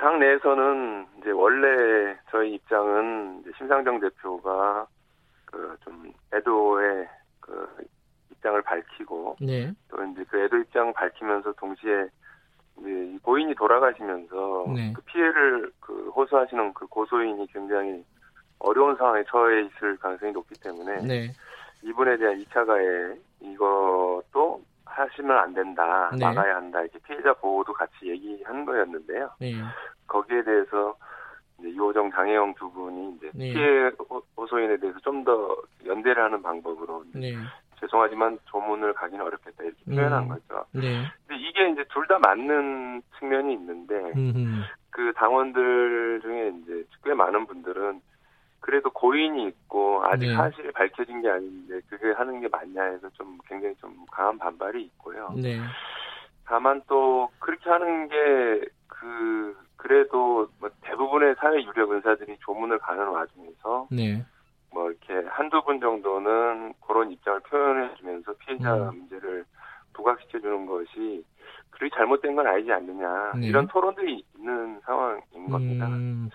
당 0.00 0.18
내에서는 0.20 1.06
이제 1.18 1.30
원래 1.30 2.16
저희 2.30 2.54
입장은 2.54 3.44
심상정 3.58 4.00
대표가 4.00 4.86
그 5.44 5.76
좀 5.84 6.12
애도의 6.34 7.08
그 7.40 7.66
입장을 8.38 8.62
밝히고 8.62 9.36
네. 9.40 9.72
또 9.88 10.02
이제 10.04 10.24
그 10.28 10.40
애도 10.42 10.56
입장 10.58 10.92
밝히면서 10.92 11.52
동시에 11.52 12.06
이제 12.80 13.18
고인이 13.22 13.54
돌아가시면서 13.54 14.72
네. 14.74 14.92
그 14.94 15.02
피해를 15.02 15.70
그 15.80 16.08
호소하시는 16.10 16.72
그 16.74 16.86
고소인이 16.86 17.46
굉장히 17.52 18.04
어려운 18.60 18.96
상황에 18.96 19.22
처해 19.28 19.62
있을 19.62 19.96
가능성이 19.98 20.32
높기 20.32 20.54
때문에 20.60 21.02
네. 21.02 21.32
이분에 21.82 22.16
대한 22.16 22.36
2차 22.38 22.66
가해 22.66 23.16
이것도 23.40 24.62
하시면 24.84 25.36
안 25.38 25.54
된다 25.54 26.10
네. 26.16 26.24
막아야 26.24 26.56
한다 26.56 26.80
이렇게 26.80 26.98
피해자 27.00 27.32
보호도 27.34 27.72
같이 27.72 28.08
얘기한 28.08 28.64
거였는데요. 28.64 29.30
네. 29.40 29.54
거기에 30.06 30.42
대해서 30.42 30.96
이제 31.58 31.68
유호정 31.70 32.10
장혜영 32.12 32.54
두 32.54 32.70
분이 32.70 33.16
이제 33.16 33.30
네. 33.34 33.52
피해 33.52 33.90
호소인에 34.36 34.76
대해서 34.78 34.98
좀 35.00 35.24
더 35.24 35.56
연대를 35.84 36.22
하는 36.22 36.40
방법으로 36.42 37.04
네. 37.14 37.34
죄송하지만 37.80 38.38
조문을 38.46 38.92
가기는 38.94 39.24
어렵겠다 39.24 39.64
이렇게 39.64 39.78
음. 39.88 39.96
표현한 39.96 40.28
거죠. 40.28 40.64
네. 40.72 41.04
근데 41.26 41.40
이게 41.40 41.68
이제 41.70 41.84
둘 41.92 42.06
다 42.08 42.18
맞는 42.18 43.02
측면이 43.18 43.52
있는데 43.52 43.94
음흠. 44.16 44.62
그 44.90 45.12
당원들 45.14 46.20
중에 46.22 46.52
이제 46.62 46.84
꽤 47.04 47.12
많은 47.14 47.46
분들은 47.46 48.00
그래도 48.60 48.90
고인이 48.90 49.46
있고 49.48 50.02
아직 50.04 50.26
네. 50.26 50.34
사실이 50.34 50.72
밝혀진 50.72 51.22
게 51.22 51.28
아닌데 51.28 51.80
그게 51.88 52.12
하는 52.12 52.40
게 52.40 52.48
맞냐 52.48 52.82
해서 52.82 53.08
좀 53.10 53.38
굉장히 53.46 53.74
좀 53.76 53.94
강한 54.10 54.38
반발이 54.38 54.82
있고요. 54.82 55.32
네. 55.36 55.60
다만 56.46 56.80
또 56.88 57.30
그렇게 57.38 57.68
하는 57.68 58.08
게 58.08 58.78
그 58.98 59.56
그래도 59.76 60.48
뭐 60.58 60.68
대부분의 60.82 61.36
사회 61.38 61.62
유력 61.62 61.92
은사들이 61.92 62.36
조문을 62.40 62.78
가는 62.78 63.06
와중에서 63.06 63.86
네. 63.90 64.24
뭐 64.78 64.92
이렇게 64.92 65.28
한두 65.28 65.60
분 65.62 65.80
정도는 65.80 66.72
그런 66.86 67.10
입장을 67.10 67.40
표현해 67.40 67.92
주면서 67.96 68.32
피해자 68.34 68.76
음. 68.76 68.98
문제를 68.98 69.44
부각시켜 69.92 70.38
주는 70.38 70.66
것이 70.66 71.24
그렇게 71.70 71.96
잘못된 71.96 72.36
건 72.36 72.46
아니지 72.46 72.70
않느냐 72.70 73.32
네. 73.34 73.48
이런 73.48 73.66
토론들이 73.66 74.24
있는 74.36 74.80
상황인 74.84 75.50
겁니다. 75.50 75.88
음. 75.88 76.30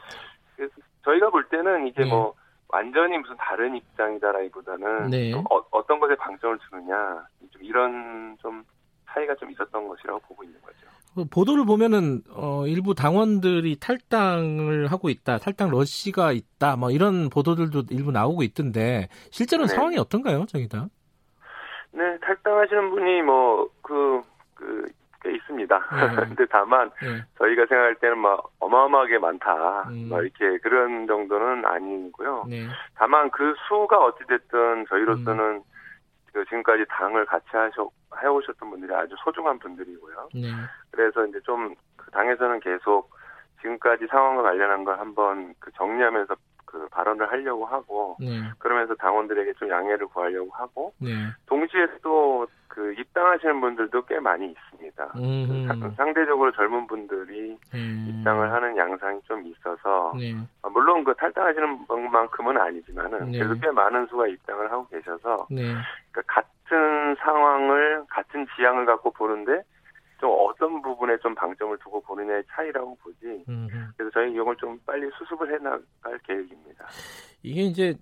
그래서 0.58 0.74
저희가 1.06 1.30
볼 1.30 1.48
때는 1.48 1.88
이게 1.88 2.04
네. 2.04 2.10
뭐 2.10 2.34
완전히 2.68 3.18
무슨 3.18 3.38
다른 3.38 3.78
입장이다라기보다는 3.78 5.10
네. 5.10 5.32
어, 5.34 5.88
떤 5.88 6.02
것에 6.02 6.16
방점을 6.16 6.58
두느냐 6.70 7.26
좀 7.50 7.64
이런 7.64 8.36
좀 8.42 8.66
차이가 9.14 9.36
좀 9.36 9.52
있었던 9.52 9.88
것이라고 9.88 10.20
보고 10.22 10.44
있는 10.44 10.60
거죠. 10.62 10.78
그 11.16 11.26
보도를 11.26 11.66
보면은 11.66 12.22
어, 12.32 12.66
일부 12.66 12.96
당원들이 12.96 13.78
탈당을 13.80 14.88
하고 14.92 15.10
있다, 15.10 15.38
탈당 15.38 15.70
러시가 15.70 16.32
있다, 16.32 16.76
뭐 16.76 16.90
이런 16.90 17.30
보도들도 17.30 17.84
일부 17.92 18.12
나오고 18.12 18.42
있던데 18.44 19.10
실제로는 19.30 19.68
네. 19.68 19.76
상황이 19.76 19.98
어떤가요, 19.98 20.46
저기다? 20.48 20.88
네, 21.92 22.18
탈당하시는 22.20 22.90
분이 22.90 23.22
뭐그 23.22 24.22
그, 24.56 24.92
꽤 25.22 25.36
있습니다. 25.36 25.78
네. 25.78 26.16
근데 26.36 26.46
다만 26.50 26.90
네. 27.02 27.22
저희가 27.38 27.68
생각할 27.68 27.96
때는 27.96 28.18
막 28.18 28.44
어마어마하게 28.60 29.20
많다, 29.20 29.90
음. 29.90 30.10
막 30.10 30.22
이렇게 30.22 30.58
그런 30.58 31.06
정도는 31.06 31.64
아니고요. 31.66 32.46
네. 32.50 32.66
다만 32.96 33.30
그 33.30 33.54
수가 33.68 34.00
어찌 34.00 34.26
됐든 34.28 34.88
저희로서는 34.90 35.44
음. 35.58 35.73
그 36.34 36.44
지금까지 36.46 36.86
당을 36.90 37.26
같이 37.26 37.48
하셔 37.52 37.90
해오셨던 38.22 38.70
분들이 38.70 38.94
아주 38.94 39.16
소중한 39.24 39.58
분들이고요. 39.60 40.30
네. 40.34 40.50
그래서 40.92 41.26
이제 41.26 41.40
좀 41.42 41.74
그 42.04 42.12
당에서는 42.12 42.60
계속 42.60 43.10
지금까지 43.62 44.08
상황과 44.08 44.44
관련한 44.44 44.84
걸 44.84 45.00
한번 45.00 45.54
그 45.60 45.72
정리하면서 45.72 46.36
그 46.66 46.88
발언을 46.90 47.32
하려고 47.32 47.66
하고 47.66 48.18
네. 48.20 48.42
그러면서 48.60 48.94
당원들에게 48.96 49.54
좀 49.54 49.70
양해를 49.70 50.08
구하려고 50.08 50.50
하고 50.52 50.94
네. 51.00 51.30
동시에 51.46 51.88
또 52.02 52.46
그 52.74 52.92
입당하시는 52.94 53.62
분들도 53.62 54.04
꽤 54.06 54.20
많이 54.20 54.48
있습니다. 54.52 55.08
그 55.14 55.94
상대적으로 55.96 56.52
젊은 56.54 56.88
분들이 56.88 57.56
음. 57.72 58.06
입당을 58.10 58.52
하는 58.52 58.76
양상이 58.76 59.22
좀 59.28 59.46
있어서 59.46 60.12
네. 60.18 60.36
아, 60.64 60.70
물론 60.70 61.04
그 61.04 61.14
탈당하시는 61.14 61.86
것만큼은 61.86 62.58
아니지만은 62.58 63.30
네. 63.30 63.38
그래도 63.38 63.54
꽤 63.62 63.70
많은 63.70 64.08
수가 64.08 64.28
입당을 64.28 64.72
하고 64.72 64.88
계셔서 64.88 65.46
네. 65.52 65.76
그러니까 66.12 66.22
같은 66.26 67.16
상황을 67.20 68.06
같은 68.10 68.48
지향을 68.56 68.88
갖고 68.88 69.12
보는데 69.12 69.62
좀 70.20 70.36
어떤 70.36 70.82
부분에 70.82 71.18
좀 71.18 71.36
방점을 71.36 71.78
두고 71.78 72.02
보느냐의 72.02 72.44
차이라고 72.50 72.98
보지. 73.04 73.44
음흠. 73.48 73.70
그래서 73.96 74.12
저희 74.16 74.34
이걸 74.34 74.56
좀 74.56 74.80
빨리 74.84 75.08
수습을 75.20 75.54
해나갈 75.54 76.18
계획입니다. 76.24 76.88
이게 77.44 77.62
이제 77.62 77.94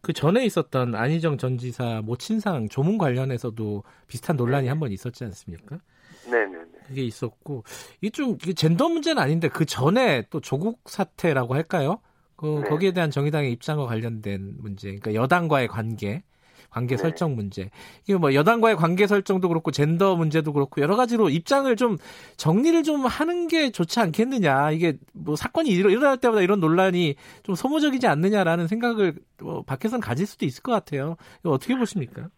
그 0.00 0.12
전에 0.12 0.44
있었던 0.44 0.94
안희정 0.94 1.38
전 1.38 1.58
지사 1.58 2.00
모친상 2.02 2.68
조문 2.68 2.98
관련해서도 2.98 3.84
비슷한 4.06 4.36
논란이 4.36 4.64
네. 4.64 4.68
한번 4.70 4.92
있었지 4.92 5.24
않습니까? 5.24 5.78
네네네. 6.24 6.68
그게 6.86 7.02
있었고 7.04 7.64
이게 8.00 8.10
좀 8.10 8.38
젠더 8.38 8.88
문제는 8.88 9.22
아닌데 9.22 9.48
그 9.48 9.64
전에 9.64 10.24
또 10.30 10.40
조국 10.40 10.80
사태라고 10.86 11.54
할까요? 11.54 12.00
그 12.36 12.60
네. 12.62 12.68
거기에 12.68 12.92
대한 12.92 13.10
정의당의 13.10 13.52
입장과 13.52 13.86
관련된 13.86 14.54
문제, 14.58 14.88
그러니까 14.88 15.14
여당과의 15.14 15.68
관계 15.68 16.22
관계 16.70 16.96
네. 16.96 17.02
설정 17.02 17.34
문제. 17.34 17.70
이게 18.04 18.16
뭐 18.16 18.34
여당과의 18.34 18.76
관계 18.76 19.06
설정도 19.06 19.48
그렇고 19.48 19.70
젠더 19.70 20.16
문제도 20.16 20.52
그렇고 20.52 20.80
여러 20.80 20.96
가지로 20.96 21.28
입장을 21.28 21.74
좀 21.76 21.96
정리를 22.36 22.82
좀 22.82 23.06
하는 23.06 23.48
게 23.48 23.70
좋지 23.70 24.00
않겠느냐. 24.00 24.70
이게 24.72 24.98
뭐 25.14 25.36
사건이 25.36 25.70
일어날 25.70 26.16
때마다 26.18 26.42
이런 26.42 26.60
논란이 26.60 27.16
좀 27.42 27.54
소모적이지 27.54 28.06
않느냐라는 28.06 28.66
생각을 28.66 29.14
뭐 29.40 29.62
밖에서는 29.62 30.00
가질 30.00 30.26
수도 30.26 30.46
있을 30.46 30.62
것 30.62 30.72
같아요. 30.72 31.16
이거 31.40 31.50
어떻게 31.50 31.76
보십니까? 31.76 32.28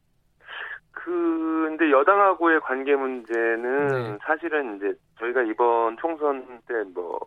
그 0.93 1.67
근데 1.69 1.91
여당하고의 1.91 2.61
관계 2.61 2.95
문제는 2.95 3.87
네. 3.89 4.19
사실은 4.27 4.77
이제 4.77 4.93
저희가 5.19 5.43
이번 5.43 5.97
총선 6.01 6.45
때 6.67 6.75
뭐 6.95 7.19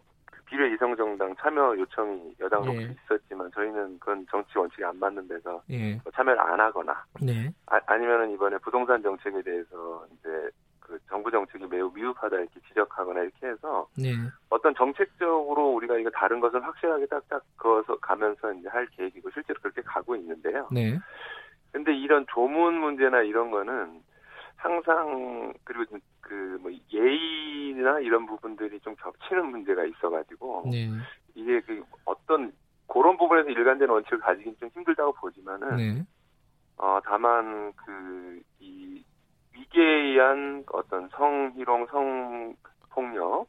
비례 0.54 0.72
이성정당 0.72 1.36
참여 1.40 1.76
요청이 1.80 2.36
여당으로 2.40 2.76
예. 2.76 2.96
있었지만 3.06 3.50
저희는 3.56 3.98
그건 3.98 4.24
정치 4.30 4.56
원칙에 4.56 4.86
안 4.86 5.00
맞는 5.00 5.28
데서 5.28 5.64
예. 5.72 5.94
뭐 6.04 6.12
참여를 6.14 6.40
안 6.40 6.60
하거나 6.60 7.04
네. 7.20 7.52
아, 7.66 7.98
니면은 7.98 8.30
이번에 8.30 8.60
부동산 8.60 9.02
정책에 9.02 9.42
대해서 9.42 10.06
이제 10.14 10.30
그 10.80 11.00
정부 11.10 11.32
정책이 11.32 11.66
매우 11.66 11.92
미흡하다 11.92 12.38
이렇게 12.38 12.60
지적하거나 12.68 13.22
이렇게 13.22 13.48
해서 13.48 13.88
네. 13.98 14.12
어떤 14.52 14.76
정책적으로 14.76 15.74
우리가 15.74 15.98
이거 15.98 16.12
다른 16.12 16.40
것을 16.40 16.64
확실하게 16.64 17.08
딱딱 17.08 17.42
그어서 17.58 17.98
가면서 17.98 18.54
이제 18.54 18.70
할 18.70 18.86
계획이고 18.96 19.32
실제로 19.32 19.60
그렇게 19.60 19.82
가고 19.82 20.16
있는데요. 20.16 20.68
네. 20.72 21.00
근데 21.72 21.96
이런 21.96 22.28
조문 22.30 22.76
문제나 22.76 23.24
이런 23.24 23.50
거는 23.50 24.04
항상 24.64 25.54
그리고 25.64 25.98
그뭐 26.22 26.72
예의나 26.92 28.00
이런 28.00 28.26
부분들이 28.26 28.80
좀 28.80 28.96
겹치는 28.96 29.48
문제가 29.48 29.84
있어가지고 29.84 30.64
네. 30.72 30.90
이게 31.36 31.60
그 31.62 31.84
어떤 32.06 32.54
그런 32.88 33.18
부분에서 33.18 33.50
일관된 33.50 33.90
원칙을 33.90 34.20
가지긴 34.20 34.56
좀 34.60 34.70
힘들다고 34.74 35.14
보지만은 35.14 35.76
네. 35.78 36.06
어 36.78 37.00
다만 37.06 37.74
그 37.74 38.42
이 38.64 39.04
위계에 39.54 39.84
의한 39.84 40.64
어떤 40.72 41.10
성희롱, 41.10 41.88
성폭력 41.88 43.48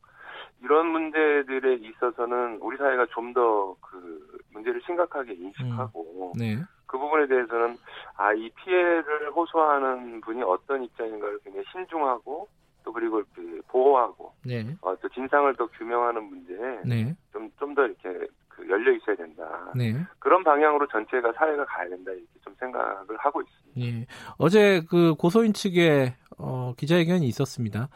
이런 0.62 0.86
문제들에 0.88 1.74
있어서는 1.74 2.58
우리 2.60 2.76
사회가 2.76 3.06
좀 3.14 3.32
더 3.34 3.76
그 3.80 4.38
문제를 4.52 4.80
심각하게 4.86 5.34
인식하고 5.34 6.32
음. 6.34 6.38
네. 6.38 6.56
그 6.86 6.98
부분에 6.98 7.26
대해서는 7.26 7.76
아 8.16 8.32
이 8.32 8.48
피해를 8.50 9.30
호소하는 9.32 10.20
분이 10.20 10.42
어떤 10.42 10.84
입장인가를 10.84 11.40
굉장히 11.44 11.64
신중하고 11.72 12.48
또 12.84 12.92
그리고 12.92 13.22
그 13.34 13.60
보호하고 13.68 14.32
네. 14.44 14.76
어, 14.82 14.94
또 15.00 15.08
진상을 15.08 15.54
더 15.56 15.66
규명하는 15.66 16.22
문제에 16.24 16.80
네. 16.84 17.16
좀좀 17.32 17.74
더 17.74 17.86
이렇게 17.86 18.26
그 18.48 18.68
열려 18.68 18.92
있어야 18.92 19.16
된다. 19.16 19.72
네. 19.74 19.94
그런 20.20 20.44
방향으로 20.44 20.86
전체가 20.86 21.32
사회가 21.32 21.64
가야 21.64 21.88
된다 21.88 22.12
이렇게 22.12 22.28
좀 22.44 22.54
생각을 22.60 23.16
하고 23.18 23.42
있습니다. 23.42 23.80
예. 23.80 24.06
어제 24.38 24.82
그 24.88 25.14
고소인 25.18 25.52
측에 25.54 26.14
어, 26.38 26.72
기자회견이 26.76 27.26
있었습니다. 27.26 27.88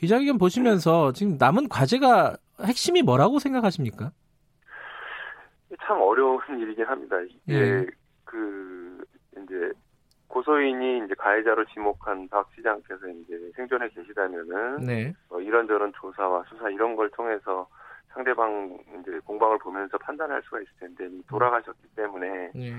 기자회견 0.00 0.38
보시면서 0.38 1.12
지금 1.12 1.36
남은 1.38 1.68
과제가 1.68 2.34
핵심이 2.64 3.02
뭐라고 3.02 3.38
생각하십니까? 3.38 4.10
참 5.82 6.00
어려운 6.00 6.40
일이긴 6.58 6.86
합니다. 6.86 7.16
이게 7.20 7.54
예. 7.54 7.86
그 8.24 9.04
이제 9.32 9.72
고소인이 10.28 11.04
이제 11.04 11.14
가해자로 11.18 11.66
지목한 11.66 12.28
박 12.28 12.48
시장께서 12.56 13.08
이제 13.08 13.38
생존해 13.54 13.90
계시다면은 13.90 14.86
네. 14.86 15.12
어, 15.28 15.38
이런저런 15.38 15.92
조사와 16.00 16.44
수사 16.48 16.70
이런 16.70 16.96
걸 16.96 17.10
통해서 17.10 17.68
상대방 18.08 18.78
이제 19.00 19.18
공방을 19.26 19.58
보면서 19.58 19.98
판단할 19.98 20.40
수가 20.44 20.60
있을 20.60 20.72
텐데 20.80 21.10
돌아가셨기 21.28 21.88
때문에 21.94 22.52
네. 22.54 22.72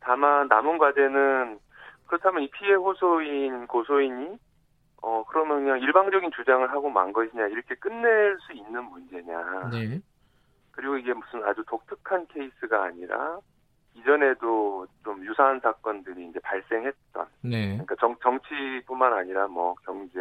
다만 0.00 0.48
남은 0.48 0.78
과제는 0.78 1.60
그렇다면 2.06 2.42
이 2.42 2.50
피해 2.50 2.74
호소인 2.74 3.68
고소인이 3.68 4.36
어 5.04 5.22
그러면 5.28 5.64
그냥 5.64 5.80
일방적인 5.80 6.30
주장을 6.30 6.68
하고 6.70 6.88
만 6.88 7.12
것이냐 7.12 7.48
이렇게 7.48 7.74
끝낼 7.74 8.38
수 8.40 8.52
있는 8.54 8.84
문제냐. 8.84 9.68
네. 9.70 10.00
그리고 10.70 10.96
이게 10.96 11.12
무슨 11.12 11.44
아주 11.44 11.62
독특한 11.66 12.26
케이스가 12.28 12.84
아니라 12.84 13.38
이전에도 13.92 14.86
좀 15.04 15.22
유사한 15.24 15.60
사건들이 15.60 16.26
이제 16.28 16.40
발생했던. 16.40 17.26
네. 17.42 17.72
그러니까 17.72 17.94
정, 18.00 18.16
정치뿐만 18.22 19.12
아니라 19.12 19.46
뭐 19.46 19.74
경제, 19.84 20.18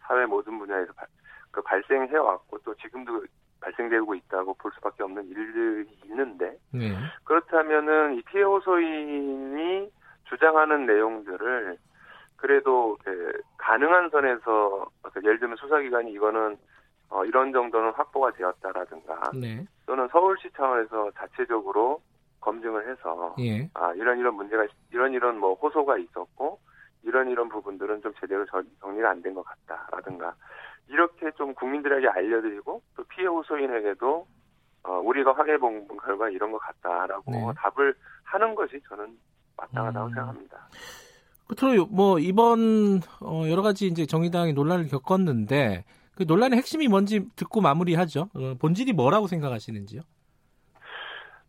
사회 0.00 0.26
모든 0.26 0.58
분야에서 0.58 0.92
발, 0.94 1.06
그 1.52 1.62
발생해 1.62 2.16
왔고 2.16 2.58
또 2.64 2.74
지금도 2.74 3.24
발생되고 3.60 4.14
있다고 4.16 4.54
볼 4.54 4.72
수밖에 4.74 5.04
없는 5.04 5.28
일들이 5.28 5.88
있는데 6.06 6.58
네. 6.72 6.92
그렇다면은 7.22 8.16
이 8.16 8.22
피해 8.22 8.42
호소인이 8.42 9.90
주장하는 10.28 10.86
내용들을 10.86 11.78
그래도 12.36 12.96
그 13.04 13.40
가능한 13.58 14.10
선에서 14.10 14.86
예를 15.22 15.38
들면 15.38 15.56
수사기관이 15.56 16.12
이거는 16.12 16.56
어, 17.10 17.24
이런 17.24 17.52
정도는 17.52 17.92
확보가 17.92 18.32
되었다라든가 18.32 19.30
네. 19.34 19.64
또는 19.86 20.08
서울시 20.08 20.50
차원에서 20.56 21.10
자체적으로 21.12 22.00
검증을 22.40 22.90
해서 22.90 23.34
예. 23.38 23.68
아 23.74 23.92
이런 23.94 24.18
이런 24.18 24.34
문제가 24.34 24.66
이런 24.92 25.12
이런 25.12 25.38
뭐 25.38 25.54
호소가 25.54 25.96
있었고 25.98 26.58
이런 27.02 27.28
이런 27.30 27.48
부분들은 27.48 28.02
좀 28.02 28.12
제대로 28.20 28.44
정리가 28.80 29.10
안 29.10 29.22
된 29.22 29.34
것 29.34 29.42
같다라든가 29.44 30.34
이렇게 30.88 31.30
좀 31.32 31.54
국민들에게 31.54 32.08
알려드리고 32.08 32.82
또 32.96 33.04
피해 33.04 33.26
호소인에게도 33.26 34.26
어, 34.84 34.92
우리가 35.00 35.32
확인해 35.32 35.56
본 35.58 35.86
결과 35.98 36.28
이런 36.28 36.52
것 36.52 36.58
같다라고 36.58 37.30
네. 37.30 37.40
답을 37.56 37.94
하는 38.24 38.54
것이 38.54 38.80
저는 38.88 39.16
마땅하다고 39.56 40.06
음. 40.06 40.14
생각합니다. 40.14 40.68
끝으로 41.46 41.86
뭐 41.86 42.18
이번 42.18 43.00
어, 43.20 43.44
여러 43.48 43.62
가지 43.62 43.86
이제 43.86 44.06
정의당이 44.06 44.52
논란을 44.52 44.88
겪었는데 44.88 45.84
그 46.16 46.24
논란의 46.26 46.58
핵심이 46.58 46.88
뭔지 46.88 47.26
듣고 47.36 47.60
마무리하죠. 47.60 48.28
어, 48.34 48.54
본질이 48.60 48.92
뭐라고 48.92 49.26
생각하시는지요? 49.26 50.02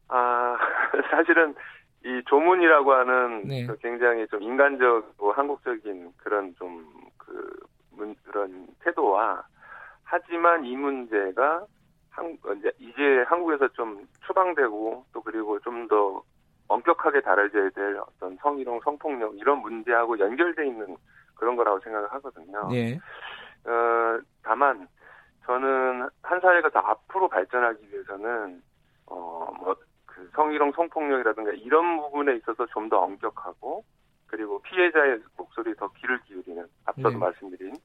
아 0.07 0.57
사실은 1.11 1.55
이 2.03 2.21
조문이라고 2.27 2.93
하는 2.93 3.43
네. 3.47 3.65
그 3.65 3.77
굉장히 3.77 4.27
좀 4.27 4.41
인간적이고 4.41 5.31
한국적인 5.31 6.11
그런 6.17 6.53
좀그 6.55 7.59
그런 8.25 8.67
태도와 8.83 9.43
하지만 10.03 10.65
이 10.65 10.75
문제가 10.75 11.65
한, 12.09 12.37
이제, 12.57 12.71
이제 12.79 13.23
한국에서 13.27 13.67
좀 13.69 14.07
추방되고 14.27 15.05
또 15.13 15.21
그리고 15.21 15.59
좀 15.59 15.87
더 15.87 16.21
엄격하게 16.67 17.21
다뤄져야 17.21 17.69
될 17.69 17.97
어떤 17.97 18.35
성희롱, 18.37 18.81
성폭력 18.83 19.37
이런 19.37 19.59
문제하고 19.59 20.17
연결돼 20.19 20.67
있는 20.67 20.95
그런 21.35 21.55
거라고 21.55 21.79
생각을 21.79 22.11
하거든요. 22.13 22.67
네. 22.69 22.99
어, 23.65 24.19
다만 24.43 24.87
저는 25.45 26.09
한 26.23 26.39
사회가 26.39 26.69
더 26.69 26.79
앞으로 26.79 27.27
발전하기 27.29 27.87
위해서는 27.91 28.61
어뭐 29.05 29.75
그 30.05 30.29
성희롱, 30.33 30.71
성폭력이라든가 30.71 31.51
이런 31.51 31.97
부분에 32.01 32.35
있어서 32.37 32.65
좀 32.67 32.89
더 32.89 32.99
엄격하고 32.99 33.83
그리고 34.27 34.61
피해자의 34.63 35.19
목소리 35.37 35.75
더 35.75 35.87
귀를 35.93 36.19
기울이는 36.23 36.65
앞서도 36.85 37.11
네. 37.11 37.17
말씀드린 37.17 37.75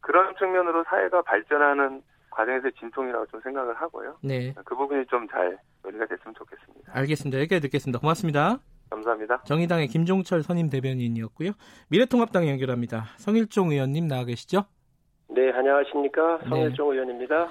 그런 0.00 0.34
측면으로 0.36 0.84
사회가 0.84 1.22
발전하는 1.22 2.02
과정에서의 2.34 2.72
진통이라고 2.78 3.26
좀 3.26 3.40
생각을 3.40 3.74
하고요. 3.74 4.16
네. 4.22 4.52
그 4.64 4.74
부분이 4.76 5.06
좀 5.06 5.26
잘 5.30 5.56
논의가 5.82 6.06
됐으면 6.06 6.34
좋겠습니다. 6.34 6.92
알겠습니다. 6.92 7.38
여기까지 7.38 7.60
듣겠습니다. 7.62 7.98
고맙습니다. 8.00 8.58
감사합니다. 8.90 9.42
정의당의 9.44 9.88
김종철 9.88 10.42
선임 10.42 10.68
대변인이었고요. 10.68 11.52
미래통합당 11.88 12.48
연결합니다. 12.48 13.06
성일종 13.16 13.70
의원님 13.72 14.06
나와 14.06 14.24
계시죠? 14.24 14.64
네, 15.28 15.50
안녕하십니까. 15.52 16.38
네. 16.42 16.48
성일종 16.48 16.90
네. 16.90 16.94
의원입니다. 16.94 17.48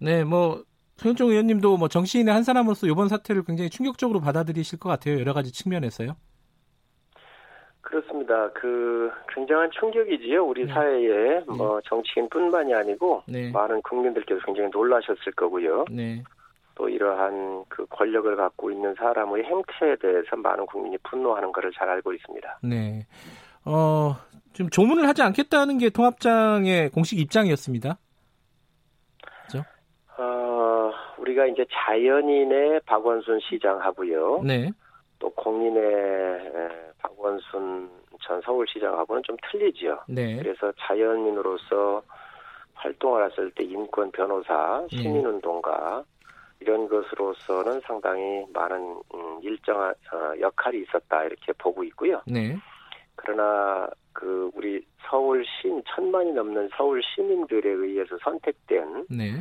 네, 0.00 0.24
뭐 0.24 0.64
성일종 0.96 1.30
의원님도 1.30 1.76
뭐 1.76 1.88
정치인의 1.88 2.32
한 2.32 2.42
사람으로서 2.42 2.86
이번 2.86 3.08
사태를 3.08 3.44
굉장히 3.44 3.70
충격적으로 3.70 4.20
받아들이실 4.20 4.78
것 4.78 4.88
같아요. 4.88 5.18
여러 5.20 5.32
가지 5.32 5.52
측면에서요. 5.52 6.16
그렇습니다. 7.90 8.48
그 8.52 9.10
굉장한 9.34 9.70
충격이지요. 9.72 10.44
우리 10.44 10.64
네. 10.64 10.72
사회에 10.72 11.40
네. 11.40 11.44
뭐 11.46 11.80
정치인뿐만이 11.86 12.72
아니고 12.72 13.24
네. 13.26 13.50
많은 13.50 13.82
국민들께서 13.82 14.40
굉장히 14.46 14.70
놀라셨을 14.72 15.32
거고요. 15.32 15.86
네. 15.90 16.22
또 16.76 16.88
이러한 16.88 17.64
그 17.68 17.84
권력을 17.86 18.34
갖고 18.36 18.70
있는 18.70 18.94
사람의 18.94 19.42
행태에 19.42 19.96
대해서 19.96 20.36
많은 20.36 20.66
국민이 20.66 20.96
분노하는 20.98 21.50
것을 21.52 21.72
잘 21.72 21.88
알고 21.88 22.12
있습니다. 22.12 22.60
네. 22.62 23.06
어, 23.64 24.14
지금 24.52 24.70
조문을 24.70 25.08
하지 25.08 25.22
않겠다는 25.22 25.78
게 25.78 25.90
통합장의 25.90 26.90
공식 26.90 27.18
입장이었습니다. 27.18 27.98
그죠? 29.46 29.64
어, 30.16 30.92
우리가 31.18 31.46
이제 31.46 31.66
자연인의 31.72 32.82
박원순 32.86 33.40
시장하고요. 33.50 34.42
네. 34.44 34.70
또 35.20 35.30
공인의 35.30 36.52
박원순 36.98 37.88
전 38.22 38.40
서울시장하고는 38.40 39.22
좀 39.22 39.36
틀리지요. 39.50 40.00
네. 40.08 40.36
그래서 40.38 40.72
자연인으로서 40.80 42.02
활동을 42.74 43.30
했을 43.30 43.50
때 43.52 43.62
인권 43.62 44.10
변호사, 44.10 44.84
네. 44.90 44.96
시민운동가 44.96 46.02
이런 46.60 46.88
것으로서는 46.88 47.80
상당히 47.86 48.44
많은 48.52 49.00
음, 49.14 49.40
일정한 49.42 49.94
어, 50.12 50.38
역할이 50.40 50.82
있었다 50.82 51.24
이렇게 51.24 51.52
보고 51.52 51.84
있고요. 51.84 52.20
네. 52.26 52.56
그러나 53.14 53.88
그 54.12 54.50
우리 54.54 54.84
서울 55.08 55.44
신 55.60 55.82
천만이 55.94 56.32
넘는 56.32 56.70
서울 56.76 57.02
시민들에 57.02 57.70
의해서 57.70 58.16
선택된 58.22 59.06
네. 59.10 59.40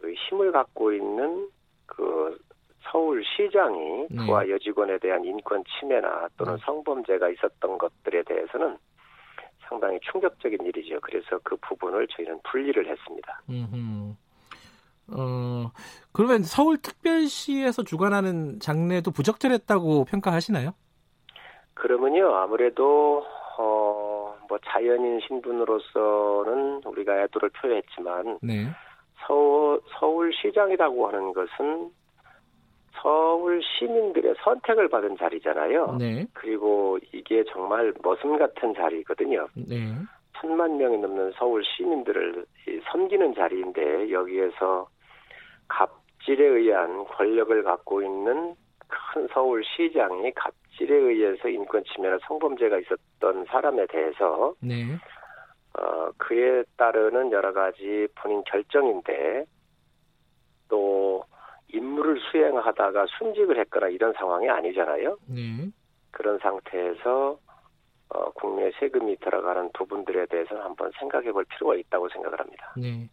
그 0.00 0.12
힘을 0.12 0.52
갖고 0.52 0.92
있는 0.92 1.48
그 1.86 2.38
서울시장이 2.90 4.06
네. 4.10 4.26
부하 4.26 4.48
여직원에 4.48 4.98
대한 4.98 5.24
인권 5.24 5.62
침해나 5.64 6.28
또는 6.36 6.56
네. 6.56 6.62
성범죄가 6.64 7.28
있었던 7.30 7.78
것들에 7.78 8.22
대해서는 8.22 8.76
상당히 9.68 9.98
충격적인 10.10 10.64
일이죠. 10.64 10.98
그래서 11.02 11.38
그 11.42 11.56
부분을 11.56 12.08
저희는 12.08 12.40
분리를 12.44 12.88
했습니다. 12.88 13.42
음흠. 13.50 14.14
어, 15.10 15.70
그러면 16.12 16.42
서울특별시에서 16.42 17.82
주관하는 17.82 18.60
장례도 18.60 19.10
부적절했다고 19.10 20.04
평가하시나요? 20.04 20.74
그러면요, 21.74 22.34
아무래도, 22.34 23.24
어, 23.58 24.36
뭐 24.48 24.58
자연인 24.64 25.20
신분으로서는 25.26 26.82
우리가 26.84 27.22
애도를 27.22 27.50
표했지만, 27.50 28.38
네. 28.42 28.66
서울, 29.26 29.80
서울시장이라고 29.98 31.08
하는 31.08 31.32
것은 31.32 31.90
서울 33.00 33.62
시민들의 33.62 34.34
선택을 34.42 34.88
받은 34.88 35.16
자리잖아요. 35.16 35.96
네. 35.98 36.26
그리고 36.32 36.98
이게 37.12 37.44
정말 37.52 37.92
머슴 38.02 38.36
같은 38.38 38.74
자리거든요. 38.74 39.48
네. 39.54 39.94
천만 40.40 40.76
명이 40.76 40.98
넘는 40.98 41.32
서울 41.36 41.64
시민들을 41.64 42.44
섬기는 42.90 43.34
자리인데 43.34 44.10
여기에서 44.10 44.88
갑질에 45.68 46.44
의한 46.44 47.04
권력을 47.04 47.62
갖고 47.62 48.02
있는 48.02 48.54
큰 48.88 49.28
서울 49.32 49.62
시장이 49.64 50.32
갑질에 50.32 50.94
의해서 50.94 51.48
인권 51.48 51.82
침해나 51.84 52.18
성범죄가 52.26 52.78
있었던 52.78 53.44
사람에 53.46 53.86
대해서 53.86 54.54
네. 54.60 54.96
어, 55.78 56.10
그에 56.16 56.62
따르는 56.76 57.32
여러 57.32 57.52
가지 57.52 58.08
본인 58.14 58.42
결정인데 58.44 59.44
또 60.68 61.22
임무를 61.72 62.18
수행하다가 62.30 63.06
순직을 63.18 63.58
했거나 63.60 63.88
이런 63.88 64.12
상황이 64.14 64.48
아니잖아요. 64.48 65.18
네. 65.26 65.70
그런 66.10 66.38
상태에서 66.38 67.38
어, 68.10 68.30
국내 68.32 68.70
세금이 68.80 69.16
들어가는 69.20 69.70
부분들에 69.74 70.26
대해서는 70.26 70.62
한번 70.62 70.90
생각해 70.98 71.30
볼 71.32 71.44
필요가 71.44 71.74
있다고 71.74 72.08
생각을 72.08 72.40
합니다. 72.40 72.72
네. 72.76 73.10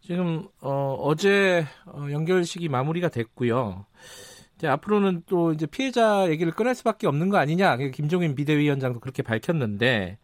지금 0.00 0.48
어, 0.60 0.96
어제 1.00 1.64
어, 1.86 2.08
연결식이 2.10 2.68
마무리가 2.68 3.08
됐고요. 3.08 3.86
이제 4.56 4.66
앞으로는 4.66 5.22
또 5.28 5.52
이제 5.52 5.66
피해자 5.66 6.28
얘기를 6.28 6.52
꺼낼 6.52 6.74
수밖에 6.74 7.06
없는 7.06 7.28
거 7.28 7.36
아니냐. 7.38 7.76
김종인 7.92 8.34
비대위원장도 8.34 8.98
그렇게 9.00 9.22
밝혔는데 9.22 10.18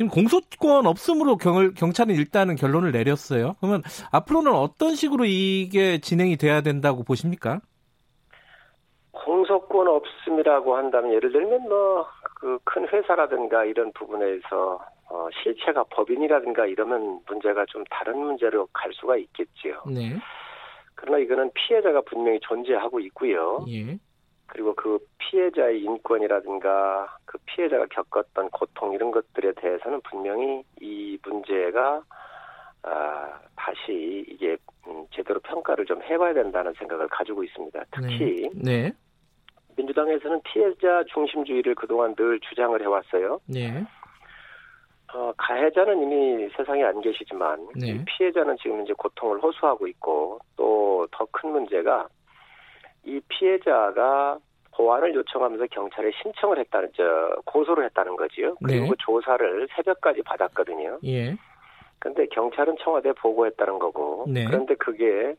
지금 0.00 0.08
공소권 0.08 0.86
없음으로 0.86 1.36
경, 1.36 1.74
경찰은 1.74 2.14
일단은 2.14 2.56
결론을 2.56 2.90
내렸어요. 2.90 3.56
그러면 3.60 3.82
앞으로는 4.12 4.50
어떤 4.50 4.94
식으로 4.94 5.26
이게 5.26 5.98
진행이 5.98 6.38
돼야 6.38 6.62
된다고 6.62 7.04
보십니까? 7.04 7.60
공소권 9.12 9.88
없음이라고 9.88 10.74
한다면 10.74 11.12
예를 11.12 11.30
들면 11.32 11.68
뭐 11.68 12.06
그 12.40 12.58
큰 12.64 12.88
회사라든가 12.88 13.66
이런 13.66 13.92
부분에서 13.92 14.80
어, 15.10 15.28
실체가 15.42 15.84
법인이라든가 15.90 16.64
이러면 16.66 17.20
문제가 17.26 17.66
좀 17.66 17.84
다른 17.90 18.18
문제로 18.18 18.66
갈 18.72 18.90
수가 18.94 19.18
있겠지요. 19.18 19.82
네. 19.86 20.16
그러나 20.94 21.18
이거는 21.18 21.50
피해자가 21.52 22.00
분명히 22.02 22.40
존재하고 22.40 23.00
있고요. 23.00 23.64
예. 23.68 23.98
그리고 24.50 24.74
그 24.74 24.98
피해자의 25.18 25.80
인권이라든가 25.82 27.16
그 27.24 27.38
피해자가 27.46 27.86
겪었던 27.86 28.50
고통 28.50 28.92
이런 28.92 29.10
것들에 29.12 29.52
대해서는 29.52 30.00
분명히 30.02 30.64
이 30.80 31.18
문제가 31.24 32.02
아, 32.82 33.38
다시 33.56 34.24
이게 34.28 34.56
음, 34.88 35.06
제대로 35.14 35.38
평가를 35.40 35.84
좀 35.86 36.02
해봐야 36.02 36.34
된다는 36.34 36.72
생각을 36.74 37.06
가지고 37.08 37.44
있습니다. 37.44 37.84
특히 37.92 38.50
네. 38.54 38.88
네. 38.88 38.92
민주당에서는 39.76 40.40
피해자 40.42 41.04
중심주의를 41.04 41.74
그동안 41.76 42.14
늘 42.16 42.40
주장을 42.40 42.80
해왔어요. 42.80 43.40
네. 43.46 43.84
어, 45.12 45.32
가해자는 45.36 46.02
이미 46.02 46.48
세상에 46.56 46.82
안 46.84 47.00
계시지만 47.00 47.68
네. 47.76 48.04
피해자는 48.04 48.56
지금 48.60 48.82
이제 48.82 48.92
고통을 48.94 49.40
호소하고 49.40 49.86
있고 49.86 50.40
또 50.56 50.90
더 51.12 51.26
큰 51.32 51.50
문제가 51.52 52.08
이 53.04 53.20
피해자가 53.28 54.38
보완을 54.72 55.14
요청하면서 55.14 55.66
경찰에 55.70 56.10
신청을 56.22 56.58
했다는 56.58 56.90
저 56.96 57.02
고소를 57.44 57.84
했다는 57.86 58.16
거지요. 58.16 58.56
그리고 58.64 58.84
네. 58.84 58.88
그 58.88 58.96
조사를 58.98 59.68
새벽까지 59.74 60.22
받았거든요. 60.22 60.98
예. 61.04 61.36
근데 61.98 62.26
경찰은 62.26 62.76
청와대에 62.82 63.12
보고했다는 63.12 63.78
거고. 63.78 64.24
네. 64.28 64.44
그런데 64.46 64.74
그게 64.76 65.34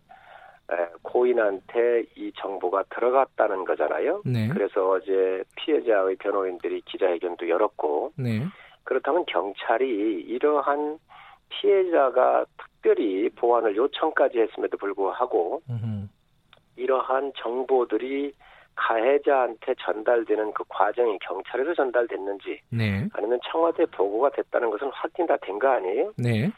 고인한테 1.01 2.03
이 2.16 2.32
정보가 2.38 2.84
들어갔다는 2.89 3.66
거잖아요. 3.66 4.22
네. 4.26 4.47
그래서 4.49 4.91
어제 4.91 5.43
피해자의 5.55 6.18
변호인들이 6.18 6.82
기자회견도 6.82 7.49
열었고. 7.49 8.14
네. 8.18 8.45
그렇다면 8.84 9.26
경찰이 9.26 10.22
이러한 10.28 10.99
피해자가 11.49 12.45
특별히 12.57 13.30
보완을 13.30 13.76
요청까지 13.76 14.39
했음에도 14.39 14.78
불구하고 14.78 15.62
음흠. 15.70 16.01
이러한 16.82 17.32
정보들이 17.38 18.34
가해자한테 18.75 19.75
전달되는 19.79 20.53
그 20.53 20.63
과정이 20.69 21.17
경찰에서 21.19 21.73
전달됐는지 21.75 22.59
네. 22.69 23.07
아니면 23.13 23.39
청와대 23.51 23.86
보고가 23.86 24.29
됐다는 24.32 24.69
것은 24.71 24.89
확인 24.93 25.27
다 25.27 25.38
된 25.38 25.59
거 25.59 25.67
아니에요? 25.67 26.13
네. 26.17 26.49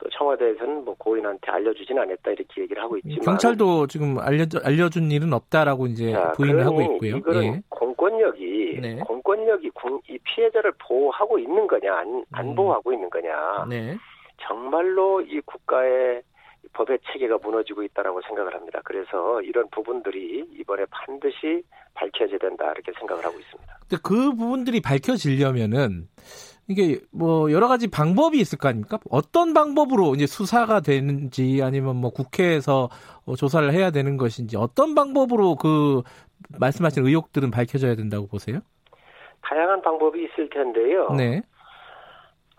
또 0.00 0.08
청와대에서는 0.10 0.84
뭐 0.84 0.94
고인한테 0.96 1.50
알려주진 1.50 1.98
않았다 1.98 2.30
이렇게 2.30 2.62
얘기를 2.62 2.80
하고 2.82 2.96
있지만 2.98 3.20
경찰도 3.24 3.86
지금 3.88 4.18
알려 4.20 4.44
알려준 4.64 5.10
일은 5.10 5.32
없다라고 5.32 5.86
이제 5.88 6.12
자, 6.12 6.32
부인을 6.36 6.64
하고 6.64 6.80
있고요. 6.82 7.16
이거는 7.16 7.42
예. 7.44 7.62
공권력이 7.68 8.78
네. 8.80 8.96
공권력이 9.00 9.70
이 10.08 10.18
피해자를 10.22 10.72
보호하고 10.86 11.38
있는 11.38 11.66
거냐 11.66 11.94
안, 11.96 12.24
안 12.32 12.48
음. 12.48 12.54
보호하고 12.54 12.92
있는 12.92 13.10
거냐. 13.10 13.66
네. 13.68 13.96
정말로 14.40 15.20
이 15.20 15.40
국가의 15.44 16.22
법의 16.72 16.98
체계가 17.12 17.38
무너지고 17.38 17.82
있다라고 17.82 18.20
생각을 18.22 18.54
합니다. 18.54 18.80
그래서 18.84 19.40
이런 19.42 19.68
부분들이 19.70 20.44
이번에 20.58 20.84
반드시 20.90 21.62
밝혀져야 21.94 22.38
된다 22.38 22.70
이렇게 22.72 22.92
생각을 22.98 23.24
하고 23.24 23.38
있습니다. 23.38 23.78
근데 23.80 23.96
그 24.02 24.34
부분들이 24.34 24.80
밝혀지려면은 24.80 26.08
이게 26.68 27.00
뭐 27.10 27.50
여러 27.50 27.66
가지 27.66 27.88
방법이 27.88 28.38
있을 28.38 28.58
거 28.58 28.68
아닙니까? 28.68 28.98
어떤 29.10 29.54
방법으로 29.54 30.14
이제 30.14 30.26
수사가 30.26 30.80
되는지 30.80 31.60
아니면 31.62 31.96
뭐 31.96 32.10
국회에서 32.10 32.90
어, 33.24 33.36
조사를 33.36 33.72
해야 33.72 33.90
되는 33.90 34.16
것인지 34.18 34.56
어떤 34.56 34.94
방법으로 34.94 35.56
그 35.56 36.02
말씀하신 36.58 37.06
의혹들은 37.06 37.50
밝혀져야 37.50 37.94
된다고 37.94 38.26
보세요? 38.26 38.60
다양한 39.42 39.80
방법이 39.80 40.24
있을 40.24 40.50
텐데요. 40.50 41.08
네. 41.16 41.40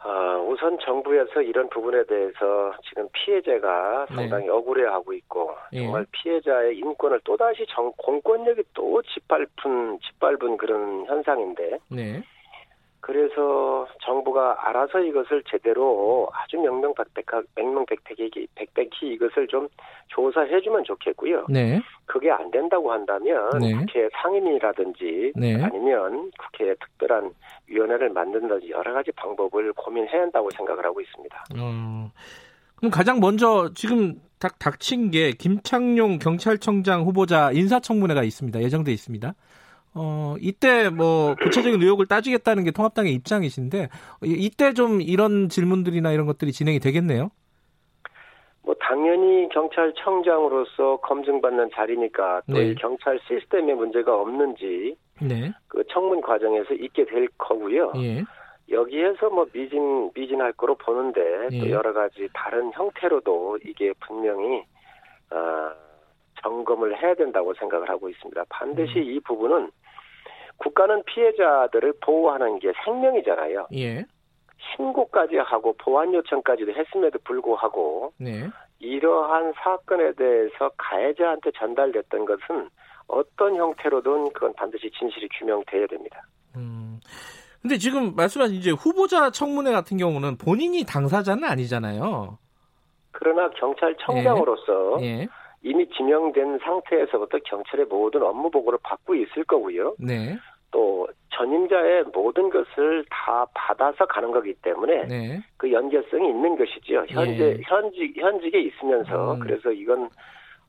어, 0.03 0.45
우선 0.47 0.77
정부에서 0.79 1.41
이런 1.41 1.69
부분에 1.69 2.03
대해서 2.05 2.73
지금 2.87 3.07
피해자가 3.11 4.05
네. 4.09 4.15
상당히 4.15 4.45
네. 4.45 4.51
억울해하고 4.51 5.11
있고 5.13 5.55
예. 5.73 5.83
정말 5.83 6.05
피해자의 6.11 6.77
인권을 6.77 7.19
또다시 7.25 7.65
정, 7.69 7.91
공권력이 7.97 8.63
또 8.73 9.01
짓밟은 9.01 9.99
짓밟은 9.99 10.57
그런 10.57 11.05
현상인데 11.05 11.79
네. 11.89 12.23
그래서 13.01 13.87
정부가 14.03 14.67
알아서 14.67 14.99
이것을 14.99 15.43
제대로 15.49 16.29
아주 16.33 16.57
명명백백하, 16.57 17.41
명명백백히 17.55 18.47
백백히 18.55 19.13
이것을 19.13 19.47
좀 19.47 19.67
조사해주면 20.07 20.83
좋겠고요. 20.83 21.45
네. 21.49 21.81
그게 22.05 22.29
안 22.29 22.51
된다고 22.51 22.91
한다면 22.91 23.49
네. 23.59 23.73
국회 23.73 24.09
상임위라든지 24.21 25.33
네. 25.35 25.63
아니면 25.63 26.31
국회 26.37 26.75
특별한 26.75 27.31
위원회를 27.67 28.09
만든다든지 28.09 28.71
여러 28.71 28.93
가지 28.93 29.11
방법을 29.13 29.73
고민해야 29.73 30.23
한다고 30.23 30.49
생각을 30.51 30.85
하고 30.85 30.99
있습니다. 30.99 31.45
어, 31.57 32.11
그럼 32.75 32.91
가장 32.91 33.19
먼저 33.19 33.69
지금 33.75 34.15
닥, 34.39 34.57
닥친 34.59 35.11
게 35.11 35.31
김창룡 35.31 36.19
경찰청장 36.19 37.03
후보자 37.03 37.51
인사청문회가 37.51 38.23
있습니다. 38.23 38.61
예정돼 38.61 38.91
있습니다. 38.91 39.33
어, 39.95 40.35
이때 40.39 40.89
뭐 40.89 41.35
구체적인 41.41 41.81
의혹을 41.81 42.05
따지겠다는 42.05 42.63
게 42.63 42.71
통합당의 42.71 43.13
입장이신데 43.13 43.89
이때 44.23 44.73
좀 44.73 45.01
이런 45.01 45.49
질문들이나 45.49 46.11
이런 46.11 46.25
것들이 46.25 46.51
진행이 46.51 46.79
되겠네요. 46.79 47.31
뭐 48.61 48.75
당연히 48.79 49.49
경찰청장으로서 49.49 50.97
검증받는 50.97 51.71
자리니까 51.73 52.41
또이 52.51 52.67
네. 52.69 52.75
경찰 52.75 53.19
시스템에 53.27 53.73
문제가 53.73 54.15
없는지 54.15 54.95
네. 55.21 55.51
그 55.67 55.83
청문 55.91 56.21
과정에서 56.21 56.73
있게 56.75 57.05
될 57.05 57.27
거고요. 57.37 57.93
예. 57.97 58.23
여기에서 58.71 59.29
뭐 59.29 59.47
미진 59.51 60.11
미진할 60.13 60.53
거로 60.53 60.75
보는데 60.75 61.47
예. 61.51 61.59
또 61.59 61.69
여러 61.71 61.93
가지 61.93 62.29
다른 62.33 62.71
형태로도 62.73 63.59
이게 63.65 63.91
분명히 63.99 64.63
어, 65.31 65.71
점검을 66.43 67.01
해야 67.01 67.15
된다고 67.15 67.53
생각을 67.55 67.89
하고 67.89 68.09
있습니다. 68.09 68.43
반드시 68.49 68.99
음. 68.99 69.03
이 69.03 69.19
부분은 69.21 69.71
국가는 70.59 71.03
피해자들을 71.03 71.93
보호하는 72.01 72.59
게 72.59 72.71
생명이잖아요. 72.85 73.67
예. 73.75 74.05
신고까지 74.75 75.37
하고 75.37 75.73
보완 75.77 76.13
요청까지도 76.13 76.73
했음에도 76.73 77.17
불구하고 77.23 78.13
네. 78.17 78.47
이러한 78.79 79.53
사건에 79.63 80.13
대해서 80.13 80.69
가해자한테 80.77 81.51
전달됐던 81.57 82.25
것은 82.25 82.69
어떤 83.07 83.55
형태로든 83.55 84.31
그건 84.33 84.53
반드시 84.53 84.91
진실이 84.91 85.27
규명돼야 85.39 85.87
됩니다. 85.87 86.21
음. 86.55 86.99
근데 87.61 87.77
지금 87.77 88.15
말씀하신 88.15 88.55
이제 88.55 88.71
후보자 88.71 89.31
청문회 89.31 89.71
같은 89.71 89.97
경우는 89.97 90.37
본인이 90.37 90.85
당사자는 90.85 91.43
아니잖아요. 91.43 92.37
그러나 93.11 93.49
경찰청장으로서 93.51 94.97
예. 95.01 95.05
예. 95.05 95.27
이미 95.61 95.87
지명된 95.89 96.59
상태에서부터 96.59 97.39
경찰의 97.45 97.85
모든 97.85 98.23
업무 98.23 98.49
보고를 98.49 98.79
받고 98.83 99.15
있을 99.15 99.43
거고요. 99.43 99.95
네. 99.99 100.37
또 100.71 101.07
전임자의 101.31 102.05
모든 102.13 102.49
것을 102.49 103.03
다 103.09 103.45
받아서 103.53 104.05
가는 104.05 104.31
거기 104.31 104.53
때문에 104.53 105.07
네. 105.07 105.39
그 105.57 105.71
연결성이 105.71 106.29
있는 106.29 106.55
것이지요. 106.57 107.05
현재 107.09 107.55
예. 107.57 107.61
현직 107.63 108.15
현직에 108.17 108.59
있으면서 108.59 109.33
음. 109.33 109.39
그래서 109.39 109.71
이건 109.71 110.09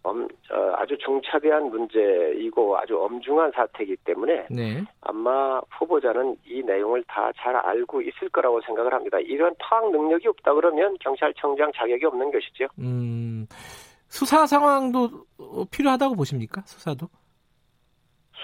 엄, 0.03 0.25
어, 0.51 0.73
아주 0.77 0.97
중차대한 0.97 1.69
문제이고 1.69 2.79
아주 2.79 2.99
엄중한 2.99 3.53
사태이기 3.53 3.97
때문에 4.05 4.47
네. 4.49 4.83
아마 5.03 5.61
후보자는 5.79 6.37
이 6.47 6.63
내용을 6.63 7.05
다 7.07 7.31
잘 7.37 7.57
알고 7.57 8.01
있을 8.03 8.29
거라고 8.31 8.61
생각을 8.63 8.93
합니다. 8.93 9.19
이런 9.21 9.55
파악 9.59 9.91
능력이 9.91 10.29
없다 10.29 10.55
그러면 10.55 10.97
경찰청장 11.01 11.73
자격이 11.75 12.05
없는 12.07 12.31
것이죠. 12.31 12.67
음. 12.79 13.47
수사 14.11 14.45
상황도 14.45 15.09
필요하다고 15.71 16.17
보십니까? 16.17 16.63
수사도? 16.67 17.07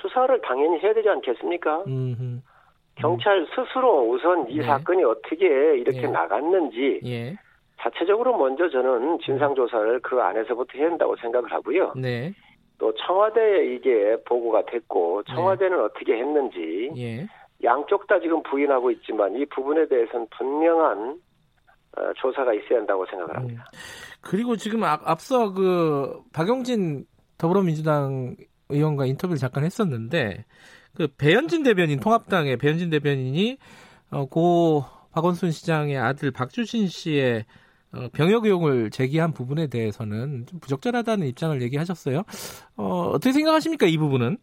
수사를 0.00 0.40
당연히 0.42 0.78
해야 0.78 0.94
되지 0.94 1.08
않겠습니까? 1.08 1.84
음흠. 1.86 2.40
경찰 2.94 3.46
스스로 3.54 4.08
우선 4.08 4.48
이 4.48 4.58
네. 4.58 4.64
사건이 4.64 5.04
어떻게 5.04 5.46
이렇게 5.76 6.02
예. 6.02 6.06
나갔는지 6.06 7.00
예. 7.04 7.36
자체적으로 7.80 8.38
먼저 8.38 8.70
저는 8.70 9.18
진상 9.18 9.54
조사를 9.54 10.00
그 10.00 10.18
안에서부터 10.20 10.78
해야 10.78 10.88
한다고 10.88 11.14
생각을 11.16 11.52
하고요. 11.52 11.92
네. 11.96 12.32
또 12.78 12.94
청와대에 12.94 13.74
이게 13.74 14.16
보고가 14.24 14.64
됐고 14.66 15.24
청와대는 15.24 15.76
네. 15.76 15.82
어떻게 15.82 16.16
했는지 16.16 16.90
예. 16.96 17.26
양쪽 17.64 18.06
다 18.06 18.20
지금 18.20 18.42
부인하고 18.44 18.90
있지만 18.92 19.34
이 19.34 19.44
부분에 19.46 19.88
대해서는 19.88 20.26
분명한 20.30 21.20
어, 21.98 22.12
조사가 22.16 22.54
있어야 22.54 22.78
한다고 22.78 23.04
생각을 23.06 23.36
합니다. 23.36 23.64
음. 23.74 23.78
그리고 24.26 24.56
지금 24.56 24.82
앞, 24.84 25.20
서 25.20 25.52
그 25.52 26.20
박용진 26.32 27.06
더불어민주당 27.38 28.36
의원과 28.68 29.06
인터뷰를 29.06 29.38
잠깐 29.38 29.64
했었는데 29.64 30.44
그 30.94 31.06
배현진 31.16 31.62
대변인 31.62 32.00
통합당의 32.00 32.56
배현진 32.56 32.90
대변인이 32.90 33.58
어, 34.10 34.26
고 34.26 34.84
박원순 35.12 35.50
시장의 35.52 35.96
아들 35.96 36.30
박주신 36.32 36.88
씨의 36.88 37.44
어, 37.92 38.08
병역 38.12 38.46
의혹을 38.46 38.90
제기한 38.90 39.32
부분에 39.32 39.68
대해서는 39.68 40.46
좀 40.46 40.58
부적절하다는 40.60 41.26
입장을 41.28 41.62
얘기하셨어요. 41.62 42.24
어, 42.76 43.10
어떻게 43.14 43.32
생각하십니까 43.32 43.86
이 43.86 43.96
부분은? 43.96 44.38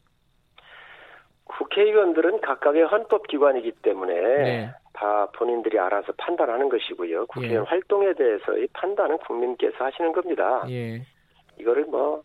국회의원들은 1.57 2.41
각각의 2.41 2.83
헌법기관이기 2.83 3.71
때문에 3.81 4.13
네. 4.13 4.73
다 4.93 5.27
본인들이 5.35 5.79
알아서 5.79 6.13
판단하는 6.17 6.69
것이고요. 6.69 7.25
국회의원 7.27 7.65
예. 7.65 7.69
활동에 7.69 8.13
대해서 8.13 8.57
이 8.57 8.67
판단은 8.73 9.17
국민께서 9.19 9.83
하시는 9.83 10.11
겁니다. 10.11 10.65
예. 10.69 11.01
이거를 11.59 11.85
뭐 11.85 12.23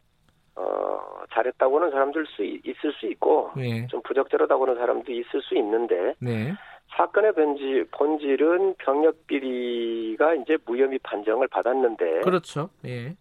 어, 0.57 1.01
잘했다고 1.33 1.79
하는 1.79 1.91
사람들 1.91 2.27
수 2.27 2.43
있을 2.45 2.93
수 2.99 3.07
있고 3.07 3.51
예. 3.59 3.87
좀 3.87 4.03
부적절하다고 4.03 4.67
하는 4.67 4.77
사람도 4.79 5.13
있을 5.13 5.41
수 5.43 5.57
있는데 5.57 6.15
네. 6.21 6.53
사건의 6.97 7.33
본질, 7.33 7.89
본질은 7.93 8.75
병력 8.79 9.27
비리가 9.27 10.35
이제 10.35 10.57
무혐의 10.65 10.99
판정을 11.03 11.49
받았는데 11.49 12.21
그렇죠. 12.21 12.71
예. 12.87 13.15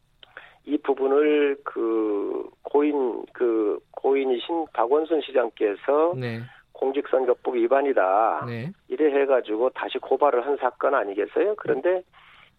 이 0.67 0.77
부분을 0.79 1.57
그 1.63 2.43
고인 2.63 3.23
그 3.31 3.79
고인이신 3.91 4.65
박원순 4.73 5.21
시장께서 5.21 6.13
네. 6.17 6.41
공직선거법 6.73 7.55
위반이다. 7.55 8.43
네. 8.45 8.71
이래 8.89 9.21
해가지고 9.21 9.69
다시 9.69 9.97
고발을 9.97 10.45
한 10.45 10.57
사건 10.57 10.93
아니겠어요? 10.93 11.55
그런데 11.55 12.01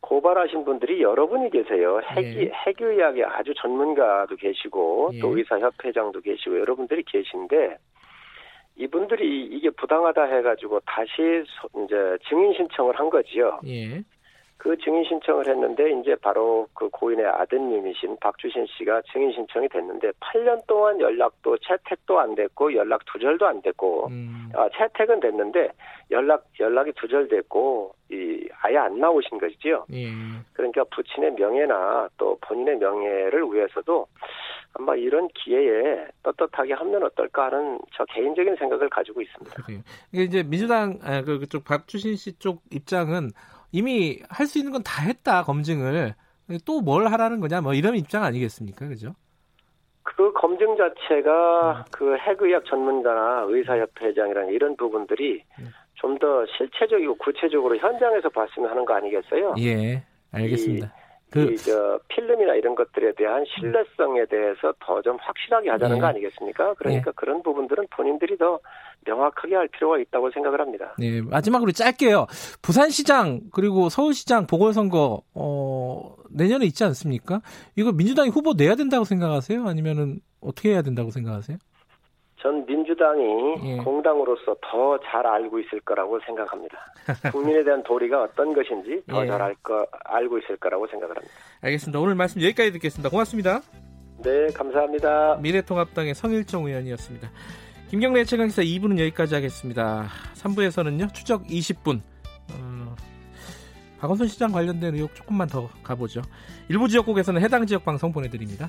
고발하신 0.00 0.64
분들이 0.64 1.02
여러분이 1.02 1.50
계세요. 1.50 2.00
핵이 2.02 2.46
네. 2.46 2.50
핵의학의 2.50 3.24
아주 3.24 3.52
전문가도 3.54 4.36
계시고 4.36 5.10
예. 5.12 5.20
또 5.20 5.36
의사협회장도 5.36 6.22
계시고 6.22 6.58
여러분들이 6.60 7.02
계신데 7.02 7.76
이분들이 8.76 9.44
이게 9.46 9.68
부당하다 9.68 10.22
해가지고 10.22 10.80
다시 10.86 11.44
이제 11.84 12.16
증인 12.26 12.54
신청을 12.54 12.98
한 12.98 13.10
거지요. 13.10 13.60
예. 13.66 14.02
그 14.58 14.76
증인 14.78 15.04
신청을 15.04 15.46
했는데 15.46 15.92
이제 15.92 16.16
바로 16.16 16.66
그 16.74 16.88
고인의 16.90 17.24
아드님이신 17.24 18.16
박주신 18.20 18.66
씨가 18.66 19.02
증인 19.12 19.32
신청이 19.32 19.68
됐는데 19.68 20.10
8년 20.20 20.66
동안 20.66 21.00
연락도 21.00 21.56
채택도 21.58 22.18
안 22.18 22.34
됐고 22.34 22.74
연락 22.74 23.04
두절도 23.06 23.46
안 23.46 23.62
됐고 23.62 24.08
음. 24.08 24.50
아, 24.54 24.68
채택은 24.76 25.20
됐는데 25.20 25.70
연락 26.10 26.44
연락이 26.58 26.90
두절됐고 26.92 27.94
이 28.10 28.48
아예 28.62 28.78
안 28.78 28.98
나오신 28.98 29.38
것이지요. 29.38 29.86
예. 29.92 30.06
그러니까 30.54 30.82
부친의 30.90 31.34
명예나 31.34 32.08
또 32.16 32.36
본인의 32.40 32.78
명예를 32.78 33.44
위해서도 33.52 34.06
아마 34.74 34.96
이런 34.96 35.28
기회에 35.34 36.06
떳떳하게 36.24 36.74
하면 36.74 37.04
어떨까 37.04 37.46
하는 37.46 37.78
저 37.94 38.04
개인적인 38.06 38.56
생각을 38.56 38.88
가지고 38.88 39.22
있습니다. 39.22 39.62
그래요. 39.62 39.80
이게 40.12 40.24
이제 40.24 40.42
민주당 40.42 40.98
아, 41.04 41.22
그, 41.22 41.38
그쪽 41.38 41.64
박주신 41.64 42.16
씨 42.16 42.36
쪽 42.38 42.62
입장은 42.72 43.30
이미 43.72 44.20
할 44.28 44.46
수 44.46 44.58
있는 44.58 44.72
건 44.72 44.82
다 44.82 45.02
했다 45.02 45.42
검증을 45.44 46.14
또 46.64 46.80
뭘 46.80 47.06
하라는 47.08 47.40
거냐 47.40 47.60
뭐 47.60 47.74
이런 47.74 47.94
입장 47.96 48.24
아니겠습니까, 48.24 48.88
그죠? 48.88 49.14
그 50.02 50.32
검증 50.32 50.74
자체가 50.76 51.78
음. 51.78 51.84
그 51.92 52.16
핵의학 52.16 52.64
전문가나 52.64 53.44
의사협회장이라는 53.46 54.52
이런 54.54 54.76
부분들이 54.76 55.42
음. 55.58 55.68
좀더 55.94 56.46
실체적이고 56.56 57.16
구체적으로 57.16 57.76
현장에서 57.76 58.28
봤으면 58.30 58.70
하는 58.70 58.84
거 58.84 58.94
아니겠어요? 58.94 59.54
예, 59.58 60.02
알겠습니다. 60.32 60.92
이, 61.28 61.30
그, 61.30 61.56
저 61.56 62.00
필름이나 62.08 62.54
이런 62.54 62.74
것들에 62.74 63.12
대한 63.14 63.44
신뢰성에 63.54 64.24
대해서 64.30 64.72
더 64.80 64.98
좀 65.02 65.16
확실하게 65.20 65.70
하자는 65.70 65.96
예. 65.96 66.00
거 66.00 66.06
아니겠습니까? 66.06 66.74
그러니까 66.74 67.08
예. 67.10 67.12
그런 67.14 67.42
부분들은 67.42 67.86
본인들이 67.90 68.36
더 68.38 68.58
명확하게 69.06 69.54
할 69.54 69.68
필요가 69.68 69.98
있다고 69.98 70.30
생각을 70.30 70.60
합니다. 70.60 70.94
네, 70.98 71.20
마지막으로 71.22 71.72
짧게요. 71.72 72.26
부산시장 72.62 73.40
그리고 73.52 73.88
서울시장 73.88 74.46
보궐선거 74.46 75.22
어, 75.34 76.14
내년에 76.30 76.66
있지 76.66 76.84
않습니까? 76.84 77.40
이거 77.76 77.92
민주당이 77.92 78.30
후보 78.30 78.54
내야 78.54 78.74
된다고 78.74 79.04
생각하세요? 79.04 79.66
아니면은 79.66 80.20
어떻게 80.40 80.70
해야 80.72 80.82
된다고 80.82 81.10
생각하세요? 81.10 81.58
전 82.40 82.64
민주당이 82.66 83.54
예. 83.64 83.76
공당으로서 83.78 84.56
더 84.62 84.98
잘 85.10 85.26
알고 85.26 85.58
있을 85.60 85.80
거라고 85.80 86.18
생각합니다. 86.26 86.78
국민에 87.32 87.64
대한 87.64 87.82
도리가 87.82 88.22
어떤 88.22 88.52
것인지 88.54 89.02
더잘 89.08 89.50
예. 89.50 89.74
알고 90.04 90.38
있을 90.38 90.56
거라고 90.56 90.86
생각을 90.86 91.16
합니다. 91.16 91.34
알겠습니다. 91.62 91.98
오늘 91.98 92.14
말씀 92.14 92.40
여기까지 92.42 92.72
듣겠습니다. 92.72 93.10
고맙습니다. 93.10 93.60
네, 94.22 94.48
감사합니다. 94.48 95.38
미래통합당의 95.40 96.14
성일정 96.14 96.66
의원이었습니다. 96.66 97.30
김경래 97.90 98.24
최강기사 98.24 98.62
2부는 98.62 98.98
여기까지 98.98 99.34
하겠습니다. 99.34 100.08
3부에서는요, 100.34 101.14
추적 101.14 101.44
20분. 101.44 102.00
어, 102.52 102.94
박원순 103.98 104.26
시장 104.28 104.52
관련된 104.52 104.94
의혹 104.94 105.14
조금만 105.14 105.48
더 105.48 105.68
가보죠. 105.82 106.22
일부 106.68 106.88
지역국에서는 106.88 107.40
해당 107.40 107.64
지역 107.66 107.84
방송 107.84 108.12
보내드립니다. 108.12 108.68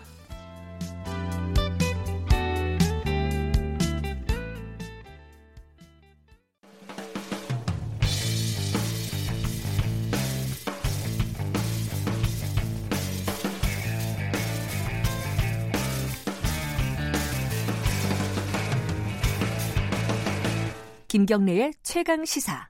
김경래의 21.09 21.73
최강 21.81 22.23
시사. 22.23 22.69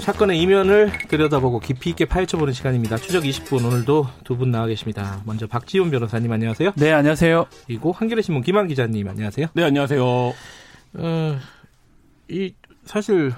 사건의 0.00 0.40
이면을 0.40 0.90
들여다보고 1.08 1.60
깊이 1.60 1.90
있게 1.90 2.06
파헤쳐보는 2.06 2.52
시간입니다. 2.54 2.96
추적 2.96 3.24
20분 3.24 3.64
오늘도 3.66 4.06
두 4.24 4.36
분 4.38 4.50
나와 4.50 4.66
계십니다. 4.66 5.20
먼저 5.26 5.46
박지훈 5.46 5.90
변호사님 5.90 6.30
안녕하세요. 6.32 6.72
네 6.76 6.92
안녕하세요. 6.92 7.46
그리고 7.66 7.92
한겨레 7.92 8.22
신문 8.22 8.42
김한 8.42 8.68
기자님 8.68 9.06
안녕하세요. 9.08 9.48
네 9.52 9.62
안녕하세요. 9.64 10.04
어, 10.04 11.38
이 12.28 12.54
사실 12.84 13.32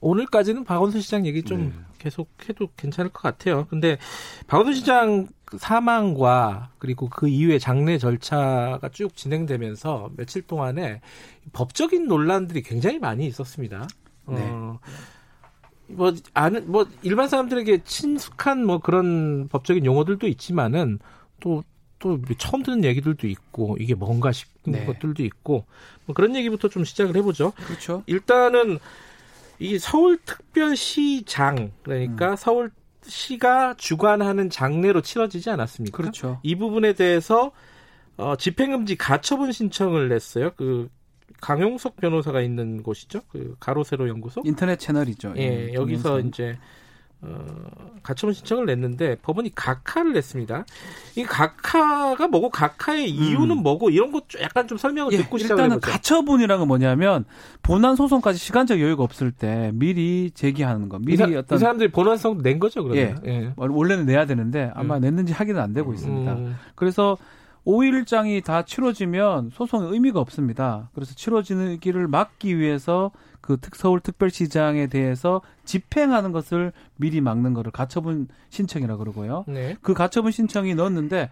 오늘까지는 0.00 0.64
박원순 0.64 1.00
시장 1.02 1.26
얘기 1.26 1.42
좀 1.42 1.66
네. 1.66 1.72
계속 1.98 2.30
해도 2.48 2.68
괜찮을 2.76 3.10
것 3.10 3.22
같아요. 3.22 3.66
근데 3.68 3.98
박원순 4.46 4.74
시장 4.74 5.28
사망과 5.56 6.70
그리고 6.78 7.08
그 7.08 7.28
이후에 7.28 7.58
장례 7.58 7.98
절차가 7.98 8.88
쭉 8.92 9.16
진행되면서 9.16 10.10
며칠 10.16 10.42
동안에 10.42 11.00
법적인 11.52 12.06
논란들이 12.06 12.62
굉장히 12.62 12.98
많이 12.98 13.26
있었습니다. 13.26 13.88
네. 14.28 14.36
어, 14.40 14.78
뭐 15.86 16.12
아는 16.34 16.70
뭐 16.70 16.86
일반 17.02 17.28
사람들에게 17.28 17.82
친숙한 17.84 18.64
뭐 18.64 18.78
그런 18.78 19.48
법적인 19.48 19.86
용어들도 19.86 20.26
있지만은 20.28 20.98
또또 21.40 22.20
처음 22.36 22.62
듣는 22.62 22.84
얘기들도 22.84 23.26
있고 23.26 23.76
이게 23.80 23.94
뭔가 23.94 24.32
싶은 24.32 24.72
네. 24.72 24.84
것들도 24.84 25.24
있고 25.24 25.64
뭐 26.04 26.14
그런 26.14 26.36
얘기부터 26.36 26.68
좀 26.68 26.84
시작을 26.84 27.16
해보죠. 27.16 27.52
그렇죠. 27.52 28.02
일단은 28.06 28.78
이 29.58 29.78
서울특별시장 29.78 31.72
그러니까 31.82 32.30
음. 32.32 32.36
서울시가 32.36 33.74
주관하는 33.76 34.50
장례로 34.50 35.02
치러지지 35.02 35.50
않았습니까? 35.50 35.96
그렇죠. 35.96 36.40
이 36.42 36.54
부분에 36.54 36.92
대해서 36.92 37.52
어, 38.16 38.36
집행금지 38.36 38.96
가처분 38.96 39.52
신청을 39.52 40.08
냈어요. 40.08 40.50
그 40.56 40.88
강용석 41.40 41.96
변호사가 41.96 42.40
있는 42.40 42.82
곳이죠. 42.82 43.20
그 43.28 43.56
가로세로 43.60 44.08
연구소. 44.08 44.42
인터넷 44.44 44.76
채널이죠. 44.78 45.34
예, 45.36 45.42
예 45.42 45.74
여기서 45.74 46.08
동영상. 46.08 46.28
이제 46.28 46.58
어, 47.20 47.44
가처분 48.02 48.32
신청을 48.32 48.66
냈는데 48.66 49.16
법원이 49.22 49.52
각하를 49.54 50.12
냈습니다. 50.12 50.64
이 51.16 51.24
각하가 51.24 52.28
뭐고 52.28 52.48
각하의 52.48 53.10
이유는 53.10 53.58
음. 53.58 53.62
뭐고 53.62 53.90
이런 53.90 54.12
것 54.12 54.24
약간 54.40 54.68
좀 54.68 54.78
설명을 54.78 55.12
예, 55.12 55.16
듣고 55.18 55.36
시작을 55.38 55.64
일단은 55.64 55.80
가처분이라는 55.80 56.60
건 56.60 56.68
뭐냐면 56.68 57.24
본안 57.62 57.96
소송까지 57.96 58.38
시간적 58.38 58.80
여유가 58.80 59.02
없을 59.02 59.32
때 59.32 59.72
미리 59.74 60.30
제기하는 60.32 60.88
거. 60.88 61.00
미리 61.00 61.14
이 61.14 61.16
사, 61.16 61.24
어떤 61.24 61.56
이 61.56 61.58
사람들이 61.58 61.90
본안성 61.90 62.42
낸 62.42 62.60
거죠, 62.60 62.84
그러면. 62.84 63.20
예, 63.24 63.30
예. 63.30 63.52
원래는 63.56 64.06
내야 64.06 64.24
되는데 64.24 64.70
아마 64.74 64.96
음. 64.96 65.00
냈는지 65.00 65.32
확인은 65.32 65.60
안 65.60 65.72
되고 65.72 65.92
있습니다. 65.92 66.32
음. 66.34 66.56
그래서 66.76 67.18
5일장이 67.68 68.42
다 68.42 68.62
치러지면 68.62 69.50
소송의 69.52 69.92
의미가 69.92 70.18
없습니다. 70.20 70.88
그래서 70.94 71.14
치러지기를 71.14 72.08
막기 72.08 72.58
위해서 72.58 73.10
그 73.42 73.58
서울 73.74 74.00
특별시장에 74.00 74.86
대해서 74.86 75.42
집행하는 75.66 76.32
것을 76.32 76.72
미리 76.96 77.20
막는 77.20 77.52
거를 77.52 77.70
가처분 77.70 78.28
신청이라 78.48 78.96
그러고요. 78.96 79.44
네. 79.46 79.76
그 79.82 79.92
가처분 79.92 80.32
신청이 80.32 80.74
넣었는데 80.76 81.28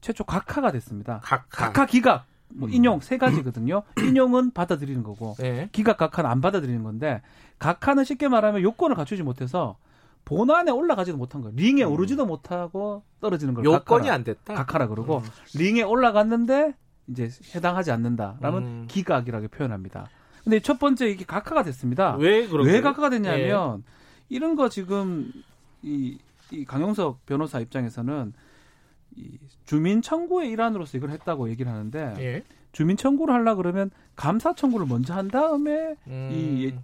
최초 0.00 0.24
각하가 0.24 0.72
됐습니다. 0.72 1.20
각하, 1.22 1.44
각하 1.50 1.84
기각. 1.84 2.24
뭐 2.48 2.68
음. 2.68 2.72
인용 2.72 3.00
세 3.00 3.18
가지거든요. 3.18 3.82
인용은 4.00 4.52
받아들이는 4.52 5.02
거고 5.02 5.34
네. 5.38 5.68
기각 5.72 5.98
각하는 5.98 6.30
안 6.30 6.40
받아들이는 6.40 6.84
건데 6.84 7.20
각하는 7.58 8.04
쉽게 8.04 8.28
말하면 8.28 8.62
요건을 8.62 8.96
갖추지 8.96 9.22
못해서 9.22 9.76
본안에 10.26 10.72
올라가지도 10.72 11.16
못한 11.16 11.40
거예요. 11.40 11.56
링에 11.56 11.84
음. 11.84 11.92
오르지도 11.92 12.26
못하고 12.26 13.04
떨어지는 13.20 13.54
걸 13.54 13.64
요건이 13.64 13.84
각하라, 13.84 14.12
안 14.12 14.24
됐다. 14.24 14.54
각하라 14.54 14.88
그러고 14.88 15.18
음. 15.18 15.22
링에 15.54 15.82
올라갔는데 15.82 16.74
이제 17.06 17.30
해당하지 17.54 17.92
않는다라면 17.92 18.62
음. 18.62 18.84
기각이라고 18.88 19.48
표현합니다. 19.48 20.08
근데 20.42 20.60
첫 20.60 20.78
번째 20.78 21.06
이게 21.06 21.24
각하가 21.24 21.62
됐습니다. 21.62 22.16
왜 22.16 22.46
그런 22.46 22.66
왜 22.66 22.80
각하가 22.80 23.08
됐냐면 23.08 23.78
예. 23.78 23.82
이런 24.28 24.56
거 24.56 24.68
지금 24.68 25.32
이, 25.82 26.18
이 26.50 26.64
강용석 26.64 27.24
변호사 27.24 27.60
입장에서는 27.60 28.32
이 29.14 29.38
주민 29.64 30.02
청구의 30.02 30.50
일환으로서 30.50 30.98
이걸 30.98 31.10
했다고 31.10 31.50
얘기를 31.50 31.70
하는데 31.70 32.14
예. 32.18 32.42
주민 32.72 32.96
청구를 32.96 33.32
하려 33.32 33.54
그러면 33.54 33.90
감사 34.16 34.54
청구를 34.54 34.86
먼저 34.86 35.14
한 35.14 35.28
다음에 35.28 35.94
음. 36.08 36.30
이 36.32 36.74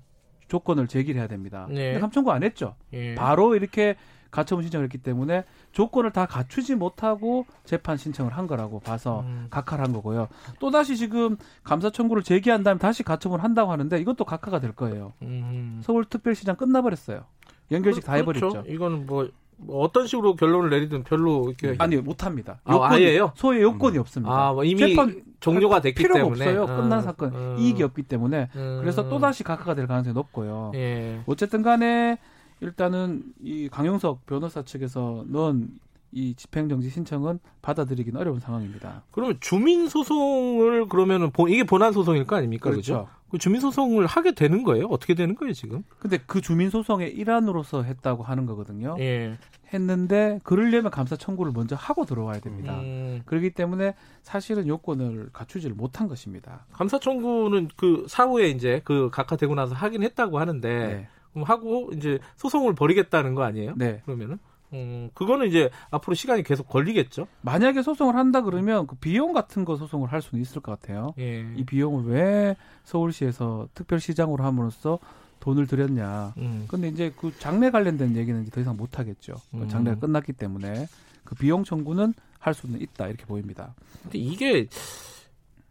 조건을 0.53 0.87
제기를 0.87 1.19
해야 1.19 1.29
됩니다. 1.29 1.67
네. 1.71 1.93
근데 1.93 2.01
감청구 2.01 2.31
안 2.31 2.43
했죠. 2.43 2.75
예. 2.93 3.15
바로 3.15 3.55
이렇게 3.55 3.97
가처분 4.31 4.63
신청을 4.65 4.85
했기 4.85 4.99
때문에 4.99 5.45
조건을 5.73 6.11
다 6.11 6.27
갖추지 6.27 6.75
못하고 6.75 7.47
재판 7.65 7.97
신청을 7.97 8.37
한 8.37 8.47
거라고 8.47 8.81
봐서 8.81 9.21
음. 9.21 9.47
각하를 9.49 9.83
한 9.83 9.93
거고요. 9.95 10.29
또 10.61 10.71
다시 10.71 10.99
지금 10.99 11.39
감사 11.65 11.89
청구를 11.89 12.23
제기한 12.23 12.63
다음에 12.63 12.79
다시 12.79 13.03
가처분을 13.03 13.43
한다고 13.43 13.73
하는데 13.73 13.99
이것도 13.99 14.25
각하가 14.27 14.61
될 14.61 14.73
거예요. 14.73 15.15
음. 15.23 15.81
서울특별시장 15.85 16.57
끝나버렸어요. 16.57 17.25
연결식 17.71 18.05
다 18.05 18.15
해버렸죠. 18.15 18.49
그렇죠. 18.51 18.71
이거는 18.71 19.07
뭐뭐 19.07 19.31
어떤 19.69 20.07
식으로 20.07 20.37
결론을 20.37 20.69
내리든 20.69 21.05
별로 21.05 21.49
이렇게 21.49 21.77
아니 21.79 21.97
못합니다. 21.97 22.61
아, 22.65 22.79
아예요? 22.83 23.33
소의 23.37 23.63
요건이 23.63 23.97
음. 23.97 24.01
없습니다. 24.01 24.49
아, 24.49 24.53
뭐 24.53 24.65
이미 24.65 24.95
종료가 25.43 25.81
됐기 25.81 26.03
필요가 26.03 26.21
때문에 26.21 26.57
없어요. 26.57 26.67
끝난 26.67 27.01
음. 27.01 27.03
사건 27.03 27.35
음. 27.35 27.57
이익이 27.59 27.83
없기 27.83 28.05
때문에 28.05 28.49
음. 28.57 28.79
그래서 28.81 29.09
또 29.09 29.19
다시 29.19 29.43
각하가 29.43 29.75
될 29.75 29.87
가능성이 29.87 30.15
높고요. 30.15 30.73
예. 30.75 31.21
어쨌든 31.27 31.63
간에 31.63 32.19
일단은 32.61 33.25
이 33.43 33.69
강용석 33.69 34.25
변호사 34.25 34.63
측에서 34.63 35.25
넌 35.27 35.69
이 36.13 36.35
집행정지 36.35 36.91
신청은 36.91 37.41
받아들이기는 37.63 38.21
어려운 38.21 38.39
상황입니다. 38.39 39.03
그러면 39.11 39.39
주민 39.41 39.89
소송을 39.89 40.87
그러면은 40.89 41.31
이게 41.49 41.65
본안 41.65 41.93
소송일 41.93 42.27
거 42.27 42.37
아닙니까? 42.37 42.71
그렇죠. 42.71 42.93
그렇죠? 42.93 43.09
그 43.31 43.39
주민 43.39 43.63
소송을 43.63 44.07
하게 44.07 44.33
되는 44.33 44.63
거예요? 44.63 44.87
어떻게 44.89 45.15
되는 45.15 45.35
거예요, 45.35 45.55
지금? 45.55 45.83
근데 45.99 46.19
그 46.27 46.43
주민 46.43 46.69
소송의 46.69 47.15
일환으로서 47.15 47.83
했다고 47.83 48.23
하는 48.23 48.45
거거든요. 48.45 48.95
예. 48.99 49.39
했는데 49.73 50.39
그러려면 50.45 50.91
감사 50.91 51.17
청구를 51.17 51.53
먼저 51.53 51.75
하고 51.75 52.05
들어와야 52.05 52.41
됩니다. 52.41 52.79
음. 52.81 53.23
그렇기 53.25 53.51
때문에 53.51 53.95
사실은 54.21 54.69
요건을 54.69 55.31
갖추지를 55.33 55.75
못한 55.75 56.09
것입니다. 56.09 56.67
감사 56.73 56.99
청구는 56.99 57.71
그 57.77 58.05
사후에 58.07 58.51
이제 58.51 58.83
그 58.85 59.09
각하되고 59.11 59.55
나서 59.55 59.75
하긴 59.75 60.03
했다고 60.03 60.39
하는데 60.39 60.69
네. 60.69 61.09
그럼 61.33 61.45
하고 61.45 61.91
이제 61.95 62.19
소송을 62.37 62.75
벌이겠다는 62.75 63.35
거 63.35 63.45
아니에요? 63.45 63.73
네. 63.77 64.03
그러면은 64.05 64.39
음, 64.73 65.11
그거는 65.15 65.49
이제 65.49 65.71
앞으로 65.91 66.15
시간이 66.15 66.43
계속 66.43 66.69
걸리겠죠. 66.69 67.27
만약에 67.43 67.83
소송을 67.83 68.17
한다 68.17 68.43
그러면 68.43 68.87
그 68.87 68.97
비용 68.97 69.33
같은 69.33 69.65
거 69.65 69.77
소송을 69.77 70.13
할 70.13 70.23
수는 70.23 70.41
있을 70.43 70.61
것 70.63 70.81
같아요. 70.81 71.15
예. 71.19 71.47
이 71.57 71.65
비용을 71.65 72.05
왜 72.05 72.57
서울시에서 72.85 73.69
특별시장으로 73.75 74.45
함으로써 74.45 74.99
돈을 75.41 75.67
들였냐. 75.67 76.35
음. 76.39 76.67
근데 76.69 76.89
이제 76.89 77.13
그 77.17 77.37
장례 77.39 77.71
관련된 77.71 78.17
얘기는 78.17 78.41
이제 78.43 78.51
더 78.51 78.61
이상 78.61 78.77
못 78.77 78.99
하겠죠. 78.99 79.35
음. 79.55 79.69
장례가 79.69 79.99
끝났기 79.99 80.33
때문에 80.33 80.87
그 81.25 81.35
비용 81.35 81.65
청구는 81.65 82.15
할 82.39 82.55
수는 82.55 82.81
있다 82.81 83.09
이렇게 83.09 83.25
보입니다. 83.25 83.75
근데 84.03 84.19
이게 84.19 84.67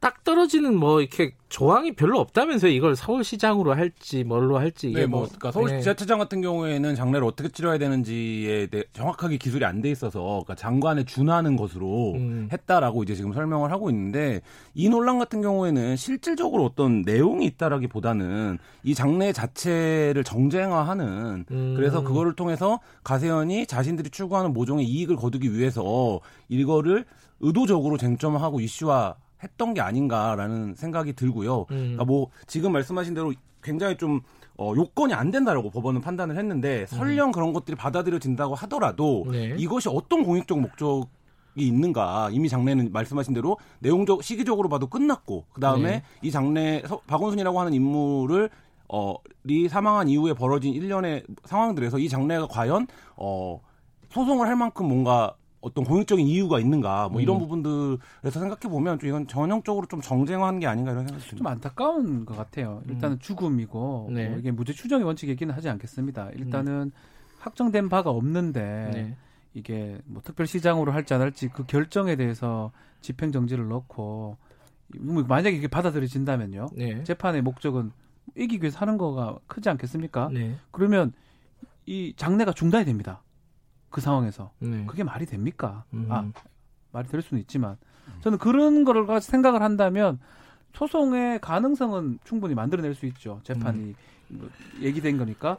딱 0.02 0.24
떨어지는 0.24 0.76
뭐 0.76 1.00
이렇게 1.00 1.36
조항이 1.48 1.94
별로 1.94 2.20
없다면서요. 2.20 2.72
이걸 2.72 2.96
서울시장으로 2.96 3.76
할지 3.76 4.24
뭘로 4.24 4.58
할지 4.58 4.90
이게 4.90 5.02
네, 5.02 5.06
뭐, 5.06 5.20
뭐 5.20 5.28
그러니까 5.28 5.52
서울지자체장 5.52 6.18
네. 6.18 6.24
같은 6.24 6.42
경우에는 6.42 6.96
장례를 6.96 7.24
어떻게 7.28 7.50
치러야 7.50 7.78
되는지에 7.78 8.66
대해 8.66 8.84
정확하게 8.94 9.38
기술이 9.38 9.64
안 9.64 9.82
돼 9.82 9.92
있어서 9.92 10.22
그러니까 10.22 10.56
장관에 10.56 11.04
준하는 11.06 11.56
것으로 11.56 12.14
음. 12.14 12.50
했다라고 12.52 13.04
이제 13.04 13.14
지금 13.14 13.32
설명을 13.32 13.72
하고 13.72 13.92
있는데 13.92 14.42
이 14.74 14.90
논란 14.90 15.20
같은 15.20 15.44
경우에는 15.44 15.96
실질적으로 15.98 16.66
어떤 16.66 17.04
내용이 17.04 17.46
있다라기보다는 17.46 18.58
이 18.84 18.96
장례 18.96 19.32
자체를 19.32 20.24
정쟁화하는 20.24 21.46
음. 21.52 21.74
그래서 21.76 22.02
그거를 22.02 22.34
통해서 22.34 22.80
가세현이 23.04 23.68
자신들이 23.68 24.10
추구하는 24.10 24.52
모종의 24.52 24.84
이익을 24.86 25.16
거두기 25.16 25.54
위해서 25.54 26.20
이거를 26.50 27.06
의도적으로 27.40 27.98
쟁점화하고 27.98 28.62
이슈화 28.62 29.16
했던 29.44 29.74
게 29.74 29.82
아닌가라는 29.82 30.76
생각이 30.76 31.14
들고요. 31.14 31.62
음. 31.62 31.66
그러니까 31.68 32.06
뭐 32.06 32.30
지금 32.48 32.72
말씀하신 32.72 33.14
대로 33.14 33.34
굉장히 33.64 33.98
좀 33.98 34.22
어, 34.58 34.74
요건이 34.76 35.14
안 35.14 35.32
된다라고 35.32 35.70
법원은 35.70 36.02
판단을 36.02 36.38
했는데 36.38 36.86
설령 36.88 37.30
음. 37.30 37.32
그런 37.32 37.54
것들이 37.54 37.76
받아들여진다고 37.76 38.56
하더라도 38.56 39.26
네. 39.32 39.56
이것이 39.58 39.90
어떤 39.90 40.24
공익적 40.24 40.60
목적 40.60 41.08
이 41.56 41.68
있는가 41.68 42.30
이미 42.32 42.48
장례는 42.48 42.94
말씀하신 42.94 43.34
대로 43.34 43.58
내용적 43.80 44.24
시기적으로 44.24 44.70
봐도 44.70 44.88
끝났고 44.88 45.46
그 45.52 45.60
다음에 45.60 45.92
네. 45.92 46.04
이 46.22 46.32
장례 46.32 46.82
박원순이라고 47.08 47.60
하는 47.60 47.74
인물을 47.74 48.50
어리 48.88 49.68
사망한 49.68 50.08
이후에 50.08 50.34
벌어진 50.34 50.74
일련의 50.74 51.24
상황들에서 51.44 52.00
이 52.00 52.08
장례가 52.08 52.48
과연 52.48 52.88
어 53.18 53.60
소송을 54.12 54.48
할 54.48 54.56
만큼 54.56 54.88
뭔가 54.88 55.36
어떤 55.62 55.84
공익적인 55.84 56.26
이유가 56.26 56.60
있는가 56.60 57.10
뭐 57.10 57.22
이런 57.22 57.38
음. 57.38 57.42
부분들에서 57.42 58.40
생각해 58.40 58.62
보면 58.62 59.00
좀 59.00 59.10
이건 59.10 59.28
전형적으로 59.28 59.86
좀 59.86 60.02
정쟁화한 60.02 60.60
게 60.60 60.68
아닌가 60.68 60.92
이런 60.92 61.06
생각이 61.06 61.24
듭니다. 61.30 61.38
좀 61.38 61.48
안타까운 61.48 62.26
것 62.26 62.36
같아요. 62.36 62.82
일단은 62.90 63.18
음. 63.18 63.20
죽음이고 63.20 64.10
네. 64.12 64.30
뭐 64.30 64.40
이게 64.40 64.52
무죄 64.52 64.74
추정의 64.74 65.06
원칙이기는 65.06 65.54
하지 65.54 65.70
않겠습니다. 65.70 66.32
일단은 66.32 66.74
음. 66.74 66.92
확정된 67.40 67.90
바가 67.90 68.10
없는데 68.10 68.92
네. 68.94 69.18
이게 69.54 70.00
뭐 70.06 70.22
특별시장으로 70.24 70.92
할지 70.92 71.14
안 71.14 71.22
할지 71.22 71.48
그 71.50 71.66
결정에 71.66 72.16
대해서 72.16 72.72
집행정지를 73.02 73.68
넣고 73.68 74.38
뭐 75.00 75.24
만약에 75.24 75.56
이게 75.56 75.68
받아들여진다면요. 75.68 76.70
네. 76.76 77.04
재판의 77.04 77.44
목적은 77.44 77.92
이기기 78.36 78.64
위해서 78.64 78.80
하는 78.80 78.98
거가 78.98 79.38
크지 79.48 79.70
않겠습니까? 79.70 80.30
네. 80.34 80.56
그러면 80.72 81.14
이 81.86 82.14
장례가 82.16 82.54
중단이 82.54 82.86
됩니다. 82.86 83.22
그 83.92 84.02
상황에서 84.02 84.52
네. 84.60 84.86
그게 84.88 85.04
말이 85.04 85.26
됩니까? 85.26 85.84
음. 85.94 86.08
아 86.10 86.28
말이 86.92 87.08
될 87.08 87.22
수는 87.22 87.40
있지만 87.42 87.78
저는 88.22 88.38
그런 88.40 88.84
거를 88.84 89.06
가지고 89.06 89.32
생각을 89.32 89.62
한다면 89.62 90.20
소송의 90.74 91.40
가능성은 91.40 92.20
충분히 92.24 92.56
만들어낼 92.56 92.96
수 92.96 93.06
있죠. 93.08 93.42
재판이 93.44 93.80
음. 93.80 93.96
뭐 94.30 94.50
얘기된 94.80 95.18
거니까 95.18 95.58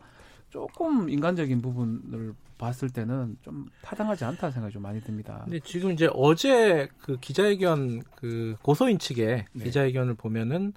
조금 0.51 1.09
인간적인 1.09 1.63
부분을 1.63 2.35
봤을 2.59 2.91
때는 2.91 3.37
좀 3.43 3.69
타당하지 3.83 4.25
않다 4.25 4.51
생각이 4.51 4.73
좀 4.73 4.83
많이 4.83 5.01
듭니다. 5.01 5.43
근데 5.45 5.59
지금 5.61 5.91
이제 5.91 6.09
어제 6.13 6.89
그 7.01 7.19
기자회견 7.19 8.03
그 8.15 8.57
고소인 8.63 8.99
측의 8.99 9.47
네. 9.53 9.65
기자회견을 9.65 10.15
보면은 10.15 10.73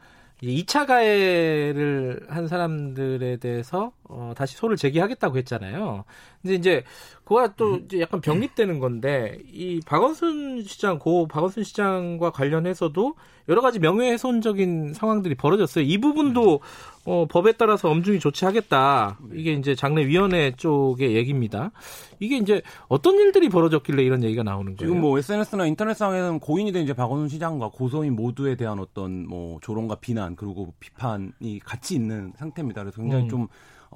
2차 0.52 0.86
가해를 0.86 2.26
한 2.30 2.48
사람들에 2.48 3.38
대해서 3.38 3.92
어, 4.04 4.34
다시 4.36 4.56
소를 4.56 4.78
제기하겠다고 4.78 5.38
했잖아요. 5.38 6.06
근데 6.42 6.56
이제 6.56 6.84
그와 7.24 7.54
또 7.56 7.76
음. 7.76 7.82
이제 7.86 8.00
약간 8.02 8.22
병립되는 8.22 8.80
건데 8.80 9.40
이 9.52 9.80
박원순 9.86 10.64
시장 10.64 11.00
고 11.00 11.28
박원순 11.28 11.64
시장과 11.64 12.32
관련해서도 12.32 13.16
여러 13.50 13.62
가지 13.62 13.80
명예훼손적인 13.80 14.94
상황들이 14.94 15.36
벌어졌어요. 15.36 15.84
이 15.84 15.98
부분도 16.00 16.62
어, 17.06 17.28
법에 17.28 17.52
따라서 17.54 17.90
엄중히 17.90 18.20
조치하겠다. 18.20 19.20
이게 19.34 19.54
이제 19.54 19.76
장례위원회 19.76 20.54
쪽의 20.58 21.16
얘기입니다. 21.16 21.72
이게 22.20 22.38
이제 22.38 22.64
어떤 22.88 23.16
일들이 23.16 23.48
벌어졌길래 23.48 24.04
이런 24.04 24.24
얘기가 24.24 24.42
나오는 24.42 24.76
거예요? 24.76 24.90
지금 24.90 25.02
뭐 25.02 25.18
SNS나 25.20 25.68
인터넷상에는 25.68 26.40
고인이 26.40 26.72
된 26.72 26.84
이제 26.84 26.94
박원순 26.94 27.30
시장과 27.30 27.70
고소인 27.70 28.16
모두에 28.16 28.56
대한 28.56 28.80
어떤 28.80 29.28
뭐 29.28 29.60
조롱과 29.62 29.96
비난 29.96 30.36
그리고 30.36 30.74
비판이 30.80 31.60
같이 31.64 31.94
있는 31.94 32.34
상태입니다. 32.38 32.82
그래서 32.82 33.00
굉장히 33.00 33.26
음. 33.26 33.30
좀 33.30 33.48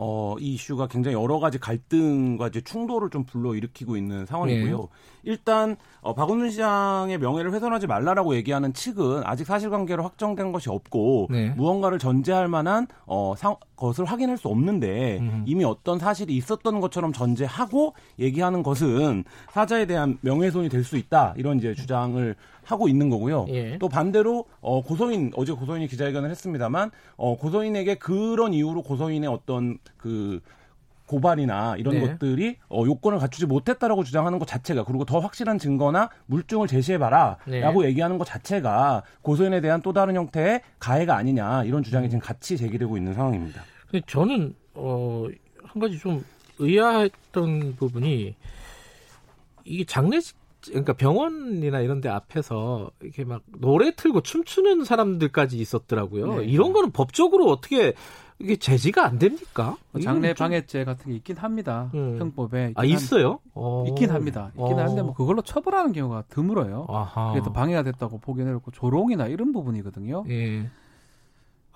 어, 0.01 0.37
이 0.39 0.53
이슈가 0.53 0.87
굉장히 0.87 1.15
여러 1.15 1.39
가지 1.39 1.57
갈등과 1.57 2.47
이제 2.47 2.61
충돌을 2.61 3.09
좀 3.09 3.25
불러일으키고 3.25 3.97
있는 3.97 4.25
상황이고요. 4.25 4.77
네. 4.77 4.87
일단 5.23 5.75
어, 5.99 6.15
박원순 6.15 6.51
시장의 6.51 7.17
명예를 7.17 7.51
훼손하지 7.53 7.85
말라라고 7.85 8.33
얘기하는 8.37 8.71
측은 8.71 9.23
아직 9.25 9.45
사실관계로 9.45 10.01
확정된 10.01 10.53
것이 10.53 10.69
없고 10.69 11.27
네. 11.29 11.49
무언가를 11.49 11.99
전제할 11.99 12.47
만한 12.47 12.87
어, 13.05 13.33
상, 13.37 13.57
것을 13.75 14.05
확인할 14.05 14.37
수 14.37 14.47
없는데 14.47 15.17
음. 15.19 15.43
이미 15.45 15.65
어떤 15.65 15.99
사실이 15.99 16.33
있었던 16.33 16.79
것처럼 16.79 17.11
전제하고 17.11 17.93
얘기하는 18.19 18.63
것은 18.63 19.25
사자에 19.51 19.85
대한 19.85 20.17
명예훼손이 20.21 20.69
될 20.69 20.79
수 20.85 20.95
있다 20.95 21.33
이런 21.35 21.57
이제 21.57 21.75
주장을 21.75 22.35
하고 22.71 22.87
있는 22.87 23.09
거고요. 23.09 23.47
예. 23.49 23.77
또 23.79 23.89
반대로 23.89 24.45
어, 24.61 24.81
고소인 24.81 25.31
어제 25.35 25.53
고소인이 25.53 25.87
기자회견을 25.87 26.29
했습니다만 26.29 26.91
어, 27.17 27.37
고소인에게 27.37 27.95
그런 27.95 28.53
이유로 28.53 28.83
고소인의 28.83 29.27
어떤 29.27 29.79
그 29.97 30.39
고발이나 31.07 31.75
이런 31.77 31.95
네. 31.95 32.01
것들이 32.01 32.57
어, 32.69 32.83
요건을 32.85 33.17
갖추지 33.17 33.47
못했다라고 33.47 34.03
주장하는 34.03 34.37
것 34.37 34.47
자체가 34.47 34.83
그리고 34.83 35.05
더 35.05 35.19
확실한 35.19 35.57
증거나 35.57 36.11
물증을 36.27 36.67
제시해봐라라고 36.67 37.81
네. 37.81 37.87
얘기하는 37.87 38.19
것 38.19 38.25
자체가 38.25 39.01
고소인에 39.23 39.61
대한 39.61 39.81
또 39.81 39.91
다른 39.91 40.15
형태의 40.15 40.61
가해가 40.77 41.15
아니냐 41.15 41.63
이런 41.63 41.81
주장이 41.81 42.05
음. 42.05 42.09
지금 42.09 42.21
같이 42.21 42.55
제기되고 42.57 42.95
있는 42.95 43.15
상황입니다. 43.15 43.63
저는 44.05 44.53
어, 44.75 45.25
한 45.63 45.81
가지 45.81 45.97
좀 45.97 46.23
의아했던 46.59 47.77
부분이 47.77 48.35
이게 49.65 49.83
장례식 49.85 50.38
그러니까 50.65 50.93
병원이나 50.93 51.79
이런 51.79 52.01
데 52.01 52.09
앞에서 52.09 52.91
이렇게 53.01 53.23
막 53.23 53.41
노래 53.59 53.95
틀고 53.95 54.21
춤추는 54.21 54.83
사람들까지 54.83 55.57
있었더라고요. 55.57 56.37
네. 56.37 56.45
이런 56.45 56.73
거는 56.73 56.91
법적으로 56.91 57.45
어떻게 57.45 57.93
이게 58.39 58.55
제지가 58.55 59.05
안 59.05 59.19
됩니까? 59.19 59.75
뭐 59.91 60.01
장례 60.01 60.33
방해죄 60.33 60.85
같은 60.85 61.11
게 61.11 61.17
있긴 61.17 61.37
합니다. 61.37 61.91
음. 61.93 62.17
형법에. 62.17 62.73
아, 62.75 62.85
있어요? 62.85 63.39
한, 63.53 63.87
있긴 63.87 64.11
합니다. 64.11 64.51
있긴 64.51 64.75
오. 64.75 64.79
하는데 64.79 65.01
뭐 65.01 65.13
그걸로 65.13 65.41
처벌하는 65.41 65.91
경우가 65.91 66.23
드물어요. 66.29 66.85
아하. 66.87 67.33
그게 67.33 67.43
또 67.43 67.51
방해가 67.51 67.83
됐다고 67.83 68.19
보기는 68.19 68.49
어렵고 68.49 68.71
조롱이나 68.71 69.27
이런 69.27 69.51
부분이거든요. 69.51 70.23
예. 70.29 70.69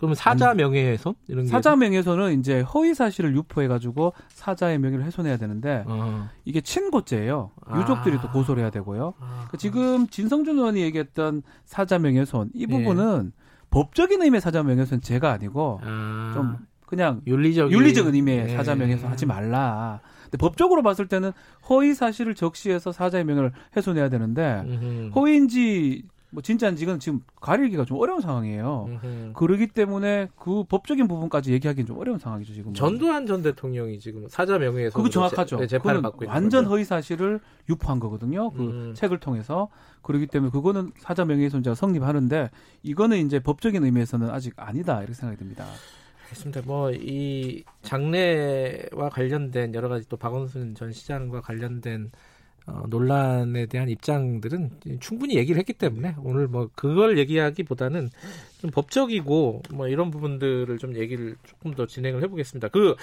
그러면 0.04 0.16
사자 0.16 0.54
명예훼손 0.54 1.14
이런 1.30 1.48
사자 1.48 1.78
명예훼손은 1.78 2.38
이제 2.38 2.60
허위 2.60 2.94
사실을 2.94 3.34
유포해 3.38 3.70
가지고 3.70 4.12
사자의 4.28 4.78
명예를 4.78 5.06
훼손해야 5.06 5.38
되는데 5.38 5.86
어. 5.88 6.28
이게 6.44 6.60
친고죄예요. 6.60 7.52
유족들이 7.78 8.18
아. 8.18 8.22
또 8.22 8.30
고소를 8.30 8.64
해야 8.64 8.70
되고요. 8.70 9.14
아. 9.22 9.26
그러니까 9.30 9.58
지금 9.58 10.08
진성준 10.08 10.58
의원이 10.58 10.82
얘기했던 10.82 11.44
사자 11.64 12.00
명예훼손 12.00 12.50
이 12.54 12.68
부분은 12.68 13.32
예. 13.34 13.44
법적인 13.70 14.22
의미의 14.22 14.42
사자 14.42 14.62
명예훼손 14.62 15.00
죄가 15.00 15.32
아니고 15.32 15.80
아. 15.82 16.32
좀 16.34 16.58
그냥 16.86 17.22
윤리적 17.26 17.72
윤리적 17.72 18.14
의미의 18.14 18.50
예. 18.50 18.56
사자 18.58 18.76
명예훼손 18.76 19.10
하지 19.10 19.26
말라. 19.26 20.02
근데 20.24 20.38
법적으로 20.38 20.84
봤을 20.84 21.08
때는 21.08 21.32
허위 21.70 21.94
사실을 21.94 22.36
적시해서 22.36 22.92
사자의 22.92 23.24
명예를 23.24 23.54
훼손해야 23.78 24.10
되는데 24.10 24.64
음흠. 24.66 25.12
허위인지 25.16 26.04
뭐 26.34 26.42
진짜인지 26.42 26.88
는 26.88 27.00
지금 27.00 27.22
가리기가 27.40 27.86
좀 27.86 28.00
어려운 28.00 28.20
상황이에요. 28.20 28.86
음흠. 28.90 29.34
그러기 29.34 29.68
때문에 29.68 30.30
그 30.36 30.64
법적인 30.64 31.08
부분까지 31.08 31.54
얘기하기는 31.54 31.86
좀 31.86 32.00
어려운 32.00 32.18
상황이죠 32.18 32.54
지금. 32.54 32.74
전두환 32.74 33.28
전 33.28 33.44
대통령이 33.44 34.00
지금 34.00 34.28
사자 34.28 34.58
명예훼손 34.58 34.98
그거 34.98 35.10
정확하죠. 35.10 35.58
재, 35.60 35.68
재판을 35.68 36.02
받고 36.02 36.26
완전 36.28 36.66
허위 36.66 36.84
사실을 36.86 37.40
유포한 37.70 38.00
거거든요. 38.00 38.50
그 38.50 38.64
음. 38.64 38.94
책을 38.96 39.20
통해서 39.20 39.70
그러기 40.02 40.26
때문에 40.26 40.50
그거는 40.52 40.92
사자 40.98 41.24
명예훼손죄가 41.24 41.76
성립하는데 41.76 42.50
이거는 42.82 43.26
이제 43.26 43.40
법적인 43.40 43.84
의미에서는 43.84 44.32
아직 44.32 44.54
아니다 44.58 45.00
이렇게 45.00 45.14
생각이 45.14 45.38
듭니다. 45.38 45.66
알겠습니다. 46.24 46.62
뭐 46.66 46.92
이 46.92 47.64
장래와 47.84 49.10
관련된 49.12 49.76
여러 49.76 49.88
가지 49.88 50.10
또 50.10 50.18
박원순 50.18 50.74
전 50.74 50.92
시장과 50.92 51.42
관련된 51.42 52.12
어, 52.66 52.84
논란에 52.88 53.66
대한 53.66 53.90
입장들은 53.90 54.80
충분히 55.02 55.36
얘기를 55.36 55.60
했기 55.60 55.74
때문에 55.74 56.16
오늘 56.24 56.48
뭐 56.48 56.70
그걸 56.76 57.18
얘기하기보다는 57.18 58.10
좀 58.60 58.72
법적이고 58.72 59.64
뭐 59.74 59.88
이런 59.88 60.12
부분들을 60.12 60.78
좀 60.78 60.96
얘기를 60.96 61.36
조금 61.44 61.74
더 61.74 61.86
진행을 61.86 62.24
해보겠습니다. 62.24 62.70
그 62.70 62.96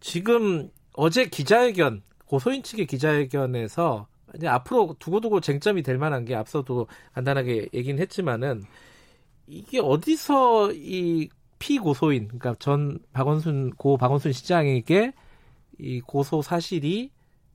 지금 0.00 0.68
어제 0.92 1.26
기자회견 1.26 2.02
고소인 2.26 2.62
측의 2.62 2.86
기자회견에서 2.86 4.06
이제 4.36 4.48
앞으로 4.48 4.96
두고두고 4.98 5.40
쟁점이 5.40 5.82
될 5.82 5.96
만한 5.96 6.24
게 6.24 6.34
앞서도 6.34 6.86
간단하게 7.12 7.68
얘기는 7.72 8.00
했지만은 8.00 8.64
이게 9.46 9.80
어디서 9.80 10.72
이 10.72 11.28
피고소인 11.58 12.28
그러니까 12.28 12.54
전 12.58 12.98
박원순 13.12 13.70
고 13.76 13.96
박원순 13.96 14.32
시장에게 14.32 15.12
이 15.78 16.00
고소 16.00 16.42
사실이 16.42 17.10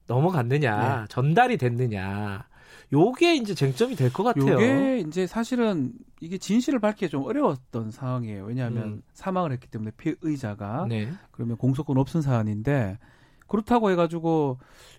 넘어갔느냐, 0.10 1.02
네. 1.02 1.06
전달이 1.08 1.58
됐느냐. 1.58 2.46
요게 2.92 3.36
이제 3.36 3.54
쟁점이 3.54 3.96
될 3.96 4.12
것 4.12 4.24
같아요. 4.24 4.54
요게 4.54 5.04
이제 5.08 5.28
사실은 5.28 5.94
이게 6.20 6.40
진실을 6.40 6.80
밝기가 6.80 7.08
좀 7.10 7.24
어려웠던 7.24 7.92
상황이에요. 7.92 8.46
왜냐하면 8.46 8.84
음. 8.84 9.02
사망을 9.14 9.52
했기 9.52 9.68
때문에 9.68 9.92
피의자가 9.92 10.88
네. 10.90 11.12
그러면 11.32 11.56
공소권 11.58 11.98
없은 12.00 12.22
사안인데 12.24 12.98
그렇다고 13.48 13.92
해가지고 13.92 14.58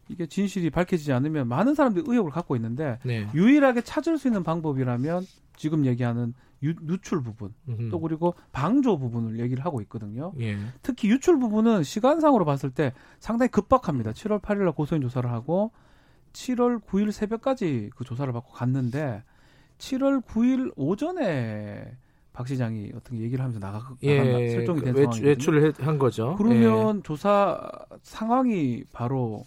이게 0.08 0.26
진실이 0.26 0.70
밝혀지지 0.70 1.12
않으면 1.12 1.48
많은 1.48 1.74
사람들이 1.74 2.04
의혹을 2.06 2.30
갖고 2.30 2.54
있는데 2.56 2.98
네. 3.04 3.26
유일하게 3.34 3.82
찾을 3.82 4.18
수 4.18 4.28
있는 4.28 4.44
방법이라면 4.44 5.24
지금 5.56 5.84
얘기하는 5.84 6.32
유, 6.62 6.74
누출 6.80 7.22
부분 7.22 7.54
음흠. 7.68 7.90
또 7.90 8.00
그리고 8.00 8.34
방조 8.52 8.98
부분을 8.98 9.40
얘기를 9.40 9.64
하고 9.64 9.80
있거든요. 9.82 10.32
예. 10.40 10.58
특히 10.82 11.08
유출 11.08 11.38
부분은 11.38 11.82
시간상으로 11.82 12.44
봤을 12.44 12.70
때 12.70 12.92
상당히 13.18 13.50
급박합니다. 13.50 14.12
7월 14.12 14.40
8일 14.40 14.64
날 14.64 14.72
고소인 14.72 15.02
조사를 15.02 15.30
하고 15.30 15.72
7월 16.32 16.82
9일 16.84 17.12
새벽까지 17.12 17.90
그 17.96 18.04
조사를 18.04 18.32
받고 18.32 18.52
갔는데 18.52 19.22
7월 19.78 20.24
9일 20.24 20.72
오전에 20.76 21.96
박 22.32 22.46
시장이 22.46 22.92
어떤 22.94 23.18
얘기를 23.18 23.42
하면서 23.42 23.58
나가 23.58 23.94
예, 24.02 24.50
설정이 24.50 24.82
된 24.82 24.94
외, 24.94 25.06
외출을 25.22 25.74
한 25.80 25.98
거죠. 25.98 26.36
그러면 26.38 26.98
예. 26.98 27.02
조사 27.02 27.60
상황이 28.02 28.84
바로 28.92 29.44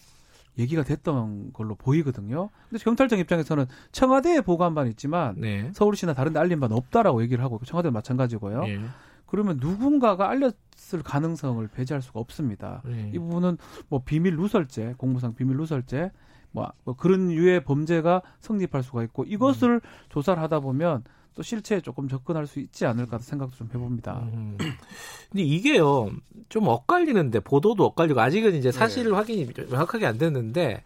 얘기가 0.57 0.83
됐던 0.83 1.53
걸로 1.53 1.75
보이거든요. 1.75 2.49
근데 2.69 2.83
경찰청 2.83 3.19
입장에서는 3.19 3.65
청와대에 3.91 4.41
보고한 4.41 4.75
바는 4.75 4.91
있지만 4.91 5.35
네. 5.37 5.71
서울시나 5.73 6.13
다른 6.13 6.33
데 6.33 6.39
알린 6.39 6.59
바는 6.59 6.75
없다라고 6.75 7.21
얘기를 7.23 7.43
하고 7.43 7.59
청와대는 7.63 7.93
마찬가지고요. 7.93 8.61
네. 8.61 8.79
그러면 9.25 9.57
누군가가 9.59 10.29
알렸을 10.29 11.01
가능성을 11.03 11.67
배제할 11.69 12.01
수가 12.03 12.19
없습니다. 12.19 12.83
네. 12.85 13.09
이 13.13 13.17
부분은 13.17 13.57
뭐 13.89 14.03
비밀 14.05 14.35
누설죄, 14.35 14.93
공무상 14.97 15.33
비밀 15.33 15.57
누설죄 15.57 16.11
뭐, 16.51 16.71
뭐 16.83 16.95
그런 16.95 17.31
유의 17.31 17.63
범죄가 17.63 18.21
성립할 18.39 18.83
수가 18.83 19.03
있고 19.03 19.23
이것을 19.25 19.75
음. 19.75 19.79
조사를 20.09 20.41
하다 20.41 20.59
보면 20.59 21.03
또 21.35 21.43
실체에 21.43 21.81
조금 21.81 22.07
접근할 22.07 22.47
수 22.47 22.59
있지 22.59 22.85
않을까 22.85 23.17
생각도 23.19 23.57
좀 23.57 23.69
해봅니다. 23.73 24.19
음. 24.33 24.57
근데 25.31 25.43
이게요 25.43 26.11
좀 26.49 26.67
엇갈리는데 26.67 27.39
보도도 27.41 27.85
엇갈리고 27.85 28.21
아직은 28.21 28.55
이제 28.55 28.71
사실 28.71 29.05
네. 29.05 29.11
확인이 29.11 29.47
명확하게 29.69 30.05
안 30.05 30.17
됐는데 30.17 30.83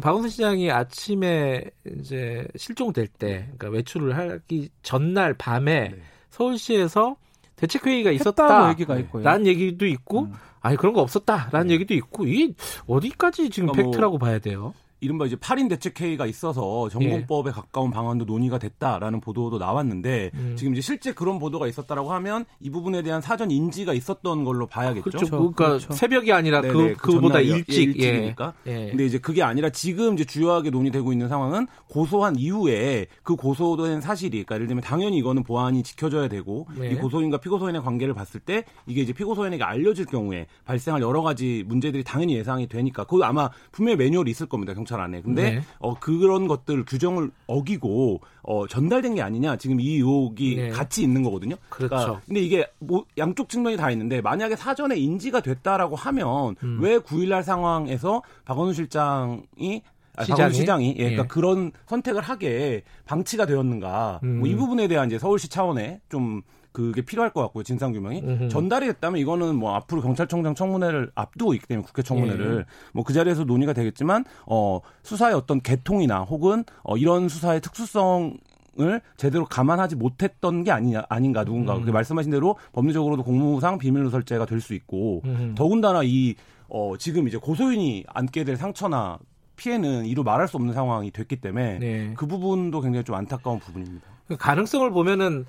박원순 0.00 0.30
시장이 0.30 0.70
아침에 0.70 1.64
이제 1.98 2.48
실종될 2.56 3.06
때 3.06 3.48
그러니까 3.56 3.68
외출을 3.68 4.16
하기 4.16 4.70
전날 4.82 5.34
밤에 5.34 5.90
네. 5.90 6.02
서울시에서 6.30 7.16
대책회의가 7.56 8.10
있었다. 8.10 8.70
얘기가 8.70 8.98
있고요. 8.98 9.22
라는 9.22 9.46
얘기도 9.46 9.86
있고, 9.86 10.22
음. 10.22 10.32
아니, 10.60 10.76
그런 10.76 10.92
거 10.92 11.00
없었다. 11.00 11.50
라는 11.52 11.68
네. 11.68 11.74
얘기도 11.74 11.94
있고, 11.94 12.26
이게 12.26 12.52
어디까지 12.86 13.50
지금 13.50 13.68
그러니까 13.68 13.82
뭐 13.82 13.90
팩트라고 13.92 14.18
뭐 14.18 14.26
봐야 14.26 14.38
돼요? 14.38 14.74
이른바 15.04 15.26
이제 15.26 15.36
8인 15.36 15.68
대책회의가 15.68 16.24
있어서 16.26 16.88
전공법에 16.88 17.50
예. 17.50 17.52
가까운 17.52 17.90
방안도 17.90 18.24
논의가 18.24 18.58
됐다라는 18.58 19.20
보도도 19.20 19.58
나왔는데 19.58 20.30
음. 20.32 20.54
지금 20.56 20.72
이제 20.72 20.80
실제 20.80 21.12
그런 21.12 21.38
보도가 21.38 21.66
있었다라고 21.66 22.10
하면 22.14 22.46
이 22.58 22.70
부분에 22.70 23.02
대한 23.02 23.20
사전 23.20 23.50
인지가 23.50 23.92
있었던 23.92 24.44
걸로 24.44 24.66
봐야겠죠. 24.66 25.02
그렇죠. 25.04 25.30
그러니까 25.30 25.66
그렇죠. 25.66 25.92
새벽이 25.92 26.32
아니라 26.32 26.62
그, 26.62 26.94
그, 26.96 27.12
그보다 27.12 27.40
일찍. 27.40 28.00
예, 28.00 28.08
일찍이니까. 28.08 28.54
예. 28.66 28.88
근데 28.88 29.04
이제 29.04 29.18
그게 29.18 29.42
아니라 29.42 29.68
지금 29.68 30.14
이제 30.14 30.24
주요하게 30.24 30.70
논의되고 30.70 31.12
있는 31.12 31.28
상황은 31.28 31.66
고소한 31.88 32.36
이후에 32.36 33.06
그 33.22 33.36
고소된 33.36 34.00
사실이 34.00 34.30
그러니까 34.30 34.54
예를 34.54 34.66
들면 34.68 34.82
당연히 34.82 35.18
이거는 35.18 35.42
보안이 35.44 35.82
지켜져야 35.82 36.28
되고 36.28 36.66
네. 36.78 36.92
이 36.92 36.94
고소인과 36.94 37.38
피고소인의 37.38 37.82
관계를 37.82 38.14
봤을 38.14 38.40
때 38.40 38.64
이게 38.86 39.02
이제 39.02 39.12
피고소인에게 39.12 39.62
알려질 39.62 40.06
경우에 40.06 40.46
발생할 40.64 41.02
여러 41.02 41.22
가지 41.22 41.62
문제들이 41.66 42.04
당연히 42.04 42.36
예상이 42.36 42.68
되니까 42.68 43.04
그 43.04 43.20
아마 43.22 43.50
분명히 43.70 43.96
매뉴얼이 43.96 44.30
있을 44.30 44.46
겁니다. 44.46 44.72
경찰 44.72 44.93
경찰 44.94 45.00
안에. 45.00 45.20
근데 45.20 45.56
네. 45.56 45.62
어 45.80 45.98
그런 45.98 46.46
것들 46.46 46.84
규정을 46.84 47.30
어기고 47.46 48.20
어 48.42 48.66
전달된 48.66 49.16
게 49.16 49.22
아니냐 49.22 49.56
지금 49.56 49.80
이 49.80 49.96
의혹이 49.96 50.56
네. 50.56 50.68
같이 50.70 51.02
있는 51.02 51.22
거거든요. 51.22 51.56
그러니까 51.68 51.96
그렇죠. 51.96 52.20
근데 52.26 52.40
이게 52.40 52.66
뭐 52.78 53.04
양쪽 53.18 53.48
측면이 53.48 53.76
다 53.76 53.90
있는데 53.90 54.20
만약에 54.20 54.56
사전에 54.56 54.96
인지가 54.96 55.40
됐다라고 55.40 55.96
하면 55.96 56.56
음. 56.62 56.78
왜 56.80 56.98
9일날 56.98 57.42
상황에서 57.42 58.22
박원순 58.44 58.74
실장이 58.74 59.82
아, 60.16 60.24
시장이, 60.24 60.54
시장이 60.54 60.88
예, 60.98 61.02
그러니까 61.02 61.24
예. 61.24 61.26
그런 61.26 61.72
선택을 61.86 62.22
하게 62.22 62.82
방치가 63.04 63.46
되었는가 63.46 64.20
음. 64.22 64.38
뭐이 64.38 64.54
부분에 64.54 64.86
대한 64.86 65.08
이제 65.08 65.18
서울시 65.18 65.48
차원의 65.48 66.00
좀 66.08 66.42
그게 66.74 67.02
필요할 67.02 67.30
것 67.30 67.40
같고요. 67.42 67.62
진상 67.62 67.92
규명이 67.92 68.20
음흠. 68.20 68.48
전달이 68.48 68.86
됐다면 68.86 69.20
이거는 69.20 69.54
뭐 69.54 69.74
앞으로 69.76 70.02
경찰청장 70.02 70.56
청문회를 70.56 71.12
앞두고 71.14 71.54
있기 71.54 71.68
때문에 71.68 71.86
국회 71.86 72.02
청문회를 72.02 72.66
예. 72.68 72.90
뭐그 72.92 73.12
자리에서 73.12 73.44
논의가 73.44 73.72
되겠지만 73.72 74.24
어 74.44 74.80
수사의 75.04 75.34
어떤 75.36 75.60
개통이나 75.60 76.22
혹은 76.22 76.64
어 76.82 76.96
이런 76.96 77.28
수사의 77.28 77.60
특수성 77.60 78.36
을 78.80 79.00
제대로 79.16 79.44
감안하지 79.44 79.94
못했던 79.94 80.64
게 80.64 80.72
아니냐 80.72 81.04
아닌가 81.08 81.44
누군가 81.44 81.76
음. 81.76 81.84
그 81.84 81.92
말씀하신 81.92 82.32
대로 82.32 82.56
법률적으로도 82.72 83.22
공무상 83.22 83.78
비밀누설죄가 83.78 84.46
될 84.46 84.60
수 84.60 84.74
있고 84.74 85.22
음. 85.26 85.54
더군다나 85.56 86.02
이 86.02 86.34
어, 86.68 86.94
지금 86.98 87.28
이제 87.28 87.36
고소인이 87.36 88.02
안게 88.08 88.42
될 88.42 88.56
상처나 88.56 89.20
피해는 89.54 90.06
이루 90.06 90.24
말할 90.24 90.48
수 90.48 90.56
없는 90.56 90.74
상황이 90.74 91.12
됐기 91.12 91.36
때문에 91.36 91.78
네. 91.78 92.14
그 92.16 92.26
부분도 92.26 92.80
굉장히 92.80 93.04
좀 93.04 93.14
안타까운 93.14 93.60
부분입니다. 93.60 94.04
그 94.26 94.36
가능성을 94.36 94.90
보면은 94.90 95.44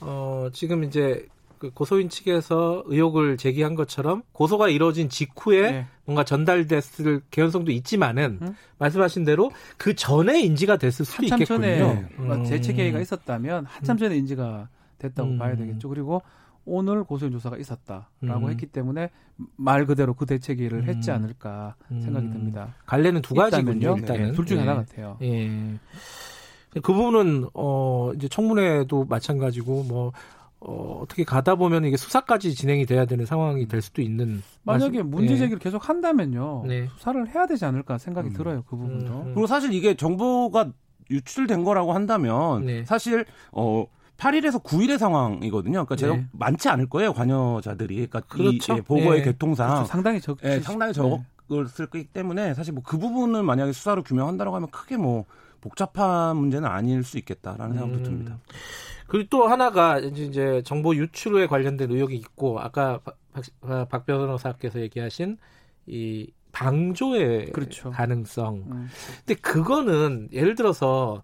어, 0.00 0.48
지금 0.52 0.84
이제 0.84 1.26
그 1.58 1.70
고소인 1.70 2.08
측에서 2.08 2.82
의혹을 2.86 3.36
제기한 3.36 3.74
것처럼 3.74 4.22
고소가 4.32 4.70
이루어진 4.70 5.10
직후에 5.10 5.70
네. 5.70 5.86
뭔가 6.06 6.24
전달됐을 6.24 7.20
개연성도 7.30 7.70
있지만은 7.70 8.38
음? 8.40 8.54
말씀하신 8.78 9.24
대로 9.24 9.50
그 9.76 9.94
전에 9.94 10.40
인지가 10.40 10.78
됐을 10.78 11.04
수도 11.04 11.22
한참 11.24 11.42
있겠군요. 11.42 11.60
전에 11.60 12.08
음. 12.18 12.44
재채기가 12.44 12.98
있었다면 12.98 13.66
한참 13.66 13.98
전에 13.98 14.16
인지가 14.16 14.68
됐다고 14.98 15.28
음. 15.30 15.38
봐야 15.38 15.54
되겠죠. 15.54 15.90
그리고 15.90 16.22
오늘 16.64 17.04
고소인 17.04 17.32
조사가 17.32 17.58
있었다라고 17.58 18.46
음. 18.46 18.50
했기 18.50 18.64
때문에 18.64 19.10
말 19.56 19.84
그대로 19.84 20.14
그 20.14 20.24
대책위를 20.24 20.84
했지 20.84 21.10
음. 21.10 21.16
않을까 21.16 21.74
생각이 21.88 22.26
음. 22.26 22.32
듭니다. 22.32 22.74
갈래는 22.86 23.20
두 23.20 23.34
가지군요. 23.34 23.96
일단은 23.98 24.26
네, 24.28 24.32
둘 24.32 24.46
중에 24.46 24.58
예. 24.58 24.60
하나 24.60 24.76
같아요. 24.76 25.18
예. 25.20 25.78
그 26.74 26.92
부분은 26.92 27.46
어 27.54 28.12
이제 28.14 28.28
청문회도 28.28 29.06
마찬가지고 29.06 29.84
뭐 29.84 30.12
어, 30.60 31.00
어떻게 31.02 31.24
가다 31.24 31.54
보면 31.54 31.84
이게 31.86 31.96
수사까지 31.96 32.54
진행이 32.54 32.84
돼야 32.84 33.06
되는 33.06 33.24
상황이 33.24 33.66
될 33.66 33.80
수도 33.80 34.02
있는. 34.02 34.42
만약에 34.62 34.98
말씀, 34.98 35.10
문제 35.10 35.34
예. 35.34 35.38
제기를 35.38 35.58
네. 35.58 35.64
계속 35.64 35.88
한다면요. 35.88 36.64
네. 36.66 36.88
수사를 36.96 37.28
해야 37.34 37.46
되지 37.46 37.64
않을까 37.64 37.98
생각이 37.98 38.28
음. 38.28 38.32
들어요. 38.34 38.62
그 38.68 38.76
부분도. 38.76 39.12
음. 39.12 39.24
그리고 39.34 39.46
사실 39.46 39.72
이게 39.72 39.94
정보가 39.94 40.70
유출된 41.10 41.64
거라고 41.64 41.92
한다면 41.92 42.66
네. 42.66 42.84
사실 42.84 43.24
어 43.52 43.86
8일에서 44.18 44.62
9일의 44.62 44.98
상황이거든요. 44.98 45.86
그러니까 45.86 45.96
제가 45.96 46.16
네. 46.16 46.26
많지 46.32 46.68
않을 46.68 46.90
거예요 46.90 47.14
관여자들이. 47.14 47.94
그러니까 47.94 48.20
그렇죠. 48.20 48.74
이 48.74 48.76
예, 48.76 48.80
보고의 48.82 49.22
네. 49.22 49.32
교통상 49.32 49.68
그렇죠. 49.70 49.86
상당히 49.86 50.20
적, 50.20 50.38
예, 50.44 50.60
상당히 50.60 50.92
적을 50.92 51.18
네. 51.48 51.86
거기 51.86 52.04
때문에 52.04 52.52
사실 52.52 52.74
뭐 52.74 52.82
그 52.84 52.98
부분을 52.98 53.42
만약에 53.42 53.72
수사로 53.72 54.02
규명한다고 54.02 54.54
하면 54.54 54.70
크게 54.70 54.98
뭐 54.98 55.24
복잡한 55.60 56.36
문제는 56.36 56.68
아닐 56.68 57.02
수 57.02 57.18
있겠다라는 57.18 57.74
생각도 57.74 57.98
음. 57.98 58.02
듭니다. 58.02 58.38
그리고 59.06 59.28
또 59.28 59.48
하나가 59.48 59.98
이제 59.98 60.62
정보 60.64 60.94
유출에 60.94 61.46
관련된 61.46 61.90
의혹이 61.90 62.14
있고 62.16 62.60
아까 62.60 63.00
박, 63.32 63.88
박 63.88 64.06
변호사께서 64.06 64.80
얘기하신 64.80 65.36
이 65.86 66.30
방조의 66.52 67.52
그렇죠. 67.52 67.90
가능성. 67.90 68.54
음. 68.70 68.88
근데 69.18 69.40
그거는 69.40 70.28
예를 70.32 70.54
들어서 70.54 71.22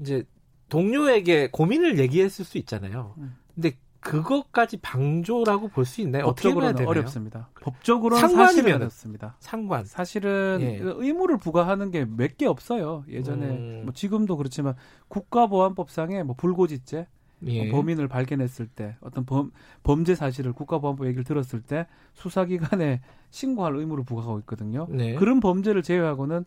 이제 0.00 0.24
동료에게 0.68 1.50
고민을 1.50 1.98
얘기했을 1.98 2.44
수 2.44 2.58
있잖아요. 2.58 3.14
음. 3.18 3.36
근데 3.54 3.76
그것까지 4.04 4.76
방조라고 4.78 5.68
볼 5.68 5.84
수 5.84 6.00
있나요? 6.02 6.24
법적으로는 6.26 6.86
어렵습니다. 6.86 7.48
법적으로는 7.60 8.28
사실은 8.28 8.74
어렵습니다. 8.74 9.36
상관. 9.40 9.84
사실은 9.84 10.58
예. 10.60 10.78
의무를 10.82 11.38
부과하는 11.38 11.90
게 11.90 12.04
몇 12.04 12.36
개 12.36 12.46
없어요. 12.46 13.04
예전에 13.08 13.46
음. 13.46 13.80
뭐 13.84 13.92
지금도 13.94 14.36
그렇지만 14.36 14.74
국가보안법상에 15.08 16.22
뭐 16.22 16.34
불고지죄, 16.36 17.06
예. 17.46 17.64
뭐 17.70 17.80
범인을 17.80 18.08
발견했을 18.08 18.66
때 18.66 18.96
어떤 19.00 19.24
범, 19.24 19.50
범죄 19.82 20.14
사실을 20.14 20.52
국가보안법 20.52 21.06
얘기를 21.06 21.24
들었을 21.24 21.62
때 21.62 21.86
수사기관에 22.14 23.00
신고할 23.30 23.74
의무를 23.76 24.04
부과하고 24.04 24.38
있거든요. 24.40 24.86
네. 24.90 25.14
그런 25.14 25.40
범죄를 25.40 25.82
제외하고는 25.82 26.44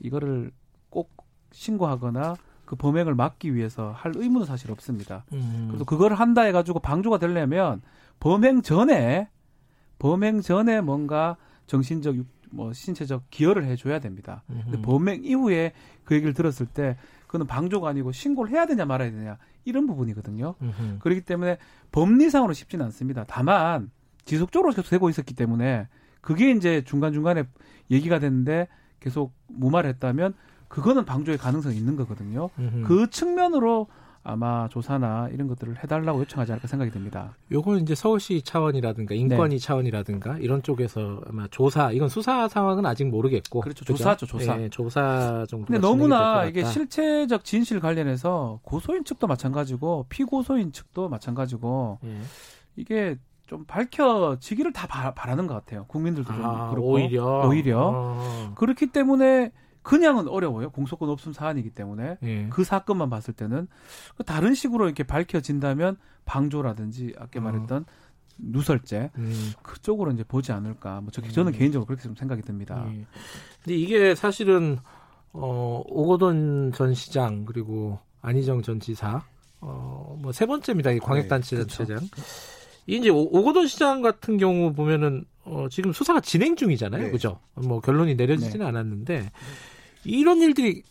이거를 0.00 0.50
꼭 0.90 1.10
신고하거나 1.52 2.34
그 2.68 2.76
범행을 2.76 3.14
막기 3.14 3.54
위해서 3.54 3.92
할 3.92 4.12
의무는 4.14 4.46
사실 4.46 4.70
없습니다. 4.70 5.24
음. 5.32 5.68
그래서 5.68 5.86
그걸 5.86 6.12
한다 6.12 6.42
해가지고 6.42 6.80
방조가 6.80 7.16
되려면 7.16 7.80
범행 8.20 8.60
전에 8.60 9.30
범행 9.98 10.42
전에 10.42 10.82
뭔가 10.82 11.38
정신적 11.66 12.16
뭐 12.50 12.74
신체적 12.74 13.30
기여를 13.30 13.64
해줘야 13.64 14.00
됩니다. 14.00 14.42
음. 14.50 14.60
근데 14.64 14.82
범행 14.82 15.24
이후에 15.24 15.72
그 16.04 16.14
얘기를 16.14 16.34
들었을 16.34 16.66
때 16.66 16.98
그거는 17.26 17.46
방조가 17.46 17.88
아니고 17.88 18.12
신고를 18.12 18.52
해야 18.52 18.66
되냐 18.66 18.84
말아야 18.84 19.12
되냐 19.12 19.38
이런 19.64 19.86
부분이거든요. 19.86 20.54
음흠. 20.60 20.98
그렇기 20.98 21.22
때문에 21.22 21.56
법리상으로 21.90 22.52
쉽지는 22.52 22.84
않습니다. 22.84 23.24
다만 23.26 23.90
지속적으로 24.26 24.72
계속 24.72 24.90
되고 24.90 25.08
있었기 25.08 25.32
때문에 25.32 25.88
그게 26.20 26.50
이제 26.50 26.84
중간 26.84 27.14
중간에 27.14 27.44
얘기가 27.90 28.18
됐는데 28.18 28.68
계속 29.00 29.32
무마했다면 29.46 30.34
그거는 30.68 31.04
방조의 31.04 31.38
가능성이 31.38 31.76
있는 31.76 31.96
거거든요. 31.96 32.50
음흠. 32.58 32.82
그 32.86 33.10
측면으로 33.10 33.88
아마 34.22 34.68
조사나 34.68 35.30
이런 35.32 35.48
것들을 35.48 35.82
해달라고 35.82 36.20
요청하지 36.20 36.52
않을까 36.52 36.68
생각이 36.68 36.90
듭니다. 36.90 37.34
요거는 37.50 37.80
이제 37.82 37.94
서울시 37.94 38.42
차원이라든가 38.42 39.14
인권위 39.14 39.58
네. 39.58 39.58
차원이라든가 39.58 40.36
이런 40.38 40.62
쪽에서 40.62 41.22
아마 41.26 41.46
조사 41.50 41.92
이건 41.92 42.10
수사 42.10 42.46
상황은 42.46 42.84
아직 42.84 43.04
모르겠고 43.06 43.60
그렇죠? 43.60 43.86
조사죠 43.86 44.26
조사 44.26 44.56
네, 44.56 44.68
조사 44.68 45.46
정도. 45.48 45.66
근데 45.66 45.78
너무나 45.80 46.44
이게 46.44 46.62
실체적 46.64 47.44
진실 47.44 47.80
관련해서 47.80 48.60
고소인 48.62 49.04
측도 49.04 49.26
마찬가지고 49.26 50.06
피고소인 50.10 50.72
측도 50.72 51.08
마찬가지고 51.08 51.98
네. 52.02 52.20
이게 52.76 53.16
좀 53.46 53.64
밝혀지기를 53.64 54.74
다 54.74 54.86
바, 54.86 55.26
라는 55.26 55.46
것 55.46 55.54
같아요. 55.54 55.86
국민들도 55.86 56.30
좀 56.34 56.44
아, 56.44 56.68
그렇고 56.68 56.90
오히려 56.90 57.48
오히려 57.48 57.92
아. 57.94 58.52
그렇기 58.56 58.88
때문에 58.88 59.52
그냥은 59.88 60.28
어려워요. 60.28 60.68
공소권 60.68 61.08
없음 61.08 61.32
사안이기 61.32 61.70
때문에 61.70 62.18
예. 62.22 62.46
그 62.50 62.62
사건만 62.62 63.08
봤을 63.08 63.32
때는 63.32 63.68
그 64.18 64.22
다른 64.22 64.52
식으로 64.52 64.84
이렇게 64.84 65.02
밝혀진다면 65.02 65.96
방조라든지 66.26 67.14
아까 67.16 67.40
어. 67.40 67.42
말했던 67.42 67.82
어. 67.84 67.92
누설죄 68.36 69.10
음. 69.16 69.52
그쪽으로 69.62 70.12
이제 70.12 70.24
보지 70.24 70.52
않을까. 70.52 71.00
뭐 71.00 71.10
저는 71.10 71.54
음. 71.54 71.58
개인적으로 71.58 71.86
그렇게 71.86 72.02
좀 72.02 72.14
생각이 72.14 72.42
듭니다. 72.42 72.86
예. 72.92 73.06
근데 73.64 73.76
이게 73.78 74.14
사실은 74.14 74.76
어 75.32 75.82
오거돈 75.86 76.72
전 76.74 76.92
시장 76.92 77.46
그리고 77.46 77.98
안희정 78.20 78.60
전 78.60 78.80
지사 78.80 79.22
어뭐 79.60 80.32
세 80.32 80.44
번째입니다. 80.44 80.90
이 80.90 80.98
광역단체장. 80.98 81.66
네, 81.66 81.84
그렇죠. 81.84 82.06
이제 82.86 83.08
오거돈 83.08 83.66
시장 83.66 84.02
같은 84.02 84.36
경우 84.36 84.74
보면은 84.74 85.24
어 85.44 85.66
지금 85.70 85.94
수사가 85.94 86.20
진행 86.20 86.56
중이잖아요. 86.56 87.04
네. 87.04 87.10
그죠? 87.10 87.40
뭐 87.54 87.80
결론이 87.80 88.16
내려지지는 88.16 88.66
네. 88.66 88.68
않았는데 88.68 89.30
이런 90.04 90.40
일들이 90.40 90.82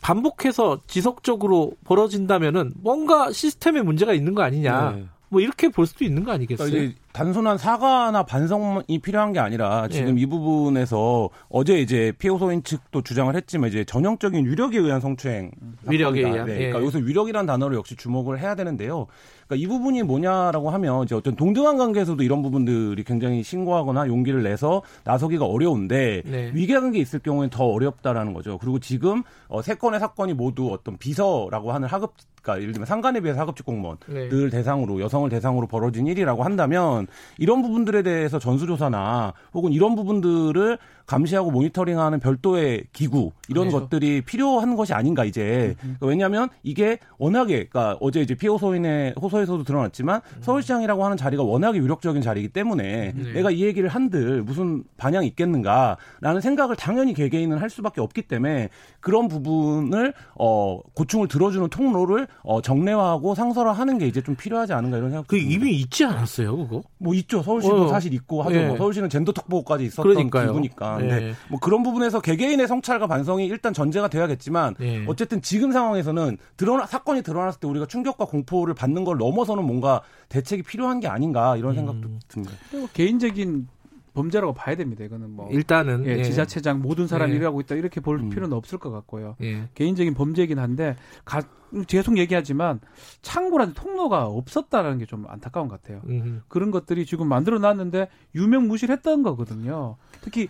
반복해서 0.00 0.80
지속적으로 0.86 1.72
벌어진다면은 1.84 2.72
뭔가 2.76 3.32
시스템에 3.32 3.82
문제가 3.82 4.12
있는 4.12 4.34
거 4.34 4.42
아니냐. 4.42 4.92
네. 4.92 5.04
뭐 5.28 5.40
이렇게 5.40 5.68
볼 5.68 5.86
수도 5.86 6.04
있는 6.04 6.24
거 6.24 6.32
아니겠어요? 6.32 6.90
그러니까 7.12 7.24
단순한 7.24 7.58
사과나 7.58 8.24
반성이 8.24 8.98
필요한 9.00 9.32
게 9.32 9.38
아니라 9.38 9.88
지금 9.88 10.18
예. 10.18 10.22
이 10.22 10.26
부분에서 10.26 11.28
어제 11.48 11.78
이제 11.78 12.12
피해소인 12.18 12.64
측도 12.64 13.02
주장을 13.02 13.34
했지만 13.34 13.68
이제 13.68 13.84
전형적인 13.84 14.44
위력에 14.46 14.78
의한 14.78 15.00
성추행 15.00 15.50
위력에 15.86 16.20
의한 16.20 16.46
네. 16.46 16.54
그러니까 16.54 16.78
예. 16.78 16.82
여기서 16.82 16.98
위력이라는 16.98 17.46
단어를 17.46 17.76
역시 17.76 17.96
주목을 17.96 18.40
해야 18.40 18.54
되는데요. 18.54 19.06
그러니까 19.46 19.56
이 19.56 19.66
부분이 19.66 20.02
뭐냐라고 20.02 20.70
하면 20.70 21.04
이제 21.04 21.14
어떤 21.14 21.36
동등한 21.36 21.76
관계에서도 21.76 22.22
이런 22.22 22.42
부분들이 22.42 23.04
굉장히 23.04 23.42
신고하거나 23.42 24.08
용기를 24.08 24.42
내서 24.42 24.82
나서기가 25.04 25.44
어려운데 25.44 26.22
네. 26.24 26.50
위계관계 26.54 26.98
있을 26.98 27.18
경우에는 27.18 27.50
더 27.50 27.66
어렵다라는 27.66 28.32
거죠. 28.32 28.58
그리고 28.58 28.78
지금 28.78 29.22
어, 29.48 29.60
세 29.62 29.74
건의 29.74 30.00
사건이 30.00 30.34
모두 30.34 30.72
어떤 30.72 30.96
비서라고 30.96 31.72
하는 31.72 31.88
하급 31.88 32.14
그러니까 32.42 32.60
예를 32.60 32.72
들면 32.72 32.86
상관에 32.86 33.20
비해서 33.20 33.40
하급직 33.40 33.64
공무원들 33.64 34.08
네. 34.08 34.48
대상으로 34.50 35.00
여성을 35.00 35.28
대상으로 35.30 35.68
벌어진 35.68 36.06
일이라고 36.06 36.42
한다면 36.42 37.01
이런 37.38 37.62
부분들에 37.62 38.02
대해서 38.02 38.38
전수조사나 38.38 39.32
혹은 39.54 39.72
이런 39.72 39.94
부분들을 39.94 40.78
감시하고 41.06 41.50
모니터링하는 41.50 42.20
별도의 42.20 42.84
기구 42.92 43.32
이런 43.48 43.68
그렇죠. 43.68 43.88
것들이 43.88 44.22
필요한 44.22 44.76
것이 44.76 44.94
아닌가 44.94 45.24
이제 45.24 45.74
음. 45.84 45.96
그러니까 45.98 46.06
왜냐하면 46.06 46.48
이게 46.62 46.98
워낙에 47.18 47.66
그러니까 47.68 47.96
어제 48.00 48.20
이제 48.20 48.34
피호 48.34 48.58
소인의 48.58 49.14
호소에서도 49.20 49.64
드러났지만 49.64 50.20
음. 50.36 50.42
서울시장이라고 50.42 51.04
하는 51.04 51.16
자리가 51.16 51.42
워낙에 51.42 51.78
유력적인 51.78 52.22
자리이기 52.22 52.48
때문에 52.48 53.12
네. 53.14 53.32
내가 53.32 53.50
이 53.50 53.62
얘기를 53.62 53.88
한들 53.88 54.42
무슨 54.42 54.84
반향이 54.96 55.26
있겠는가라는 55.28 56.40
생각을 56.40 56.76
당연히 56.76 57.14
개개인은 57.14 57.58
할 57.58 57.70
수밖에 57.70 58.00
없기 58.00 58.22
때문에 58.22 58.68
그런 59.00 59.28
부분을 59.28 60.14
어 60.34 60.80
고충을 60.94 61.28
들어주는 61.28 61.68
통로를 61.68 62.26
어 62.42 62.60
정례화하고 62.62 63.34
상설화하는 63.34 63.98
게 63.98 64.06
이제 64.06 64.22
좀 64.22 64.36
필요하지 64.36 64.72
않은가 64.72 64.98
이런 64.98 65.10
생각. 65.10 65.26
그 65.26 65.36
이미 65.36 65.72
있지 65.72 66.04
않았어요, 66.04 66.56
그거? 66.56 66.82
뭐 66.98 67.14
있죠. 67.14 67.42
서울시도 67.42 67.84
어. 67.84 67.88
사실 67.88 68.14
있고 68.14 68.42
하죠. 68.42 68.56
네. 68.56 68.68
뭐 68.68 68.76
서울시는 68.76 69.08
젠더 69.08 69.32
특보까지 69.32 69.84
있었던 69.84 70.02
그러니까요. 70.02 70.48
기구니까. 70.48 70.91
네. 70.98 71.20
네. 71.20 71.34
뭐 71.48 71.58
그런 71.60 71.82
부분에서 71.82 72.20
개개인의 72.20 72.68
성찰과 72.68 73.06
반성이 73.06 73.46
일단 73.46 73.72
전제가 73.72 74.08
돼야겠지만 74.08 74.74
네. 74.78 75.04
어쨌든 75.06 75.40
지금 75.42 75.72
상황에서는 75.72 76.38
드러나 76.56 76.86
사건이 76.86 77.22
드러났을 77.22 77.60
때 77.60 77.68
우리가 77.68 77.86
충격과 77.86 78.26
공포를 78.26 78.74
받는 78.74 79.04
걸 79.04 79.16
넘어서는 79.18 79.64
뭔가 79.64 80.02
대책이 80.28 80.62
필요한 80.62 81.00
게 81.00 81.08
아닌가 81.08 81.56
이런 81.56 81.74
생각도 81.74 82.08
음. 82.08 82.20
듭니다. 82.28 82.54
개인적인 82.92 83.68
범죄라고 84.14 84.52
봐야 84.52 84.76
됩니다. 84.76 85.04
이거는 85.04 85.30
뭐 85.30 85.48
일단은 85.50 86.04
예, 86.06 86.18
예. 86.18 86.22
지자체장 86.22 86.82
모든 86.82 87.06
사람이 87.06 87.32
예. 87.32 87.36
일하고 87.36 87.60
있다 87.62 87.76
이렇게 87.76 88.00
볼 88.00 88.18
음. 88.18 88.28
필요는 88.28 88.54
없을 88.54 88.78
것 88.78 88.90
같고요. 88.90 89.36
예. 89.42 89.68
개인적인 89.74 90.12
범죄이긴 90.14 90.58
한데 90.58 90.96
가, 91.24 91.40
계속 91.86 92.18
얘기하지만 92.18 92.80
창구라는 93.22 93.72
통로가 93.72 94.26
없었다라는 94.26 94.98
게 94.98 95.06
좀 95.06 95.24
안타까운 95.28 95.68
것 95.68 95.80
같아요. 95.80 96.02
음흠. 96.08 96.42
그런 96.48 96.70
것들이 96.70 97.06
지금 97.06 97.26
만들어 97.26 97.58
놨는데 97.58 98.08
유명 98.34 98.68
무실했던 98.68 99.22
거거든요. 99.22 99.96
특히 100.20 100.48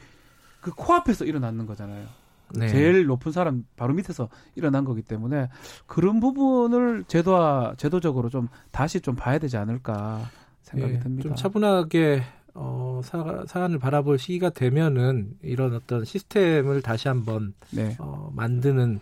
그 0.62 0.70
코앞에서 0.70 1.26
일어났는 1.26 1.66
거잖아요. 1.66 2.06
네. 2.54 2.68
제일 2.68 3.06
높은 3.06 3.32
사람 3.32 3.66
바로 3.76 3.92
밑에서 3.94 4.28
일어난 4.54 4.84
거기 4.84 5.02
때문에 5.02 5.48
그런 5.86 6.20
부분을 6.20 7.04
제도화 7.08 7.74
제도적으로 7.76 8.30
좀 8.30 8.48
다시 8.70 9.00
좀 9.00 9.14
봐야 9.14 9.38
되지 9.38 9.56
않을까 9.56 10.22
생각이 10.62 10.94
네, 10.94 10.98
듭니다. 11.00 11.22
좀 11.28 11.34
차분하게 11.34 12.22
어, 12.54 13.00
사, 13.02 13.44
사안을 13.46 13.78
바라볼 13.78 14.18
시기가 14.18 14.50
되면은 14.50 15.38
이런 15.42 15.74
어떤 15.74 16.04
시스템을 16.04 16.82
다시 16.82 17.08
한번 17.08 17.54
네. 17.70 17.96
어, 17.98 18.30
만드는 18.34 19.00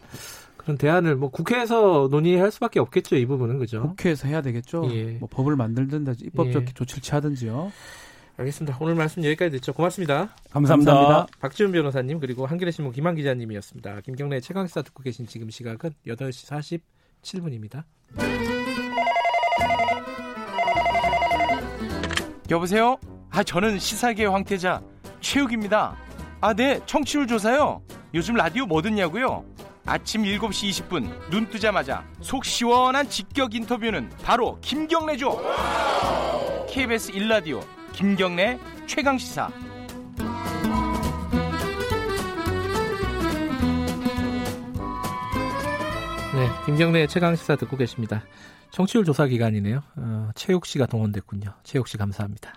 그런 0.57 0.79
대안을 0.79 1.17
뭐 1.17 1.31
국회에서 1.31 2.09
논의할 2.11 2.51
수밖에 2.53 2.79
없겠죠 2.81 3.17
이 3.17 3.27
부분은 3.27 3.59
그죠? 3.59 3.83
국회에서 3.83 4.29
해야 4.29 4.43
되겠죠. 4.43 4.89
예. 4.93 5.13
뭐 5.19 5.29
법을 5.31 5.57
만들든지 5.57 6.25
입법적 6.27 6.63
예. 6.63 6.67
조치를 6.73 7.03
취하든지요. 7.03 7.73
알겠습니다. 8.41 8.79
오늘 8.81 8.95
말씀 8.95 9.23
여기까지 9.25 9.51
듣죠. 9.53 9.73
고맙습니다. 9.75 10.35
감사합니다. 10.51 10.95
감사합니다. 10.95 11.39
박지훈 11.41 11.73
변호사님 11.73 12.21
그리고 12.21 12.47
한겨레 12.47 12.71
신문 12.71 12.93
김한 12.93 13.15
기자님이었습니다. 13.15 14.01
김경래 14.01 14.41
최강시사 14.41 14.83
듣고 14.83 15.03
계신 15.03 15.27
지금 15.27 15.51
시각은 15.51 15.91
8시 16.07 16.81
47분입니다. 17.23 17.85
여보세요? 22.51 22.97
아 23.31 23.43
저는 23.43 23.79
시사계 23.79 24.25
황태자 24.25 24.83
최욱입니다. 25.21 25.97
아 26.41 26.55
네 26.55 26.81
청취율 26.87 27.27
조사요. 27.27 27.83
요즘 28.15 28.35
라디오 28.35 28.65
뭐 28.65 28.81
듣냐고요? 28.81 29.45
아침 29.85 30.23
7시 30.23 30.89
20분 30.89 31.31
눈 31.31 31.49
뜨자마자 31.51 32.05
속 32.23 32.45
시원한 32.47 33.07
직격 33.09 33.55
인터뷰는 33.55 34.09
바로 34.23 34.59
김경래죠. 34.63 35.39
KBS 36.71 37.13
1라디오 37.13 37.61
김경래 38.01 38.59
최강 38.87 39.19
시사. 39.19 39.51
네, 46.35 46.49
김경래 46.65 47.07
최강 47.09 47.37
시사 47.37 47.57
듣고 47.57 47.77
계십니다. 47.77 48.25
청취율 48.71 49.05
조사 49.05 49.27
기간이네요. 49.27 49.83
어, 49.97 50.31
최욱 50.35 50.65
씨가 50.65 50.87
동원됐군요. 50.87 51.53
최욱 51.63 51.89
씨 51.89 51.99
감사합니다. 51.99 52.55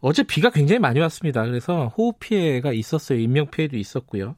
어제 0.00 0.22
비가 0.22 0.50
굉장히 0.50 0.78
많이 0.78 1.00
왔습니다. 1.00 1.44
그래서 1.44 1.88
호우 1.98 2.12
피해가 2.12 2.72
있었어요. 2.72 3.18
인명 3.18 3.50
피해도 3.50 3.76
있었고요. 3.76 4.36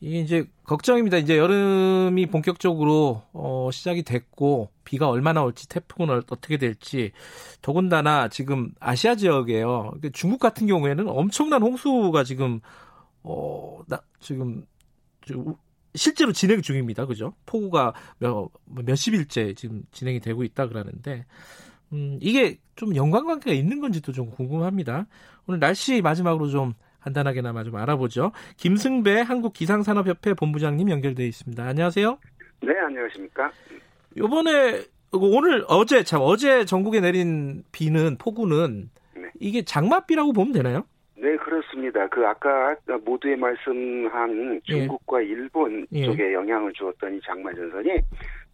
이게 0.00 0.20
이제 0.20 0.44
걱정입니다. 0.64 1.16
이제 1.18 1.38
여름이 1.38 2.26
본격적으로 2.26 3.22
어, 3.32 3.70
시작이 3.72 4.02
됐고 4.02 4.70
비가 4.84 5.08
얼마나 5.08 5.42
올지 5.42 5.68
태풍은 5.68 6.22
어떻게 6.28 6.56
될지 6.58 7.12
더군다나 7.62 8.28
지금 8.28 8.72
아시아 8.80 9.14
지역에요. 9.14 9.94
중국 10.12 10.38
같은 10.40 10.66
경우에는 10.66 11.08
엄청난 11.08 11.62
홍수가 11.62 12.24
지금 12.24 12.60
어, 13.22 13.80
나, 13.88 14.00
지금 14.20 14.66
실제로 15.94 16.32
진행 16.32 16.60
중입니다. 16.60 17.06
그죠? 17.06 17.34
폭우가 17.46 17.94
몇, 18.18 18.50
몇십일째 18.66 19.54
지금 19.54 19.84
진행이 19.92 20.20
되고 20.20 20.44
있다 20.44 20.68
그러는데 20.68 21.24
음, 21.92 22.18
이게 22.20 22.58
좀 22.76 22.94
연관관계가 22.94 23.54
있는 23.54 23.80
건지도 23.80 24.12
좀 24.12 24.30
궁금합니다. 24.30 25.06
오늘 25.46 25.60
날씨 25.60 26.02
마지막으로 26.02 26.48
좀 26.48 26.74
간단하게나마 27.04 27.64
좀 27.64 27.76
알아보죠. 27.76 28.32
김승배 28.56 29.20
한국기상산업협회 29.20 30.34
본부장님 30.34 30.90
연결돼 30.90 31.26
있습니다. 31.26 31.62
안녕하세요. 31.62 32.18
네, 32.62 32.78
안녕하십니까. 32.78 33.52
요번에 34.16 34.82
오늘 35.12 35.64
어제 35.68 36.02
참 36.02 36.22
어제 36.22 36.64
전국에 36.64 37.00
내린 37.00 37.62
비는 37.72 38.16
폭우는 38.18 38.90
네. 39.16 39.22
이게 39.38 39.62
장맛비라고 39.62 40.32
보면 40.32 40.52
되나요? 40.52 40.84
네, 41.16 41.36
그렇습니다. 41.36 42.08
그 42.08 42.26
아까 42.26 42.74
모두에 43.04 43.36
말씀한 43.36 44.60
예. 44.68 44.72
중국과 44.72 45.22
예. 45.22 45.26
일본 45.28 45.86
쪽에 45.90 46.32
영향을 46.32 46.72
주었던 46.72 47.14
이 47.14 47.20
장마 47.24 47.52
전선이 47.52 47.90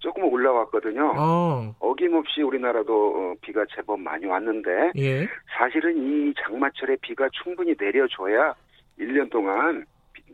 조금 0.01 0.25
올라왔거든요. 0.25 1.15
어. 1.17 1.75
어김없이 1.79 2.43
우리나라도 2.43 2.93
어, 3.17 3.35
비가 3.43 3.65
제법 3.75 4.01
많이 4.01 4.27
왔는데 4.27 4.93
예. 4.97 5.29
사실은 5.57 5.97
이 5.97 6.35
장마철에 6.43 6.97
비가 7.03 7.29
충분히 7.43 7.75
내려줘야 7.79 8.55
1년 8.99 9.31
동안 9.31 9.85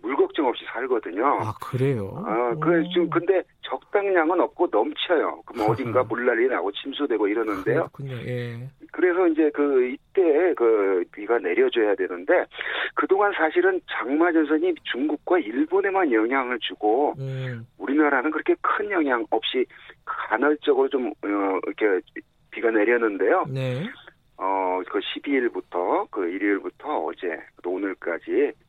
물 0.06 0.14
걱정 0.14 0.46
없이 0.46 0.64
살거든요. 0.72 1.26
아 1.26 1.52
그래요? 1.60 2.22
아, 2.24 2.54
그 2.60 2.84
지금 2.92 3.10
근데 3.10 3.42
적당량은 3.62 4.40
없고 4.40 4.68
넘쳐요. 4.70 5.42
그럼 5.44 5.68
어딘가 5.68 6.04
물난리 6.04 6.46
나고 6.46 6.70
침수되고 6.70 7.26
이러는데요. 7.26 7.88
그렇군요. 7.90 8.14
예. 8.18 8.68
그래서 8.92 9.26
이제 9.26 9.50
그 9.52 9.88
이때 9.88 10.54
그 10.54 11.02
비가 11.10 11.38
내려줘야 11.38 11.96
되는데 11.96 12.44
그동안 12.94 13.32
사실은 13.32 13.80
장마 13.90 14.30
전선이 14.30 14.76
중국과 14.84 15.40
일본에만 15.40 16.12
영향을 16.12 16.60
주고 16.60 17.14
음. 17.18 17.66
우리나라는 17.78 18.30
그렇게 18.30 18.54
큰 18.60 18.88
영향 18.92 19.26
없이 19.30 19.66
간헐적으로 20.04 20.88
좀 20.88 21.08
어, 21.08 21.60
이렇게 21.66 22.00
비가 22.52 22.70
내렸는데요. 22.70 23.44
네. 23.48 23.82
어, 24.38 24.80
그 24.88 25.00
12일부터 25.00 26.08
그 26.12 26.28
일요일부터 26.28 27.06
어제 27.06 27.40
또 27.64 27.72
오늘까지 27.72 28.52
어, 28.52 28.65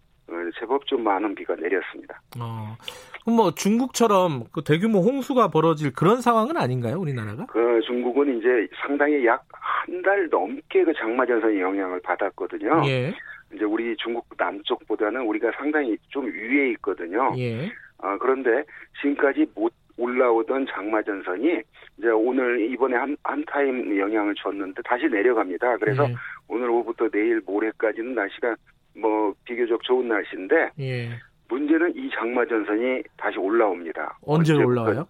제법 0.59 0.85
좀 0.87 1.03
많은 1.03 1.33
비가 1.35 1.55
내렸습니다. 1.55 2.21
어, 2.39 2.75
그럼 3.23 3.37
뭐 3.37 3.51
중국처럼 3.51 4.45
그 4.51 4.63
대규모 4.63 4.99
홍수가 4.99 5.49
벌어질 5.49 5.93
그런 5.93 6.21
상황은 6.21 6.57
아닌가요, 6.57 6.99
우리나라가? 6.99 7.45
그 7.47 7.79
중국은 7.85 8.37
이제 8.39 8.67
상당히 8.81 9.25
약 9.25 9.43
한 9.87 10.01
달 10.03 10.27
넘게 10.29 10.83
그 10.83 10.93
장마 10.93 11.25
전선의 11.25 11.61
영향을 11.61 12.01
받았거든요. 12.01 12.81
예. 12.87 13.13
이제 13.53 13.63
우리 13.63 13.95
중국 13.95 14.25
남쪽보다는 14.37 15.21
우리가 15.21 15.51
상당히 15.57 15.97
좀 16.09 16.25
위에 16.25 16.71
있거든요. 16.71 17.33
예. 17.37 17.71
어, 17.99 18.17
그런데 18.19 18.63
지금까지 19.01 19.47
못 19.55 19.71
올라오던 19.97 20.67
장마 20.69 21.01
전선이 21.01 21.61
이제 21.97 22.09
오늘 22.09 22.69
이번에 22.69 22.97
한, 22.97 23.15
한 23.23 23.43
타임 23.45 23.97
영향을 23.97 24.35
줬는데 24.35 24.81
다시 24.83 25.05
내려갑니다. 25.07 25.77
그래서 25.77 26.03
예. 26.09 26.15
오늘 26.49 26.69
오후부터 26.69 27.09
내일 27.09 27.41
모레까지는 27.45 28.13
날씨가 28.13 28.55
뭐 28.97 29.33
비교적 29.45 29.81
좋은 29.83 30.07
날씨인데 30.07 30.71
예. 30.79 31.09
문제는 31.49 31.95
이 31.95 32.09
장마 32.15 32.45
전선이 32.45 33.03
다시 33.17 33.37
올라옵니다. 33.37 34.19
언제 34.23 34.53
올라와요? 34.53 35.07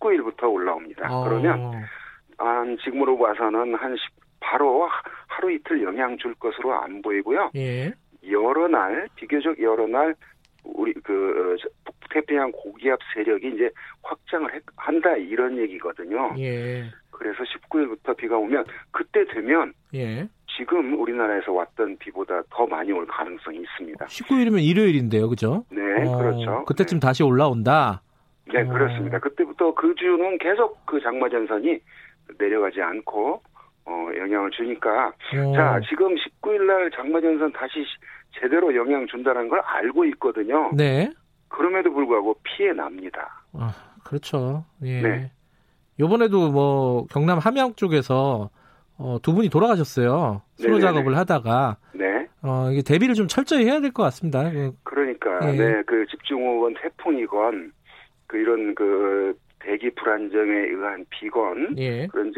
19일부터 0.00 0.52
올라옵니다. 0.52 1.08
어. 1.10 1.24
그러면 1.24 1.84
한 2.36 2.76
지금으로 2.84 3.18
봐서는 3.18 3.74
한 3.74 3.96
10, 3.96 3.98
바로 4.40 4.88
하루 5.28 5.52
이틀 5.52 5.82
영향 5.82 6.16
줄 6.18 6.34
것으로 6.34 6.74
안 6.74 7.00
보이고요. 7.02 7.50
예. 7.56 7.92
여러 8.28 8.68
날 8.68 9.08
비교적 9.14 9.60
여러 9.62 9.86
날 9.86 10.14
우리 10.64 10.92
그 10.92 11.56
북태평양 11.84 12.52
고기압 12.52 12.98
세력이 13.14 13.48
이제 13.54 13.70
확장을 14.02 14.52
해, 14.54 14.60
한다 14.76 15.16
이런 15.16 15.56
얘기거든요. 15.58 16.34
예. 16.38 16.90
그래서 17.10 17.44
19일부터 17.44 18.16
비가 18.16 18.36
오면 18.36 18.64
그때 18.90 19.24
되면 19.26 19.72
예. 19.94 20.28
지금 20.56 21.00
우리나라에서 21.00 21.52
왔던 21.52 21.98
비보다 21.98 22.42
더 22.50 22.66
많이 22.66 22.92
올 22.92 23.06
가능성이 23.06 23.60
있습니다. 23.60 24.04
19일이면 24.06 24.62
일요일인데요, 24.62 25.28
그죠? 25.28 25.64
네, 25.70 25.80
어, 26.06 26.18
그렇죠. 26.18 26.64
그때쯤 26.66 27.00
네. 27.00 27.06
다시 27.06 27.22
올라온다. 27.22 28.02
네, 28.52 28.62
어. 28.62 28.68
그렇습니다. 28.68 29.18
그때부터 29.18 29.74
그 29.74 29.94
주는 29.94 30.38
계속 30.38 30.84
그 30.86 31.00
장마 31.00 31.28
전선이 31.28 31.78
내려가지 32.38 32.80
않고 32.80 33.42
어, 33.86 34.08
영향을 34.16 34.50
주니까 34.50 35.08
어. 35.08 35.52
자 35.54 35.80
지금 35.88 36.14
19일 36.14 36.66
날 36.66 36.90
장마 36.94 37.20
전선 37.20 37.52
다시 37.52 37.84
제대로 38.40 38.74
영향 38.74 39.06
준다는 39.06 39.48
걸 39.48 39.60
알고 39.60 40.04
있거든요. 40.06 40.70
네. 40.74 41.12
그럼에도 41.48 41.92
불구하고 41.92 42.36
피해 42.42 42.72
납니다. 42.72 43.42
아, 43.52 43.74
그렇죠. 44.04 44.64
예. 44.84 45.02
네. 45.02 45.30
요번에도 45.98 46.50
뭐 46.50 47.06
경남 47.06 47.38
함양 47.38 47.74
쪽에서 47.74 48.50
어, 49.02 49.18
두 49.22 49.32
분이 49.34 49.48
돌아가셨어요. 49.48 50.42
수로 50.56 50.76
네네네. 50.78 50.80
작업을 50.92 51.16
하다가. 51.16 51.76
네. 51.94 52.26
어, 52.42 52.68
이게 52.70 52.82
대비를 52.82 53.14
좀 53.14 53.26
철저히 53.28 53.64
해야 53.64 53.80
될 53.80 53.92
것 53.92 54.02
같습니다. 54.04 54.50
그 54.50 54.72
그러니까, 54.84 55.38
예. 55.52 55.56
네. 55.56 55.82
그 55.86 56.04
집중호우건 56.06 56.74
태풍이건, 56.82 57.72
그 58.26 58.36
이런 58.36 58.74
그 58.74 59.34
대기 59.60 59.90
불안정에 59.94 60.52
의한 60.52 61.04
비건. 61.10 61.78
예. 61.78 62.06
그런, 62.08 62.32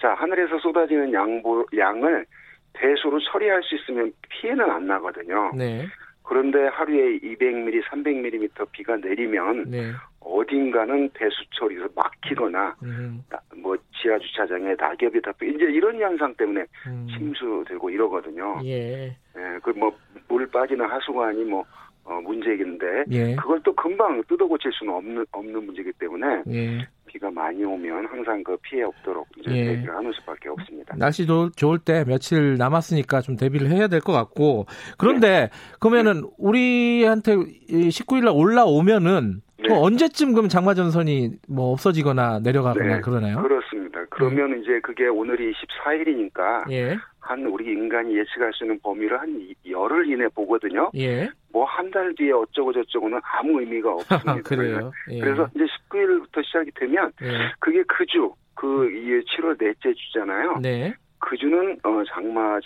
자, 0.00 0.14
하늘에서 0.14 0.58
쏟아지는 0.58 1.12
양보, 1.12 1.66
양을 1.76 2.24
배수로 2.72 3.18
처리할 3.32 3.62
수 3.64 3.74
있으면 3.74 4.12
피해는 4.28 4.68
안 4.70 4.86
나거든요. 4.86 5.52
네. 5.56 5.86
그런데 6.26 6.66
하루에 6.66 7.18
200mm, 7.20 7.82
300mm 7.84 8.70
비가 8.72 8.96
내리면 8.96 9.64
네. 9.70 9.92
어딘가는 10.20 11.08
배수처리에서 11.14 11.88
막히거나 11.94 12.74
음. 12.82 13.22
뭐 13.56 13.76
지하 13.94 14.18
주차장에 14.18 14.74
낙엽이 14.76 15.20
덮여 15.22 15.46
이제 15.46 15.64
이런 15.66 15.98
현상 16.00 16.34
때문에 16.34 16.64
음. 16.88 17.06
침수되고 17.16 17.90
이러거든요. 17.90 18.60
예. 18.64 19.06
예 19.08 19.16
그 19.62 19.70
뭐 19.72 19.92
물 20.28 20.44
빠지는 20.50 20.86
하수관이 20.86 21.44
뭐 21.44 21.64
어, 22.08 22.20
문제인데 22.22 23.04
예. 23.10 23.34
그걸 23.36 23.60
또 23.64 23.74
금방 23.74 24.22
뜯어 24.28 24.46
고칠 24.46 24.70
수는 24.72 24.94
없는 24.94 25.26
없는 25.32 25.66
문제이기 25.66 25.92
때문에 25.98 26.42
예. 26.48 26.88
비가 27.06 27.30
많이 27.30 27.64
오면 27.64 28.06
항상 28.06 28.42
그 28.44 28.56
피해 28.62 28.82
없도록 28.82 29.26
이제 29.38 29.50
예. 29.50 29.64
대비를 29.64 29.94
하는 29.94 30.12
수밖에 30.12 30.48
없습니다. 30.50 30.94
날씨도 30.96 31.50
좋을 31.50 31.78
때 31.78 32.04
며칠 32.06 32.56
남았으니까 32.56 33.20
좀 33.22 33.36
대비를 33.36 33.70
해야 33.70 33.88
될 33.88 34.00
것 34.00 34.12
같고 34.12 34.66
그런데 34.98 35.28
네. 35.28 35.50
그러면은 35.80 36.22
우리한테 36.38 37.34
19일 37.34 38.24
날 38.24 38.34
올라오면은 38.36 39.40
네. 39.58 39.74
언제쯤 39.74 40.32
그럼 40.34 40.48
장마 40.48 40.74
전선이 40.74 41.30
뭐 41.48 41.72
없어지거나 41.72 42.40
내려가거나 42.40 42.96
네. 42.96 43.00
그러나요? 43.00 43.42
그렇습니다. 43.42 44.00
그러면 44.10 44.52
음. 44.52 44.62
이제 44.62 44.78
그게 44.82 45.08
오늘이 45.08 45.52
14일이니까 45.54 46.70
예. 46.70 46.96
한 47.26 47.44
우리 47.46 47.66
인간이 47.72 48.16
예측할 48.16 48.52
수 48.54 48.64
있는 48.64 48.78
범위를 48.82 49.20
한 49.20 49.48
열흘 49.68 50.06
이내 50.10 50.26
보거든요. 50.28 50.90
예. 50.96 51.28
뭐 51.52 51.64
한 51.66 51.90
달 51.90 52.14
뒤에 52.14 52.32
어쩌고 52.32 52.72
저쩌고는 52.72 53.18
아무 53.22 53.60
의미가 53.60 53.90
없습니다. 53.94 54.40
그래요. 54.42 54.90
예. 55.10 55.20
그래서 55.20 55.48
이제 55.54 55.64
19일부터 55.90 56.44
시작이 56.44 56.70
되면 56.74 57.10
예. 57.22 57.52
그게 57.60 57.82
그 57.88 58.04
주, 58.06 58.32
그 58.54 58.88
7월 58.88 59.58
넷째 59.58 59.92
주잖아요. 59.94 60.58
네. 60.62 60.94
그 61.18 61.36
주는 61.36 61.72
어, 61.82 62.02
장마 62.08 62.56
어, 62.56 62.60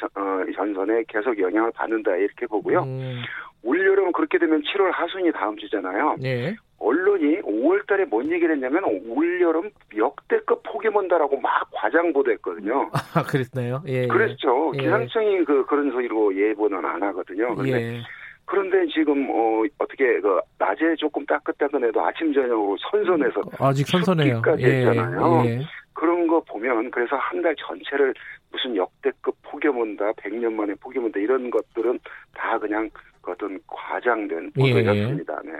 전선에 0.54 1.04
계속 1.08 1.38
영향을 1.38 1.70
받는다 1.72 2.14
이렇게 2.16 2.46
보고요. 2.46 2.82
음. 2.82 3.22
올여름 3.62 4.12
그렇게 4.12 4.38
되면 4.38 4.60
7월 4.62 4.90
하순이 4.92 5.32
다음 5.32 5.56
주잖아요. 5.56 6.16
네. 6.20 6.56
언론이 6.80 7.42
5월 7.42 7.86
달에 7.86 8.04
뭔 8.06 8.30
얘기를 8.32 8.54
했냐면 8.54 8.82
올여름 9.06 9.70
역대급 9.96 10.62
포기몬다라고 10.64 11.38
막 11.40 11.68
과장 11.72 12.12
보도했거든요. 12.12 12.90
아, 13.14 13.22
그랬나요? 13.22 13.82
예. 13.86 14.06
그랬죠. 14.06 14.72
예. 14.76 14.82
기상청이 14.82 15.44
그 15.44 15.64
그런 15.66 15.90
소리로 15.92 16.34
예보는 16.34 16.84
안 16.84 17.02
하거든요. 17.02 17.54
근데 17.54 17.72
예. 17.72 18.00
그런데 18.46 18.84
지금 18.92 19.28
어 19.30 19.62
어떻게 19.78 20.18
그 20.20 20.40
낮에 20.58 20.96
조금 20.96 21.24
따끈따끈해도 21.26 22.00
아침 22.04 22.32
저녁으로 22.32 22.76
선선해서 22.90 23.42
아직 23.60 23.86
선선해요. 23.86 24.42
까지 24.42 24.64
예, 24.64 24.86
했잖아요. 24.88 25.42
예. 25.46 25.60
그런 25.92 26.26
거 26.26 26.40
보면 26.40 26.90
그래서 26.90 27.14
한 27.16 27.42
달 27.42 27.54
전체를 27.56 28.14
무슨 28.50 28.74
역대급 28.74 29.36
폭염 29.42 29.78
온다, 29.78 30.10
100년 30.16 30.52
만에 30.54 30.74
폭염 30.80 31.04
온다 31.04 31.20
이런 31.20 31.50
것들은 31.50 32.00
다 32.34 32.58
그냥 32.58 32.88
그 33.22 33.32
어떤 33.32 33.58
과장된 33.66 34.52
예, 34.58 34.62
예. 34.64 34.72
보도였습니다. 34.74 35.40
네. 35.44 35.52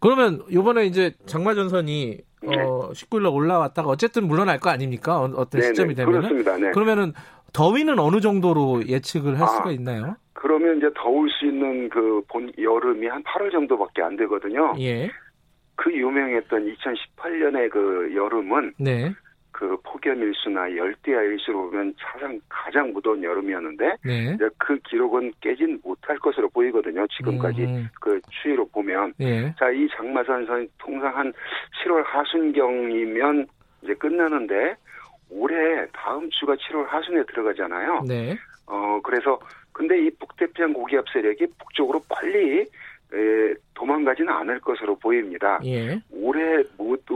그러면 0.00 0.42
이번에 0.48 0.86
이제 0.86 1.12
장마 1.26 1.54
전선이 1.54 2.18
네. 2.42 2.56
어 2.60 2.90
19일로 2.92 3.32
올라왔다가 3.32 3.88
어쨌든 3.88 4.26
물러날 4.26 4.58
거 4.58 4.70
아닙니까? 4.70 5.20
어, 5.20 5.24
어떤 5.36 5.60
네네. 5.60 5.66
시점이 5.68 5.94
되면 5.94 6.12
그렇습니다. 6.12 6.56
네. 6.56 6.70
그러면은 6.72 7.12
더위는 7.52 7.98
어느 7.98 8.20
정도로 8.20 8.88
예측을 8.88 9.36
할 9.38 9.44
아, 9.44 9.46
수가 9.46 9.70
있나요? 9.72 10.16
그러면 10.32 10.78
이제 10.78 10.88
더울 10.96 11.30
수 11.30 11.46
있는 11.46 11.88
그 11.88 12.22
본 12.28 12.50
여름이 12.58 13.06
한 13.06 13.22
8월 13.24 13.52
정도밖에 13.52 14.02
안 14.02 14.16
되거든요. 14.16 14.72
예. 14.80 15.10
그 15.76 15.92
유명했던 15.92 16.64
2018년의 16.74 17.70
그 17.70 18.12
여름은 18.14 18.74
네. 18.78 19.12
그 19.62 19.76
폭염 19.84 20.20
일수나 20.20 20.74
열대야 20.74 21.22
일수로 21.22 21.70
보면 21.70 21.94
가장 22.02 22.40
가장 22.48 22.92
무더운 22.92 23.22
여름이었는데 23.22 23.96
네. 24.04 24.36
그 24.58 24.76
기록은 24.90 25.32
깨진 25.40 25.80
못할 25.84 26.18
것으로 26.18 26.48
보이거든요. 26.48 27.06
지금까지 27.06 27.62
음. 27.62 27.88
그 28.00 28.20
추이로 28.28 28.66
보면 28.70 29.14
예. 29.20 29.54
자이 29.60 29.86
장마산선 29.96 30.68
통상 30.78 31.16
한 31.16 31.32
7월 31.84 32.02
하순경이면 32.04 33.46
이제 33.82 33.94
끝나는데 33.94 34.74
올해 35.30 35.86
다음 35.92 36.28
주가 36.30 36.56
7월 36.56 36.88
하순에 36.88 37.22
들어가잖아요. 37.26 38.02
네. 38.08 38.36
어 38.66 38.98
그래서 39.04 39.38
근데 39.70 40.04
이 40.04 40.10
북태평양 40.10 40.72
고기압 40.72 41.04
세력이 41.12 41.46
북쪽으로 41.60 42.02
빨리 42.08 42.62
에, 43.14 43.54
도망가지는 43.74 44.28
않을 44.28 44.58
것으로 44.58 44.96
보입니다. 44.96 45.60
예. 45.64 46.00
올해 46.10 46.64
못 46.76 47.06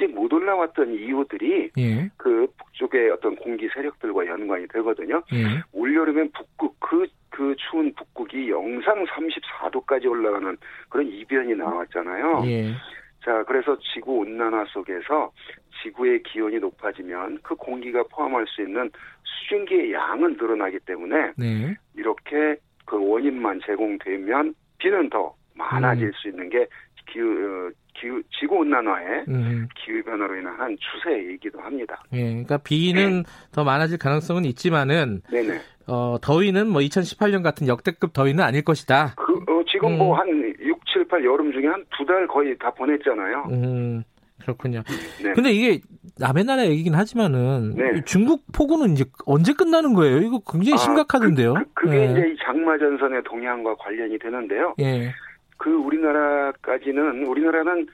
일찍 0.00 0.14
못 0.14 0.32
올라왔던 0.32 0.94
이유들이 0.94 1.70
예. 1.76 2.10
그 2.16 2.46
북쪽의 2.58 3.10
어떤 3.10 3.36
공기 3.36 3.68
세력들과 3.68 4.26
연관이 4.26 4.66
되거든요. 4.68 5.22
예. 5.32 5.62
올여름엔 5.72 6.32
북극 6.32 6.74
그, 6.80 7.06
그 7.28 7.54
추운 7.56 7.92
북극이 7.94 8.48
영상 8.50 9.04
34도까지 9.04 10.06
올라가는 10.06 10.56
그런 10.88 11.06
이변이 11.06 11.54
나왔잖아요. 11.54 12.42
예. 12.46 12.72
자, 13.24 13.44
그래서 13.46 13.76
지구 13.92 14.20
온난화 14.20 14.64
속에서 14.70 15.30
지구의 15.82 16.22
기온이 16.22 16.58
높아지면 16.58 17.40
그 17.42 17.54
공기가 17.54 18.02
포함할 18.04 18.46
수 18.48 18.62
있는 18.62 18.90
수증기의 19.22 19.92
양은 19.92 20.38
늘어나기 20.40 20.78
때문에 20.80 21.32
네. 21.36 21.76
이렇게 21.94 22.56
그 22.86 22.96
원인만 22.96 23.60
제공되면 23.66 24.54
비는 24.78 25.10
더 25.10 25.34
많아질 25.54 26.06
음. 26.06 26.12
수 26.14 26.28
있는 26.28 26.48
게 26.48 26.66
기후, 27.10 27.26
어, 27.26 27.70
기후 28.00 28.22
지구 28.38 28.56
온난화의 28.56 29.24
음. 29.28 29.68
기후 29.76 30.02
변화로 30.04 30.36
인한 30.36 30.54
한 30.58 30.76
추세이기도 30.78 31.60
합니다. 31.60 32.02
예, 32.12 32.22
그러니까 32.30 32.58
비는 32.58 33.22
네. 33.22 33.30
더 33.52 33.64
많아질 33.64 33.98
가능성은 33.98 34.44
있지만은 34.46 35.22
네네. 35.30 35.60
어, 35.86 36.16
더위는 36.22 36.68
뭐 36.68 36.80
2018년 36.82 37.42
같은 37.42 37.66
역대급 37.68 38.12
더위는 38.12 38.42
아닐 38.42 38.62
것이다. 38.62 39.14
그 39.16 39.32
어, 39.52 39.62
지금 39.70 39.96
뭐 39.98 40.06
음. 40.06 40.08
뭐한 40.08 40.54
6, 40.60 40.80
7, 40.92 41.08
8 41.08 41.24
여름 41.24 41.52
중에 41.52 41.66
한 41.66 41.84
두 41.98 42.04
달 42.06 42.26
거의 42.26 42.56
다 42.58 42.70
보냈잖아요. 42.70 43.44
음. 43.50 44.02
그렇군요. 44.40 44.82
네. 45.22 45.32
근데 45.34 45.52
이게 45.52 45.80
남의 46.18 46.44
나라 46.44 46.64
얘기긴 46.66 46.94
하지만은 46.94 47.74
네. 47.76 48.00
중국 48.06 48.44
폭우는 48.52 48.94
이제 48.94 49.04
언제 49.26 49.52
끝나는 49.52 49.92
거예요? 49.92 50.16
이거 50.18 50.40
굉장히 50.50 50.74
아, 50.74 50.76
심각하던데요. 50.78 51.54
그, 51.54 51.64
그, 51.74 51.90
게 51.90 51.96
네. 51.98 52.12
이제 52.12 52.20
이 52.32 52.36
장마 52.42 52.78
전선의 52.78 53.22
동향과 53.24 53.74
관련이 53.76 54.18
되는데요. 54.18 54.74
예. 54.80 55.12
그 55.60 55.70
우리나라까지는 55.70 57.26
우리나라는 57.26 57.86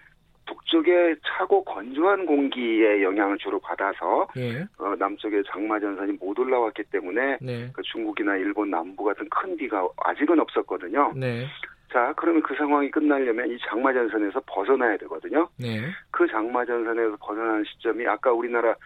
북쪽에 0.47 1.17
차고 1.27 1.65
건조한 1.65 2.25
공기의 2.25 3.03
영향을 3.03 3.37
주로 3.39 3.59
받아서 3.59 4.29
예. 4.37 4.61
어, 4.79 4.95
남쪽에 4.97 5.43
장마 5.51 5.81
전선이 5.81 6.13
못 6.21 6.39
올라왔기 6.39 6.85
때문에 6.85 7.39
네. 7.41 7.69
그 7.73 7.83
중국이나 7.83 8.37
일본 8.37 8.71
남부 8.71 9.03
같은 9.03 9.29
큰 9.29 9.57
비가 9.57 9.85
아직은 9.97 10.39
없었거든요. 10.39 11.13
네. 11.17 11.47
자, 11.93 12.15
그러면 12.17 12.43
그 12.43 12.55
상황이 12.55 12.89
끝나려면 12.89 13.51
이 13.51 13.59
장마 13.69 13.93
전선에서 13.93 14.43
벗어나야 14.47 14.97
되거든요. 14.99 15.49
네. 15.59 15.81
그 16.13 16.25
장마 16.29 16.65
전선에서 16.65 17.17
벗어나는 17.21 17.65
시점이 17.65 18.07
아까 18.07 18.33
우리나라 18.33 18.77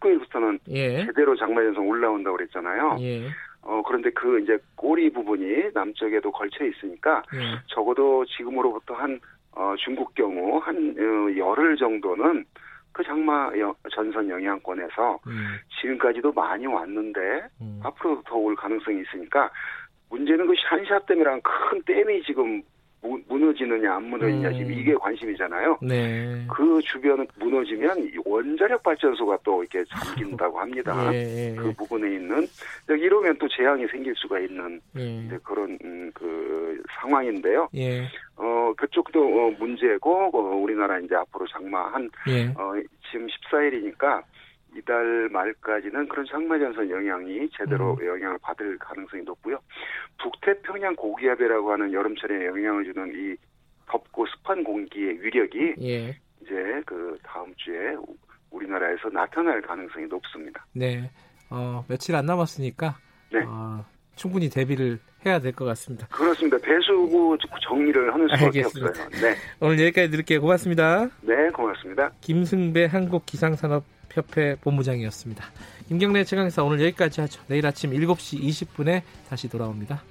19일부터는 0.00 0.58
예. 0.68 1.06
제대로 1.06 1.34
장마 1.36 1.62
전선 1.62 1.86
올라온다고 1.86 2.36
그랬잖아요. 2.36 2.98
예. 3.00 3.28
어, 3.66 3.82
그런데 3.84 4.10
그 4.10 4.40
이제 4.40 4.58
꼬리 4.76 5.10
부분이 5.10 5.70
남쪽에도 5.74 6.30
걸쳐 6.30 6.64
있으니까 6.64 7.22
예. 7.34 7.60
적어도 7.66 8.24
지금으로부터 8.26 8.94
한 8.94 9.20
어, 9.52 9.74
중국 9.78 10.14
경우 10.14 10.58
한 10.58 10.94
어, 10.98 11.36
열흘 11.36 11.76
정도는 11.76 12.44
그 12.92 13.02
장마 13.04 13.50
전선 13.92 14.30
영향권에서 14.30 15.18
음. 15.26 15.56
지금까지도 15.80 16.32
많이 16.32 16.66
왔는데 16.66 17.20
음. 17.60 17.80
앞으로도 17.84 18.22
더 18.22 18.36
올 18.36 18.56
가능성이 18.56 19.02
있으니까 19.02 19.50
문제는 20.08 20.46
그 20.46 20.54
샨샤 20.56 21.00
댐이랑 21.00 21.40
큰 21.42 21.82
댐이 21.82 22.22
지금 22.22 22.62
무너지느냐 23.28 23.96
안 23.96 24.04
무너지냐 24.04 24.48
음. 24.48 24.54
지금 24.54 24.72
이게 24.72 24.94
관심이잖아요. 24.94 25.78
네. 25.82 26.46
그 26.48 26.80
주변은 26.82 27.26
무너지면 27.38 28.10
원자력 28.24 28.82
발전소가 28.82 29.38
또 29.44 29.62
이렇게 29.62 29.84
잠긴다고 29.90 30.58
합니다. 30.58 30.94
예, 31.14 31.50
예, 31.50 31.54
그 31.54 31.72
부분에 31.74 32.14
있는 32.14 32.46
이러면 32.88 33.36
또 33.38 33.48
재앙이 33.48 33.86
생길 33.88 34.14
수가 34.16 34.40
있는 34.40 34.80
예. 34.96 35.38
그런 35.42 35.78
음, 35.84 36.10
그 36.14 36.82
상황인데요. 37.00 37.68
예. 37.74 38.06
어 38.36 38.72
그쪽도 38.76 39.20
어, 39.20 39.50
문제고 39.58 40.30
어, 40.32 40.56
우리나라 40.56 40.98
이제 40.98 41.14
앞으로 41.14 41.46
장마 41.46 41.92
한 41.92 42.10
예. 42.28 42.46
어, 42.56 42.72
지금 43.10 43.26
14일이니까 43.26 44.22
이달 44.76 45.28
말까지는 45.30 46.08
그런 46.08 46.26
장마전선 46.26 46.90
영향이 46.90 47.48
제대로 47.56 47.96
음. 48.00 48.06
영향을 48.06 48.38
받을 48.42 48.76
가능성이 48.78 49.22
높고요. 49.22 49.58
북태평양 50.22 50.96
고기압이라고 50.96 51.72
하는 51.72 51.92
여름철에 51.92 52.46
영향을 52.46 52.84
주는 52.84 53.12
이 53.14 53.36
덥고 53.86 54.26
습한 54.26 54.64
공기의 54.64 55.20
위력이 55.22 55.74
예. 55.82 56.16
이제 56.42 56.82
그 56.84 57.16
다음 57.22 57.52
주에 57.56 57.96
우리나라에서 58.50 59.08
나타날 59.10 59.62
가능성이 59.62 60.06
높습니다. 60.06 60.64
네. 60.72 61.10
어, 61.50 61.84
며칠 61.88 62.14
안 62.16 62.26
남았으니까 62.26 62.96
네. 63.32 63.40
어, 63.46 63.84
충분히 64.16 64.48
대비를 64.50 64.98
해야 65.24 65.38
될 65.40 65.52
것 65.52 65.64
같습니다. 65.66 66.06
그렇습니다. 66.08 66.56
배수구 66.58 67.36
정리를 67.62 68.12
하는 68.12 68.26
수밖에 68.28 68.44
알겠습니다. 68.46 68.88
없어요. 68.90 69.08
네. 69.22 69.34
오늘 69.60 69.80
여기까지 69.86 70.10
드릴게요. 70.10 70.40
고맙습니다. 70.40 71.08
네, 71.22 71.50
고맙습니다. 71.50 72.10
김승배 72.20 72.86
한국기상산업 72.86 73.84
협회 74.12 74.56
본부장이었습니다. 74.56 75.44
김경래 75.88 76.24
최강사 76.24 76.62
오늘 76.62 76.80
여기까지 76.80 77.20
하죠. 77.22 77.42
내일 77.46 77.66
아침 77.66 77.90
7시 77.92 78.42
20분에 78.42 79.02
다시 79.28 79.48
돌아옵니다. 79.48 80.02